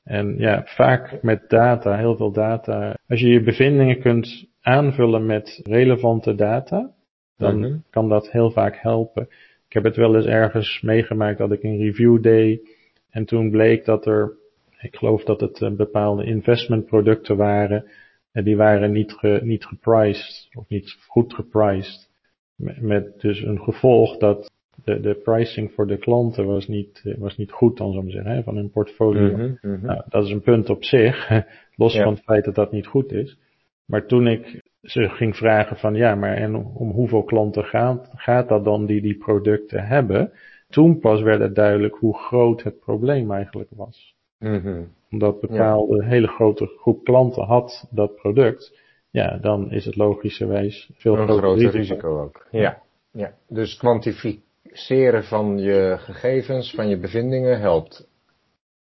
En 0.02 0.34
ja, 0.38 0.62
vaak 0.64 1.22
met 1.22 1.48
data, 1.48 1.96
heel 1.96 2.16
veel 2.16 2.32
data. 2.32 2.96
Als 3.08 3.20
je 3.20 3.28
je 3.28 3.42
bevindingen 3.42 4.00
kunt 4.00 4.46
aanvullen 4.60 5.26
met 5.26 5.60
relevante 5.62 6.34
data, 6.34 6.94
dan 7.36 7.58
Mhm. 7.58 7.76
kan 7.90 8.08
dat 8.08 8.30
heel 8.30 8.50
vaak 8.50 8.76
helpen. 8.76 9.22
Ik 9.66 9.72
heb 9.72 9.84
het 9.84 9.96
wel 9.96 10.16
eens 10.16 10.26
ergens 10.26 10.80
meegemaakt 10.80 11.38
dat 11.38 11.52
ik 11.52 11.62
een 11.62 11.78
review 11.78 12.22
deed 12.22 12.68
en 13.10 13.24
toen 13.24 13.50
bleek 13.50 13.84
dat 13.84 14.06
er, 14.06 14.32
ik 14.80 14.96
geloof 14.96 15.24
dat 15.24 15.40
het 15.40 15.62
eh, 15.62 15.70
bepaalde 15.70 16.24
investmentproducten 16.24 17.36
waren, 17.36 17.84
en 18.32 18.44
die 18.44 18.56
waren 18.56 18.92
niet, 18.92 19.12
ge, 19.12 19.40
niet 19.42 19.64
gepriced 19.64 20.48
of 20.54 20.68
niet 20.68 20.96
goed 21.06 21.34
gepriced. 21.34 22.12
Met, 22.56 23.20
dus 23.20 23.42
een 23.42 23.60
gevolg 23.60 24.16
dat 24.16 24.52
de, 24.84 25.00
de 25.00 25.14
pricing 25.14 25.72
voor 25.72 25.86
de 25.86 25.98
klanten 25.98 26.46
was 26.46 26.68
niet, 26.68 27.14
was 27.18 27.36
niet 27.36 27.50
goed, 27.50 27.76
dan 27.76 27.92
zou 27.92 27.98
ik 27.98 28.12
maar 28.12 28.22
zeggen, 28.22 28.36
hè, 28.36 28.42
van 28.42 28.56
hun 28.56 28.70
portfolio. 28.70 29.36
Mhm, 29.36 29.54
mhm. 29.62 29.86
Nou, 29.86 30.02
dat 30.08 30.24
is 30.24 30.30
een 30.30 30.42
punt 30.42 30.70
op 30.70 30.84
zich, 30.84 31.30
los 31.76 31.94
Ja. 31.94 32.02
van 32.02 32.12
het 32.12 32.22
feit 32.22 32.44
dat 32.44 32.54
dat 32.54 32.72
niet 32.72 32.86
goed 32.86 33.12
is. 33.12 33.38
Maar 33.84 34.06
toen 34.06 34.26
ik 34.26 34.62
ze 34.82 35.08
ging 35.08 35.36
vragen 35.36 35.76
van 35.76 35.94
ja, 35.94 36.14
maar 36.14 36.36
en 36.36 36.56
om 36.56 36.90
hoeveel 36.90 37.22
klanten 37.22 37.64
gaat, 37.64 38.10
gaat 38.14 38.48
dat 38.48 38.64
dan 38.64 38.86
die 38.86 39.00
die 39.00 39.16
producten 39.16 39.86
hebben? 39.86 40.32
Toen 40.68 40.98
pas 40.98 41.22
werd 41.22 41.40
het 41.40 41.54
duidelijk 41.54 41.94
hoe 41.94 42.18
groot 42.18 42.62
het 42.62 42.80
probleem 42.80 43.32
eigenlijk 43.32 43.70
was. 43.74 44.14
Mhm. 44.38 44.82
Omdat 45.10 45.40
bepaalde 45.40 46.04
hele 46.04 46.26
grote 46.26 46.66
groep 46.66 47.04
klanten 47.04 47.44
had 47.44 47.88
dat 47.90 48.14
product, 48.14 48.78
ja, 49.14 49.38
dan 49.40 49.70
is 49.70 49.84
het 49.84 49.96
logischerwijs 49.96 50.90
veel 50.94 51.12
Een 51.12 51.24
groter 51.26 51.42
groter 51.42 51.62
risico. 51.70 51.78
risico 51.78 52.22
ook. 52.22 52.46
Ja. 52.50 52.82
ja. 53.12 53.32
Dus 53.48 53.76
kwantificeren 53.76 55.24
van 55.24 55.58
je 55.58 55.96
gegevens, 55.98 56.74
van 56.74 56.88
je 56.88 56.98
bevindingen 56.98 57.60
helpt. 57.60 58.08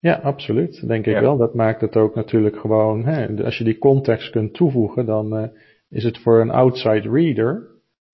Ja, 0.01 0.15
absoluut. 0.15 0.87
Denk 0.89 1.07
ik 1.07 1.13
Ja. 1.15 1.21
wel. 1.21 1.37
Dat 1.37 1.55
maakt 1.55 1.81
het 1.81 1.97
ook 1.97 2.15
natuurlijk 2.15 2.57
gewoon, 2.59 3.05
hè, 3.05 3.45
als 3.45 3.59
je 3.59 3.65
die 3.65 3.79
context 3.79 4.31
kunt 4.31 4.55
toevoegen, 4.55 5.07
dan 5.07 5.37
eh, 5.37 5.49
is 5.91 6.05
het 6.05 6.19
voor 6.19 6.41
een 6.41 6.51
outside 6.51 7.09
reader, 7.11 7.67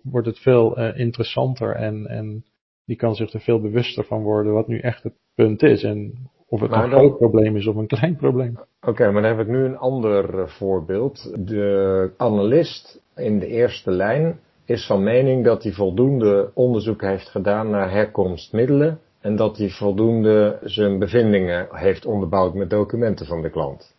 wordt 0.02 0.26
het 0.26 0.38
veel 0.38 0.76
eh, 0.76 0.98
interessanter 1.00 1.74
en, 1.74 2.06
en 2.06 2.44
die 2.86 2.96
kan 2.96 3.14
zich 3.14 3.32
er 3.32 3.40
veel 3.40 3.60
bewuster 3.60 4.04
van 4.04 4.22
worden 4.22 4.52
wat 4.52 4.68
nu 4.68 4.78
echt 4.78 5.02
het 5.02 5.14
punt 5.34 5.62
is. 5.62 5.82
En 5.82 6.12
of 6.54 6.60
het 6.60 6.70
Maar 6.70 6.84
een 6.84 6.90
dan- 6.90 6.98
groot 6.98 7.18
probleem 7.18 7.56
is 7.56 7.66
of 7.66 7.76
een 7.76 7.86
klein 7.86 8.16
probleem. 8.16 8.58
Oké, 8.86 9.10
maar 9.10 9.22
dan 9.22 9.30
heb 9.36 9.46
ik 9.46 9.52
nu 9.52 9.64
een 9.64 9.76
ander 9.78 10.38
eh, 10.38 10.46
voorbeeld. 10.46 11.32
De 11.46 12.10
analist 12.16 13.00
in 13.16 13.38
de 13.38 13.46
eerste 13.46 13.90
lijn 13.90 14.40
is 14.64 14.86
van 14.86 15.02
mening 15.02 15.44
dat 15.44 15.62
hij 15.62 15.72
voldoende 15.72 16.50
onderzoek 16.54 17.00
heeft 17.02 17.28
gedaan 17.28 17.70
naar 17.70 17.90
herkomstmiddelen 17.90 18.98
en 19.20 19.36
dat 19.36 19.56
hij 19.56 19.68
voldoende 19.68 20.58
zijn 20.62 20.98
bevindingen 20.98 21.66
heeft 21.70 22.06
onderbouwd 22.06 22.54
met 22.54 22.70
documenten 22.70 23.26
van 23.26 23.42
de 23.42 23.50
klant. 23.50 23.94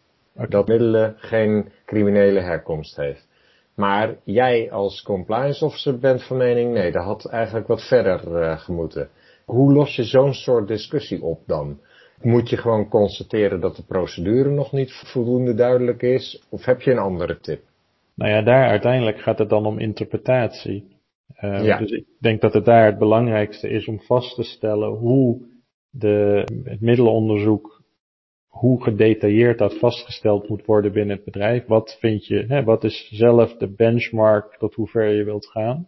Dat 0.50 0.68
middelen 0.68 1.14
geen 1.18 1.70
criminele 1.86 2.40
herkomst 2.40 2.96
heeft. 2.96 3.28
Maar 3.76 4.16
jij 4.24 4.72
als 4.72 5.02
compliance 5.02 5.66
officer 5.66 6.00
bent 6.00 6.24
van 6.24 6.38
mening, 6.38 6.74
nee, 6.74 6.92
dat 6.92 7.04
had 7.04 7.26
eigenlijk 7.26 7.68
wat 7.68 7.88
verder 7.88 8.36
eh, 8.42 8.60
gemoeten. 8.60 9.10
Hoe 9.46 9.74
los 9.74 9.96
je 9.96 10.04
zo'n 10.04 10.34
soort 10.34 10.68
discussie 10.68 11.24
op 11.24 11.40
dan? 11.46 11.80
Moet 12.22 12.50
je 12.50 12.58
gewoon 12.58 12.90
constateren 12.90 13.60
dat 13.60 13.76
de 13.76 13.84
procedure 13.84 14.50
nog 14.50 14.72
niet 14.72 14.92
voldoende 14.94 15.54
duidelijk 15.54 16.02
is? 16.02 16.46
Of 16.50 16.66
heb 16.66 16.82
je 16.82 16.92
een 16.92 16.98
andere 16.98 17.40
tip? 17.40 17.64
Nou 18.16 18.32
ja, 18.32 18.42
daar 18.42 18.68
uiteindelijk 18.68 19.20
gaat 19.20 19.40
het 19.40 19.50
dan 19.50 19.66
om 19.66 19.80
interpretatie. 19.80 20.88
Eh, 21.36 21.64
Ja. 21.66 21.78
Dus 21.78 21.92
ik 21.92 22.06
denk 22.20 22.42
dat 22.42 22.54
het 22.54 22.66
daar 22.66 22.86
het 22.86 22.98
belangrijkste 22.98 23.70
is 23.70 23.88
om 23.88 24.02
vast 24.02 24.36
te 24.36 24.44
stellen 24.44 24.90
hoe 24.90 25.42
de, 25.90 26.44
het 26.64 26.82
middelenonderzoek, 26.82 27.84
hoe 28.48 28.84
gedetailleerd 28.84 29.58
dat 29.58 29.78
vastgesteld 29.80 30.50
moet 30.50 30.66
worden 30.66 30.92
binnen 30.92 31.16
het 31.16 31.26
bedrijf. 31.26 31.66
Wat 31.66 31.98
vind 32.00 32.26
je, 32.26 32.46
hè, 32.48 32.64
wat 32.64 32.84
is 32.84 33.10
zelf 33.14 33.58
de 33.58 33.68
benchmark 33.76 34.56
tot 34.58 34.74
hoe 34.74 34.88
ver 34.88 35.10
je 35.10 35.24
wilt 35.24 35.48
gaan? 35.48 35.88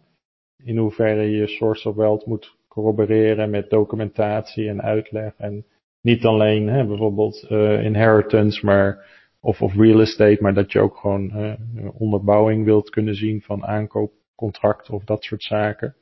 In 0.64 0.76
hoeverre 0.76 1.30
je 1.30 1.46
source 1.46 1.88
of 1.88 1.94
wealth 1.96 2.26
moet 2.26 2.56
corroboreren 2.68 3.50
met 3.50 3.70
documentatie 3.70 4.68
en 4.68 4.82
uitleg 4.82 5.34
en 5.36 5.64
niet 6.08 6.24
alleen 6.24 6.68
hè, 6.68 6.86
bijvoorbeeld 6.86 7.46
eh, 7.48 7.84
inheritance, 7.84 8.66
maar 8.66 9.06
of, 9.40 9.62
of 9.62 9.74
real 9.74 10.00
estate, 10.00 10.38
maar 10.40 10.54
dat 10.54 10.72
je 10.72 10.80
ook 10.80 10.96
gewoon 10.96 11.30
eh, 11.30 11.52
onderbouwing 11.98 12.64
wilt 12.64 12.90
kunnen 12.90 13.14
zien 13.14 13.40
van 13.40 13.64
aankoopcontracten 13.66 14.94
of 14.94 15.04
dat 15.04 15.24
soort 15.24 15.42
zaken. 15.42 15.94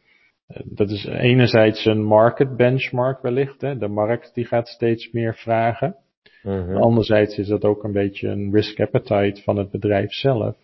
Eh, 0.47 0.61
Dat 0.65 0.91
is 0.91 1.05
enerzijds 1.07 1.85
een 1.85 2.03
market 2.05 2.57
benchmark 2.57 3.23
wellicht. 3.23 3.61
Hè. 3.61 3.79
De 3.79 3.89
markt 3.89 4.35
die 4.35 4.45
gaat 4.45 4.69
steeds 4.69 5.11
meer 5.13 5.35
vragen. 5.35 5.97
Mhm. 6.43 6.77
Anderzijds 6.77 7.39
is 7.39 7.49
dat 7.49 7.65
ook 7.65 7.85
een 7.85 7.93
beetje 7.93 8.29
een 8.29 8.53
risk 8.53 8.81
appetite 8.81 9.43
van 9.43 9.57
het 9.57 9.71
bedrijf 9.71 10.13
zelf. 10.13 10.57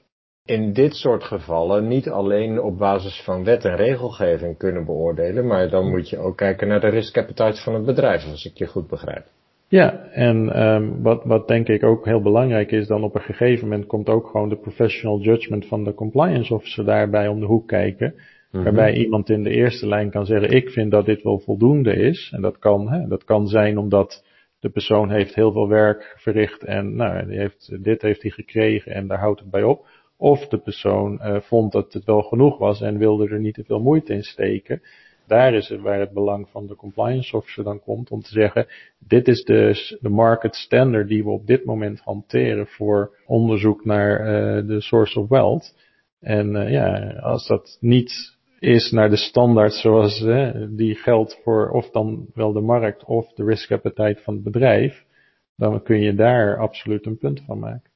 In 0.45 0.73
dit 0.73 0.95
soort 0.95 1.25
gevallen 1.25 1.89
niet 1.89 2.09
alleen 2.09 2.61
op 2.61 2.79
basis 2.79 3.23
van 3.25 3.45
wet 3.45 3.65
en 3.65 3.77
regelgeving 3.77 4.59
kunnen 4.59 4.85
beoordelen, 4.85 5.47
maar 5.47 5.71
dan 5.71 5.91
moet 5.91 6.09
je 6.09 6.19
ook 6.19 6.37
kijken 6.37 6.69
naar 6.69 6.81
de 6.81 6.89
risk 6.89 7.19
appetite 7.19 7.63
van 7.63 7.75
het 7.75 7.85
bedrijf, 7.85 8.31
als 8.31 8.45
ik 8.45 8.57
je 8.57 8.67
goed 8.67 8.89
begrijp. 8.89 9.25
Ja, 9.69 10.09
en 10.13 10.63
um, 10.63 11.03
wat, 11.03 11.25
wat 11.25 11.49
denk 11.49 11.69
ik 11.69 11.85
ook 11.85 12.05
heel 12.05 12.23
belangrijk 12.23 12.71
is, 12.71 12.87
dan 12.87 13.05
op 13.05 13.15
een 13.15 13.21
gegeven 13.21 13.69
moment 13.69 13.87
komt 13.87 14.09
ook 14.09 14.27
gewoon 14.27 14.49
de 14.49 14.57
professional 14.57 15.21
judgment 15.21 15.67
van 15.67 15.85
de 15.85 15.95
compliance 15.95 16.55
officer 16.55 16.85
daarbij 16.85 17.29
om 17.29 17.41
de 17.41 17.47
hoek 17.47 17.69
kijken. 17.69 18.15
Mhm. 18.51 18.63
Waarbij 18.63 18.95
iemand 18.95 19.31
in 19.31 19.43
de 19.43 19.51
eerste 19.51 19.87
lijn 19.87 20.11
kan 20.11 20.27
zeggen, 20.27 20.51
ik 20.51 20.71
vind 20.71 20.91
dat 20.91 21.07
dit 21.07 21.23
wel 21.23 21.39
voldoende 21.39 21.95
is. 21.95 22.33
En 22.35 22.43
dat 22.43 22.59
kan, 22.59 22.93
hè, 22.93 23.09
dat 23.09 23.25
kan 23.25 23.47
zijn 23.47 23.79
omdat 23.79 24.25
de 24.61 24.71
persoon 24.71 25.11
heeft 25.11 25.35
heel 25.35 25.53
veel 25.53 25.69
werk 25.69 26.15
verricht 26.19 26.65
en 26.65 26.97
nou, 26.97 27.27
die 27.27 27.39
heeft, 27.39 27.85
dit 27.85 28.03
heeft 28.03 28.23
hij 28.23 28.31
gekregen 28.31 28.93
en 28.93 29.07
daar 29.07 29.19
houdt 29.19 29.41
het 29.41 29.51
bij 29.51 29.63
op. 29.63 29.87
Of 30.23 30.49
de 30.49 30.59
persoon 30.59 31.21
uh, 31.23 31.41
vond 31.41 31.73
dat 31.73 31.93
het 31.93 32.05
wel 32.05 32.23
genoeg 32.23 32.59
was 32.59 32.81
en 32.81 32.99
wilde 32.99 33.29
er 33.29 33.41
niet 33.41 33.55
te 33.55 33.65
veel 33.65 33.81
moeite 33.81 34.13
in 34.13 34.23
steken. 34.23 34.83
Daar 35.27 35.55
is 35.55 35.69
het 35.69 35.81
waar 35.81 36.01
het 36.01 36.13
belang 36.13 36.49
van 36.49 36.67
de 36.67 36.77
compliance 36.77 37.37
officer 37.37 37.65
dan 37.65 37.81
komt 37.81 38.11
om 38.11 38.21
te 38.21 38.29
zeggen, 38.29 38.67
dit 38.99 39.29
is 39.29 39.45
de, 39.45 39.97
de 40.01 40.09
market 40.09 40.55
standard 40.55 41.09
die 41.09 41.25
we 41.25 41.31
op 41.31 41.47
dit 41.47 41.65
moment 41.65 42.01
hanteren 42.01 42.67
voor 42.67 43.17
onderzoek 43.27 43.85
naar 43.85 44.21
uh, 44.21 44.69
de 44.69 44.81
source 44.81 45.21
of 45.21 45.29
wealth. 45.29 45.75
En 46.21 46.55
uh, 46.55 46.71
ja, 46.71 47.11
als 47.11 47.47
dat 47.47 47.77
niet 47.81 48.37
is 48.59 48.91
naar 48.91 49.11
de 49.11 49.17
standaard 49.17 49.73
zoals 49.73 50.25
die 50.71 50.95
geldt 50.95 51.41
voor 51.43 51.71
of 51.71 51.91
dan 51.91 52.27
wel 52.35 52.53
de 52.53 52.61
markt 52.61 53.05
of 53.05 53.33
de 53.33 53.45
risk 53.45 53.73
appetite 53.73 54.21
van 54.23 54.35
het 54.35 54.43
bedrijf, 54.43 55.05
dan 55.57 55.83
kun 55.83 56.01
je 56.01 56.15
daar 56.15 56.59
absoluut 56.59 57.07
een 57.07 57.19
punt 57.19 57.43
van 57.47 57.59
maken. 57.59 57.92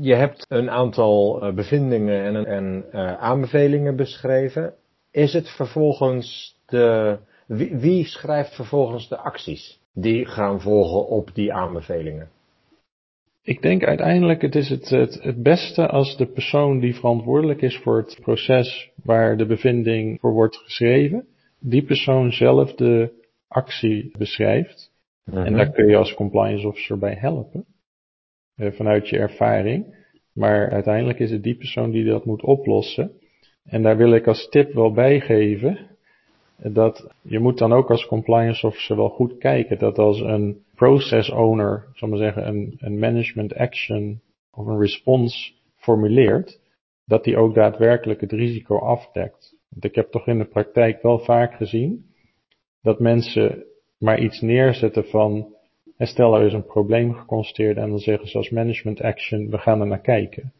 Je 0.00 0.14
hebt 0.14 0.46
een 0.48 0.70
aantal 0.70 1.44
uh, 1.44 1.54
bevindingen 1.54 2.24
en, 2.24 2.46
en 2.46 2.84
uh, 2.92 3.14
aanbevelingen 3.14 3.96
beschreven. 3.96 4.74
Is 5.10 5.32
het 5.32 5.48
vervolgens 5.48 6.56
de. 6.66 7.18
Wie, 7.46 7.76
wie, 7.76 8.04
schrijft 8.04 8.54
vervolgens 8.54 9.08
de 9.08 9.16
acties? 9.16 9.78
die 10.00 10.26
gaan 10.26 10.60
volgen 10.60 11.06
op 11.06 11.34
die 11.34 11.52
aanbevelingen? 11.52 12.28
Ik 13.42 13.62
denk 13.62 13.84
uiteindelijk 13.84 14.42
het 14.42 14.54
is 14.54 14.68
het, 14.68 14.88
het, 14.88 15.22
het 15.22 15.42
beste 15.42 15.88
als 15.88 16.16
de 16.16 16.26
persoon 16.26 16.78
die 16.78 16.94
verantwoordelijk 16.94 17.62
is 17.62 17.78
voor 17.78 17.96
het 17.96 18.18
proces 18.20 18.90
waar 19.02 19.36
de 19.36 19.46
bevinding 19.46 20.20
voor 20.20 20.32
wordt 20.32 20.56
geschreven, 20.56 21.26
die 21.60 21.82
persoon 21.82 22.32
zelf 22.32 22.74
de 22.74 23.10
actie 23.48 24.10
beschrijft. 24.18 24.90
En 25.24 25.34
Mhm. 25.34 25.56
daar 25.56 25.70
kun 25.70 25.88
je 25.88 25.96
als 25.96 26.14
compliance 26.14 26.66
officer 26.66 26.98
bij 26.98 27.14
helpen, 27.14 27.60
eh, 27.60 27.77
vanuit 28.58 29.08
je 29.08 29.18
ervaring. 29.18 29.96
Maar 30.32 30.70
uiteindelijk 30.70 31.18
is 31.18 31.30
het 31.30 31.42
die 31.42 31.56
persoon 31.56 31.90
die 31.90 32.04
dat 32.04 32.24
moet 32.24 32.42
oplossen. 32.42 33.12
En 33.64 33.82
daar 33.82 33.96
wil 33.96 34.12
ik 34.12 34.26
als 34.26 34.48
tip 34.48 34.72
wel 34.72 34.92
bijgeven 34.92 35.78
dat 36.62 37.14
je 37.22 37.38
moet 37.38 37.58
dan 37.58 37.72
ook 37.72 37.90
als 37.90 38.06
compliance 38.06 38.66
officer 38.66 38.96
wel 38.96 39.08
goed 39.08 39.38
kijken 39.38 39.78
dat 39.78 39.98
als 39.98 40.20
een 40.20 40.62
process 40.74 41.30
owner, 41.30 41.86
zal 41.92 42.08
maar 42.08 42.18
zeggen, 42.18 42.46
een, 42.46 42.74
een 42.78 42.98
management 42.98 43.54
action 43.54 44.20
of 44.52 44.66
een 44.66 44.80
response 44.80 45.52
formuleert, 45.76 46.60
dat 47.04 47.24
die 47.24 47.36
ook 47.36 47.54
daadwerkelijk 47.54 48.20
het 48.20 48.32
risico 48.32 48.78
afdekt. 48.78 49.56
Want 49.68 49.84
ik 49.84 49.94
heb 49.94 50.10
toch 50.10 50.26
in 50.26 50.38
de 50.38 50.44
praktijk 50.44 51.02
wel 51.02 51.18
vaak 51.18 51.54
gezien 51.54 52.06
dat 52.82 53.00
mensen 53.00 53.64
maar 53.98 54.20
iets 54.20 54.40
neerzetten 54.40 55.04
van, 55.04 55.54
stel 56.06 56.34
er 56.34 56.46
is 56.46 56.52
een 56.52 56.66
probleem 56.66 57.14
geconstateerd 57.14 57.76
en 57.76 57.88
dan 57.88 57.98
zeggen 57.98 58.28
ze 58.28 58.36
als 58.36 58.50
management 58.50 59.00
action, 59.00 59.50
we 59.50 59.58
gaan 59.58 59.80
er 59.80 59.86
naar 59.86 60.00
kijken. 60.00 60.52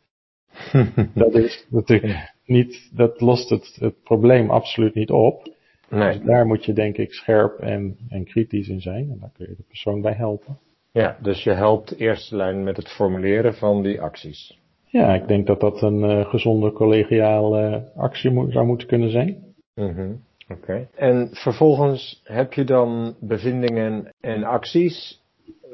Dat 1.14 1.34
is 1.34 1.66
natuurlijk 1.70 2.34
niet, 2.44 2.90
dat 2.94 3.20
lost 3.20 3.48
het, 3.48 3.76
het 3.80 4.02
probleem 4.02 4.50
absoluut 4.50 4.94
niet 4.94 5.10
op. 5.10 5.56
Nee. 5.88 6.12
Dus 6.12 6.26
daar 6.26 6.46
moet 6.46 6.64
je 6.64 6.72
denk 6.72 6.96
ik 6.96 7.12
scherp 7.12 7.58
en, 7.58 7.96
en 8.08 8.24
kritisch 8.24 8.68
in 8.68 8.80
zijn. 8.80 9.10
En 9.10 9.18
daar 9.20 9.30
kun 9.36 9.46
je 9.48 9.56
de 9.56 9.64
persoon 9.68 10.00
bij 10.00 10.12
helpen. 10.12 10.58
Ja, 10.92 11.16
dus 11.22 11.42
je 11.42 11.52
helpt 11.52 11.96
eerste 11.96 12.36
lijn 12.36 12.64
met 12.64 12.76
het 12.76 12.88
formuleren 12.88 13.54
van 13.54 13.82
die 13.82 14.00
acties. 14.00 14.58
Ja, 14.86 15.14
ik 15.14 15.28
denk 15.28 15.46
dat 15.46 15.60
dat 15.60 15.82
een 15.82 16.04
eh, 16.04 16.28
gezonde 16.28 16.72
collegiale 16.72 17.90
actie 17.96 18.30
moet, 18.30 18.52
zou 18.52 18.66
moeten 18.66 18.88
kunnen 18.88 19.10
zijn. 19.10 19.44
Mhm. 19.74 20.12
Oké. 20.48 20.88
En 20.94 21.28
vervolgens 21.32 22.20
heb 22.24 22.52
je 22.52 22.64
dan 22.64 23.16
bevindingen 23.20 24.14
en 24.20 24.44
acties. 24.44 25.22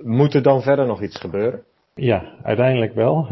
Moet 0.02 0.34
er 0.34 0.42
dan 0.42 0.62
verder 0.62 0.86
nog 0.86 1.02
iets 1.02 1.20
gebeuren? 1.20 1.62
Ja, 1.94 2.38
uiteindelijk 2.42 2.94
wel. 2.94 3.26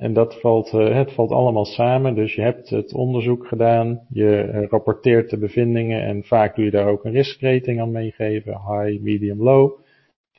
En 0.00 0.12
dat 0.12 0.40
valt, 0.40 0.72
eh, 0.72 0.94
het 0.94 1.12
valt 1.12 1.30
allemaal 1.30 1.64
samen. 1.64 2.14
Dus 2.14 2.34
je 2.34 2.42
hebt 2.42 2.70
het 2.70 2.94
onderzoek 2.94 3.46
gedaan, 3.46 4.06
je 4.08 4.36
eh, 4.36 4.68
rapporteert 4.68 5.30
de 5.30 5.38
bevindingen 5.38 6.02
en 6.02 6.24
vaak 6.24 6.56
doe 6.56 6.64
je 6.64 6.70
daar 6.70 6.88
ook 6.88 7.04
een 7.04 7.12
riskrating 7.12 7.80
aan 7.80 7.90
meegeven, 7.90 8.52
high, 8.52 9.02
medium, 9.02 9.42
low. 9.42 9.78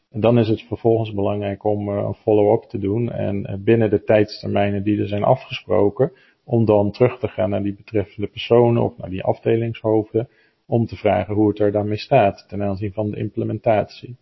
En 0.10 0.20
dan 0.20 0.40
is 0.40 0.48
het 0.48 0.62
vervolgens 0.62 1.14
belangrijk 1.14 1.64
om 1.64 1.90
eh, 1.90 1.96
een 1.96 2.14
follow-up 2.14 2.64
te 2.64 2.78
doen 2.78 3.12
en 3.12 3.62
binnen 3.64 3.90
de 3.90 4.04
tijdstermijnen 4.04 4.84
die 4.84 5.00
er 5.00 5.08
zijn 5.08 5.24
afgesproken, 5.24 6.12
om 6.44 6.66
dan 6.66 6.92
terug 6.92 7.20
te 7.20 7.28
gaan 7.28 7.50
naar 7.50 7.64
die 7.64 7.76
betreffende 7.76 8.28
personen 8.28 8.84
of 8.84 8.98
naar 8.98 9.10
die 9.10 9.24
afdelingshoofden, 9.24 10.30
om 10.66 10.86
te 10.86 10.96
vragen 10.96 11.36
hoe 11.36 11.50
het 11.50 11.60
er 11.60 11.72
daarmee 11.72 11.98
staat 11.98 12.46
ten 12.48 12.64
aanzien 12.64 12.94
van 12.94 13.12
de 13.12 13.18
implementatie. 13.18 14.18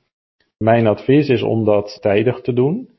Mijn 0.63 0.87
advies 0.87 1.29
is 1.29 1.43
om 1.43 1.65
dat 1.65 1.97
tijdig 2.01 2.41
te 2.41 2.53
doen 2.53 2.89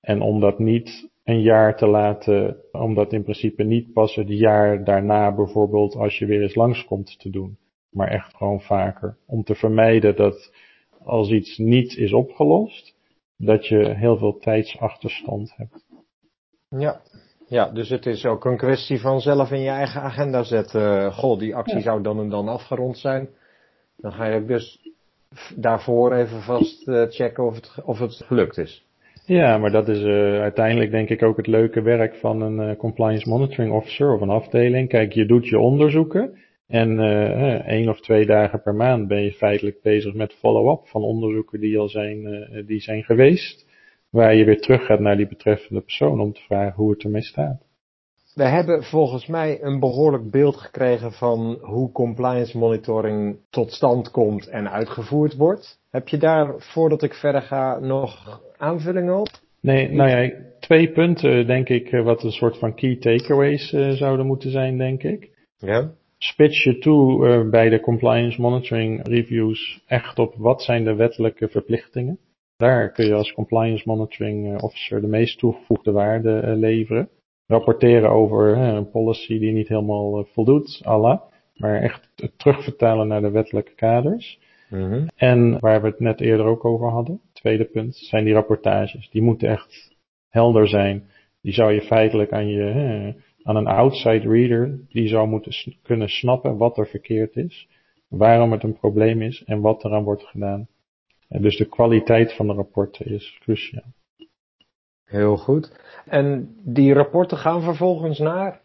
en 0.00 0.20
om 0.20 0.40
dat 0.40 0.58
niet 0.58 1.08
een 1.24 1.40
jaar 1.40 1.76
te 1.76 1.86
laten, 1.86 2.56
om 2.72 2.94
dat 2.94 3.12
in 3.12 3.22
principe 3.22 3.62
niet 3.62 3.92
pas 3.92 4.14
het 4.14 4.28
jaar 4.28 4.84
daarna 4.84 5.34
bijvoorbeeld 5.34 5.94
als 5.96 6.18
je 6.18 6.26
weer 6.26 6.42
eens 6.42 6.54
langskomt 6.54 7.18
te 7.18 7.30
doen, 7.30 7.58
maar 7.90 8.08
echt 8.08 8.36
gewoon 8.36 8.60
vaker. 8.60 9.16
Om 9.26 9.44
te 9.44 9.54
vermijden 9.54 10.16
dat 10.16 10.52
als 11.04 11.30
iets 11.30 11.58
niet 11.58 11.96
is 11.96 12.12
opgelost, 12.12 12.94
dat 13.36 13.66
je 13.66 13.94
heel 13.94 14.16
veel 14.16 14.38
tijdsachterstand 14.38 15.54
hebt. 15.56 15.84
Ja. 16.68 17.00
Ja, 17.46 17.70
dus 17.70 17.88
het 17.88 18.06
is 18.06 18.24
ook 18.24 18.44
een 18.44 18.56
kwestie 18.56 19.00
van 19.00 19.20
zelf 19.20 19.50
in 19.50 19.60
je 19.60 19.68
eigen 19.68 20.00
agenda 20.00 20.42
zetten. 20.42 21.12
Goh, 21.12 21.38
die 21.38 21.54
actie 21.56 21.76
Ja. 21.76 21.82
zou 21.82 22.02
dan 22.02 22.18
en 22.18 22.28
dan 22.28 22.48
afgerond 22.48 22.98
zijn. 22.98 23.28
Dan 23.96 24.12
ga 24.12 24.26
je 24.26 24.40
ook 24.40 24.48
dus 24.48 24.83
daarvoor 25.56 26.12
even 26.12 26.40
vast 26.40 26.88
eh, 26.88 27.02
checken 27.08 27.44
of 27.44 27.54
het, 27.54 27.84
of 27.84 27.98
het 27.98 28.22
gelukt 28.24 28.58
is. 28.58 28.86
Ja, 29.26 29.58
maar 29.58 29.70
dat 29.70 29.88
is 29.88 30.00
uh, 30.00 30.40
uiteindelijk 30.40 30.90
denk 30.90 31.08
ik 31.08 31.22
ook 31.22 31.36
het 31.36 31.46
leuke 31.46 31.82
werk 31.82 32.14
van 32.14 32.40
een 32.40 32.70
uh, 32.70 32.76
compliance 32.76 33.28
monitoring 33.28 33.72
officer 33.72 34.14
of 34.14 34.20
een 34.20 34.30
afdeling. 34.30 34.88
Kijk, 34.88 35.12
je 35.12 35.26
doet 35.26 35.48
je 35.48 35.58
onderzoeken 35.58 36.38
en 36.66 36.98
uh, 36.98 37.68
één 37.68 37.88
of 37.88 38.00
twee 38.00 38.26
dagen 38.26 38.62
per 38.62 38.74
maand 38.74 39.08
ben 39.08 39.22
je 39.22 39.32
feitelijk 39.32 39.82
bezig 39.82 40.14
met 40.14 40.32
follow-up 40.32 40.86
van 40.86 41.02
onderzoeken 41.02 41.60
die 41.60 41.78
al 41.78 41.88
zijn, 41.88 42.46
die 42.66 42.80
zijn 42.80 43.02
geweest. 43.02 43.66
Waar 44.10 44.34
je 44.34 44.44
weer 44.44 44.60
terug 44.60 44.86
gaat 44.86 45.00
naar 45.00 45.16
die 45.16 45.28
betreffende 45.28 45.80
persoon 45.80 46.20
om 46.20 46.32
te 46.32 46.40
vragen 46.40 46.74
hoe 46.74 46.90
het 46.90 47.02
ermee 47.02 47.22
staat. 47.22 47.63
We 48.34 48.44
hebben 48.44 48.82
volgens 48.82 49.26
mij 49.26 49.62
een 49.62 49.80
behoorlijk 49.80 50.30
beeld 50.30 50.56
gekregen 50.56 51.12
van 51.12 51.58
hoe 51.60 51.92
compliance 51.92 52.58
monitoring 52.58 53.38
tot 53.50 53.72
stand 53.72 54.10
komt 54.10 54.48
en 54.48 54.70
uitgevoerd 54.70 55.36
wordt. 55.36 55.80
Heb 55.90 56.08
je 56.08 56.16
daar, 56.16 56.54
voordat 56.58 57.02
ik 57.02 57.14
verder 57.14 57.42
ga, 57.42 57.78
nog 57.78 58.40
aanvullingen 58.56 59.18
op? 59.18 59.28
Nee, 59.60 59.90
nou 59.90 60.10
ja, 60.10 60.32
twee 60.60 60.92
punten 60.92 61.46
denk 61.46 61.68
ik 61.68 61.90
wat 61.90 62.22
een 62.22 62.32
soort 62.32 62.58
van 62.58 62.74
key 62.74 62.96
takeaways 62.96 63.72
uh, 63.72 63.90
zouden 63.90 64.26
moeten 64.26 64.50
zijn, 64.50 64.78
denk 64.78 65.02
ik. 65.02 65.30
Ja. 65.56 65.90
Spits 66.18 66.62
je 66.62 66.78
toe 66.78 67.26
uh, 67.26 67.50
bij 67.50 67.68
de 67.68 67.80
compliance 67.80 68.40
monitoring 68.40 69.08
reviews 69.08 69.82
echt 69.86 70.18
op 70.18 70.34
wat 70.36 70.62
zijn 70.62 70.84
de 70.84 70.94
wettelijke 70.94 71.48
verplichtingen. 71.48 72.18
Daar 72.56 72.92
kun 72.92 73.06
je 73.06 73.14
als 73.14 73.32
compliance 73.32 73.82
monitoring 73.86 74.62
officer 74.62 75.00
de 75.00 75.06
meest 75.06 75.38
toegevoegde 75.38 75.92
waarde 75.92 76.56
leveren 76.56 77.08
rapporteren 77.46 78.10
over 78.10 78.56
hè, 78.56 78.72
een 78.72 78.90
policy 78.90 79.38
die 79.38 79.52
niet 79.52 79.68
helemaal 79.68 80.18
uh, 80.18 80.24
voldoet, 80.32 80.80
Allah, 80.84 81.20
maar 81.54 81.82
echt 81.82 82.10
het 82.16 82.38
terugvertalen 82.38 83.08
naar 83.08 83.20
de 83.20 83.30
wettelijke 83.30 83.74
kaders. 83.74 84.38
Mm 84.70 84.90
-hmm. 84.90 85.06
En 85.16 85.58
waar 85.60 85.80
we 85.80 85.86
het 85.86 86.00
net 86.00 86.20
eerder 86.20 86.46
ook 86.46 86.64
over 86.64 86.88
hadden, 86.88 87.20
tweede 87.32 87.64
punt, 87.64 87.96
zijn 87.96 88.24
die 88.24 88.34
rapportages. 88.34 89.10
Die 89.10 89.22
moeten 89.22 89.48
echt 89.48 89.96
helder 90.28 90.68
zijn. 90.68 91.04
Die 91.40 91.52
zou 91.52 91.72
je 91.72 91.80
feitelijk 91.80 92.32
aan 92.32 92.48
je, 92.48 92.62
hè, 92.62 93.12
aan 93.42 93.56
een 93.56 93.66
outside 93.66 94.28
reader, 94.28 94.78
die 94.88 95.08
zou 95.08 95.28
moeten 95.28 95.76
kunnen 95.82 96.08
snappen 96.08 96.56
wat 96.56 96.78
er 96.78 96.86
verkeerd 96.86 97.36
is, 97.36 97.68
waarom 98.08 98.52
het 98.52 98.62
een 98.62 98.78
probleem 98.78 99.22
is 99.22 99.42
en 99.44 99.60
wat 99.60 99.84
eraan 99.84 100.04
wordt 100.04 100.24
gedaan. 100.24 100.68
En 101.28 101.42
dus 101.42 101.56
de 101.56 101.68
kwaliteit 101.68 102.32
van 102.32 102.46
de 102.46 102.52
rapporten 102.52 103.06
is 103.06 103.38
cruciaal. 103.40 103.92
Heel 105.14 105.36
goed. 105.36 105.72
En 106.06 106.54
die 106.64 106.92
rapporten 106.92 107.38
gaan 107.38 107.62
vervolgens 107.62 108.18
naar? 108.18 108.60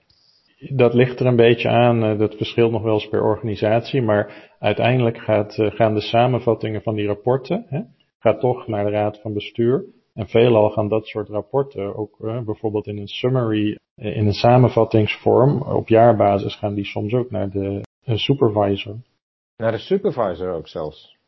Dat 0.60 0.93
ligt 0.93 1.20
er 1.20 1.26
een 1.26 1.36
beetje 1.36 1.70
aan, 1.70 2.04
uh, 2.04 2.20
dat 2.20 2.36
verschilt 2.36 2.72
nog 2.72 2.82
wel 2.82 2.93
eens 2.93 3.10
per 3.10 3.24
organisatie, 3.24 4.02
maar 4.02 4.52
uiteindelijk 4.60 5.18
gaat, 5.18 5.58
uh, 5.58 5.72
gaan 5.72 5.93
de 5.93 6.02
samenvattingen 6.02 6.82
van 6.82 6.95
die 6.95 7.08
rapporten, 7.08 7.66
hè, 7.68 7.82
gaat 8.20 8.39
toch 8.39 8.68
naar 8.68 8.86
de 8.86 8.91
raad 8.91 9.22
van 9.22 9.34
bestuur. 9.34 9.86
En 10.14 10.28
veelal 10.28 10.70
gaan 10.70 10.88
dat 10.88 11.08
soort 11.08 11.30
rapporten 11.30 11.95
ook 11.95 12.18
uh, 12.22 12.41
bijvoorbeeld 12.41 12.88
in 12.88 12.97
een 12.97 13.08
summary, 13.08 13.78
in 13.95 14.26
een 14.26 14.34
samenvattingsvorm, 14.34 15.62
op 15.62 15.88
jaarbasis 15.88 16.56
gaan 16.56 16.74
die 16.74 16.86
soms 16.86 17.14
ook 17.14 17.32
naar 17.32 17.50
de 17.50 17.82
supervisor. 18.06 18.95
Naar 19.58 19.72
de 19.72 19.78
supervisor 19.78 20.54
ook 20.54 20.68
zelfs? 20.68 21.18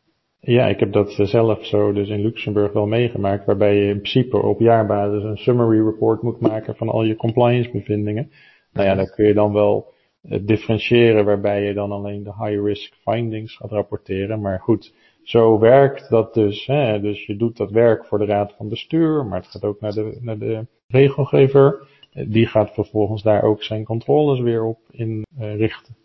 Ja, 0.43 0.67
ik 0.67 0.79
heb 0.79 0.91
dat 0.91 1.11
zelf 1.11 1.65
zo 1.65 1.91
dus 1.91 2.09
in 2.09 2.21
Luxemburg 2.21 2.73
wel 2.73 2.85
meegemaakt, 2.85 3.45
waarbij 3.45 3.75
je 3.75 3.89
in 3.89 4.01
principe 4.01 4.37
op 4.37 4.59
jaarbasis 4.59 5.23
een 5.23 5.37
summary 5.37 5.85
report 5.85 6.21
moet 6.21 6.39
maken 6.39 6.75
van 6.75 6.89
al 6.89 7.03
je 7.03 7.15
compliance 7.15 7.71
bevindingen. 7.71 8.31
Nou 8.73 8.87
ja, 8.87 8.95
dan 8.95 9.09
kun 9.15 9.25
je 9.25 9.33
dan 9.33 9.53
wel 9.53 9.93
uh, 10.23 10.39
differentiëren 10.45 11.25
waarbij 11.25 11.63
je 11.63 11.73
dan 11.73 11.91
alleen 11.91 12.23
de 12.23 12.33
high 12.33 12.63
risk 12.63 12.93
findings 12.93 13.55
gaat 13.55 13.71
rapporteren. 13.71 14.41
Maar 14.41 14.59
goed, 14.59 14.93
zo 15.23 15.59
werkt 15.59 16.09
dat 16.09 16.33
dus. 16.33 16.65
Hè? 16.65 16.99
Dus 16.99 17.25
je 17.25 17.35
doet 17.35 17.57
dat 17.57 17.71
werk 17.71 18.05
voor 18.05 18.17
de 18.17 18.25
raad 18.25 18.53
van 18.53 18.69
bestuur, 18.69 19.25
maar 19.25 19.39
het 19.39 19.49
gaat 19.49 19.63
ook 19.63 19.79
naar 19.81 19.93
de, 19.93 20.17
naar 20.21 20.37
de 20.37 20.67
regelgever. 20.87 21.87
Die 22.27 22.47
gaat 22.47 22.73
vervolgens 22.73 23.23
daar 23.23 23.43
ook 23.43 23.63
zijn 23.63 23.83
controles 23.83 24.39
weer 24.39 24.63
op 24.63 24.79
in 24.91 25.25
uh, 25.39 25.55
richten. 25.55 25.95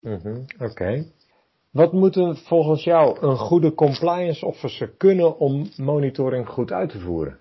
Mm 0.00 0.18
-hmm. 0.22 0.44
Oké. 0.54 0.64
Okay. 0.64 1.04
Wat 1.76 1.92
moet 1.92 2.16
er 2.16 2.36
volgens 2.36 2.84
jou 2.84 3.16
een 3.20 3.36
goede 3.36 3.74
compliance 3.74 4.46
officer 4.46 4.88
kunnen 4.96 5.38
om 5.38 5.66
monitoring 5.76 6.48
goed 6.48 6.72
uit 6.72 6.90
te 6.90 6.98
voeren? 6.98 7.38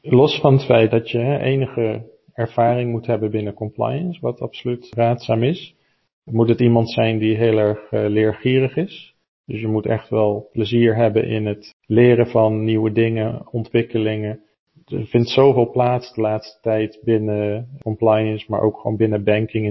Los 0.00 0.40
van 0.40 0.52
het 0.52 0.64
feit 0.64 0.90
dat 0.90 1.10
je 1.10 1.18
hè, 1.18 1.38
enige 1.38 2.10
ervaring 2.32 2.90
moet 2.90 3.06
hebben 3.06 3.30
binnen 3.30 3.54
compliance, 3.54 4.20
wat 4.20 4.40
absoluut 4.40 4.88
raadzaam 4.94 5.42
is, 5.42 5.74
moet 6.24 6.48
het 6.48 6.60
iemand 6.60 6.90
zijn 6.90 7.18
die 7.18 7.36
heel 7.36 7.58
erg 7.58 7.92
uh, 7.92 8.08
leergierig 8.08 8.76
is. 8.76 9.14
Dus 9.46 9.60
je 9.60 9.68
moet 9.68 9.86
echt 9.86 10.08
wel 10.08 10.48
plezier 10.52 10.96
hebben 10.96 11.24
in 11.24 11.46
het 11.46 11.74
leren 11.86 12.26
van 12.26 12.64
nieuwe 12.64 12.92
dingen, 12.92 13.46
ontwikkelingen. 13.50 14.40
Er 14.86 15.06
vindt 15.06 15.28
zoveel 15.28 15.70
plaats 15.70 16.14
de 16.14 16.20
laatste 16.20 16.60
tijd 16.60 17.00
binnen 17.04 17.68
compliance, 17.82 18.46
maar 18.48 18.60
ook 18.60 18.76
gewoon 18.76 18.96
binnen 18.96 19.24
banking 19.24 19.64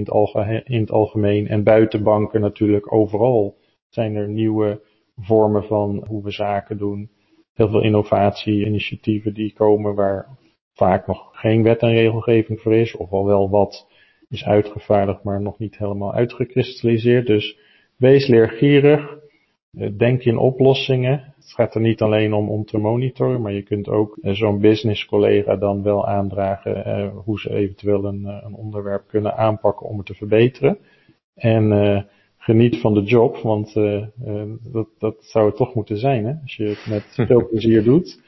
in 0.64 0.80
het 0.80 0.90
algemeen 0.90 1.48
en 1.48 1.62
buiten 1.62 2.02
banken 2.02 2.40
natuurlijk 2.40 2.92
overal 2.92 3.56
zijn 3.88 4.14
er 4.14 4.28
nieuwe 4.28 4.80
vormen 5.16 5.64
van 5.64 6.04
hoe 6.08 6.22
we 6.22 6.30
zaken 6.30 6.78
doen. 6.78 7.10
Heel 7.54 7.68
veel 7.68 7.82
innovatie-initiatieven 7.82 9.34
die 9.34 9.52
komen 9.52 9.94
waar 9.94 10.26
vaak 10.72 11.06
nog 11.06 11.28
geen 11.32 11.62
wet 11.62 11.80
en 11.80 11.90
regelgeving 11.92 12.60
voor 12.60 12.74
is, 12.74 12.96
of 12.96 13.10
al 13.10 13.26
wel 13.26 13.50
wat 13.50 13.86
is 14.28 14.44
uitgevaardigd, 14.44 15.22
maar 15.22 15.40
nog 15.40 15.58
niet 15.58 15.78
helemaal 15.78 16.14
uitgekristalliseerd. 16.14 17.26
Dus 17.26 17.58
wees 17.96 18.26
leergierig, 18.26 19.18
eh, 19.72 19.88
denk 19.96 20.22
in 20.22 20.38
oplossingen. 20.38 21.34
Het 21.36 21.52
gaat 21.52 21.74
er 21.74 21.80
niet 21.80 22.02
alleen 22.02 22.32
om 22.32 22.48
om 22.48 22.64
te 22.64 22.78
monitoren, 22.78 23.42
maar 23.42 23.52
je 23.52 23.62
kunt 23.62 23.88
ook 23.88 24.18
eh, 24.22 24.32
zo'n 24.32 24.60
business 24.60 25.04
collega 25.04 25.56
dan 25.56 25.82
wel 25.82 26.06
aandragen 26.06 26.84
eh, 26.84 27.08
hoe 27.24 27.40
ze 27.40 27.54
eventueel 27.54 28.04
een, 28.04 28.24
een, 28.24 28.54
onderwerp 28.54 29.08
kunnen 29.08 29.36
aanpakken 29.36 29.86
om 29.86 29.96
het 29.96 30.06
te 30.06 30.14
verbeteren. 30.14 30.78
En 31.34 31.70
geniet 32.48 32.80
van 32.80 32.94
de 32.94 33.02
job, 33.02 33.36
want 33.36 33.74
dat, 34.72 34.88
dat 34.98 35.16
zou 35.20 35.46
het 35.46 35.56
toch 35.56 35.74
moeten 35.74 35.98
zijn. 35.98 36.24
Hè? 36.26 36.34
Als 36.42 36.56
je 36.56 36.64
het 36.64 36.86
met 36.88 37.04
veel 37.28 37.48
plezier 37.48 37.84
doet, 37.84 38.20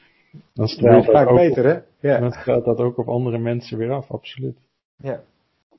dan 0.53 0.67
straalt, 0.67 1.05
dat, 1.05 1.27
ook 1.27 1.35
beter, 1.35 1.65
hè? 1.65 1.79
Ja. 2.09 2.19
dan 2.19 2.31
straalt 2.31 2.65
dat 2.65 2.79
ook 2.79 2.97
op 2.97 3.07
andere 3.07 3.37
mensen 3.37 3.77
weer 3.77 3.91
af, 3.91 4.11
absoluut. 4.11 4.57
Ja. 4.97 5.21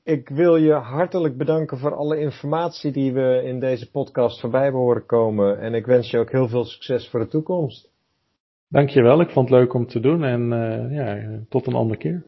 Ik 0.03 0.29
wil 0.29 0.55
je 0.55 0.71
hartelijk 0.71 1.37
bedanken 1.37 1.77
voor 1.77 1.95
alle 1.95 2.19
informatie 2.19 2.91
die 2.91 3.13
we 3.13 3.41
in 3.43 3.59
deze 3.59 3.91
podcast 3.91 4.39
voorbij 4.39 4.69
horen 4.69 5.05
komen. 5.05 5.59
En 5.59 5.73
ik 5.73 5.85
wens 5.85 6.11
je 6.11 6.17
ook 6.17 6.31
heel 6.31 6.47
veel 6.47 6.65
succes 6.65 7.09
voor 7.09 7.19
de 7.19 7.27
toekomst. 7.27 7.89
Dankjewel, 8.67 9.21
ik 9.21 9.29
vond 9.29 9.49
het 9.49 9.59
leuk 9.59 9.73
om 9.73 9.87
te 9.87 9.99
doen 9.99 10.23
en 10.23 10.51
uh, 10.51 10.95
ja, 10.95 11.39
tot 11.49 11.67
een 11.67 11.73
andere 11.73 11.99
keer. 11.99 12.23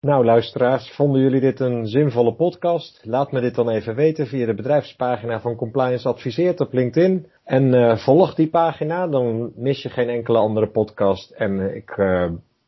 Nou 0.00 0.24
luisteraars, 0.24 0.90
vonden 0.90 1.22
jullie 1.22 1.40
dit 1.40 1.60
een 1.60 1.86
zinvolle 1.86 2.34
podcast? 2.34 3.00
Laat 3.04 3.32
me 3.32 3.40
dit 3.40 3.54
dan 3.54 3.68
even 3.68 3.94
weten 3.94 4.26
via 4.26 4.46
de 4.46 4.54
bedrijfspagina 4.54 5.40
van 5.40 5.56
Compliance 5.56 6.08
Adviseert 6.08 6.60
op 6.60 6.72
LinkedIn. 6.72 7.26
En 7.44 7.74
uh, 7.74 7.96
volg 7.96 8.34
die 8.34 8.48
pagina, 8.48 9.08
dan 9.08 9.52
mis 9.56 9.82
je 9.82 9.88
geen 9.88 10.08
enkele 10.08 10.38
andere 10.38 10.70
podcast. 10.70 11.30
En 11.30 11.52
uh, 11.52 11.74
ik 11.74 11.96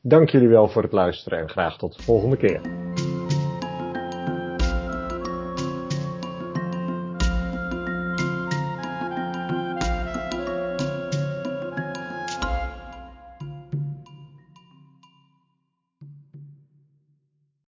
dank 0.00 0.28
jullie 0.28 0.48
wel 0.48 0.68
voor 0.68 0.82
het 0.82 0.92
luisteren 0.92 1.38
en 1.38 1.48
graag 1.48 1.78
tot 1.78 1.96
de 1.96 2.02
volgende 2.02 2.36
keer. 2.36 2.91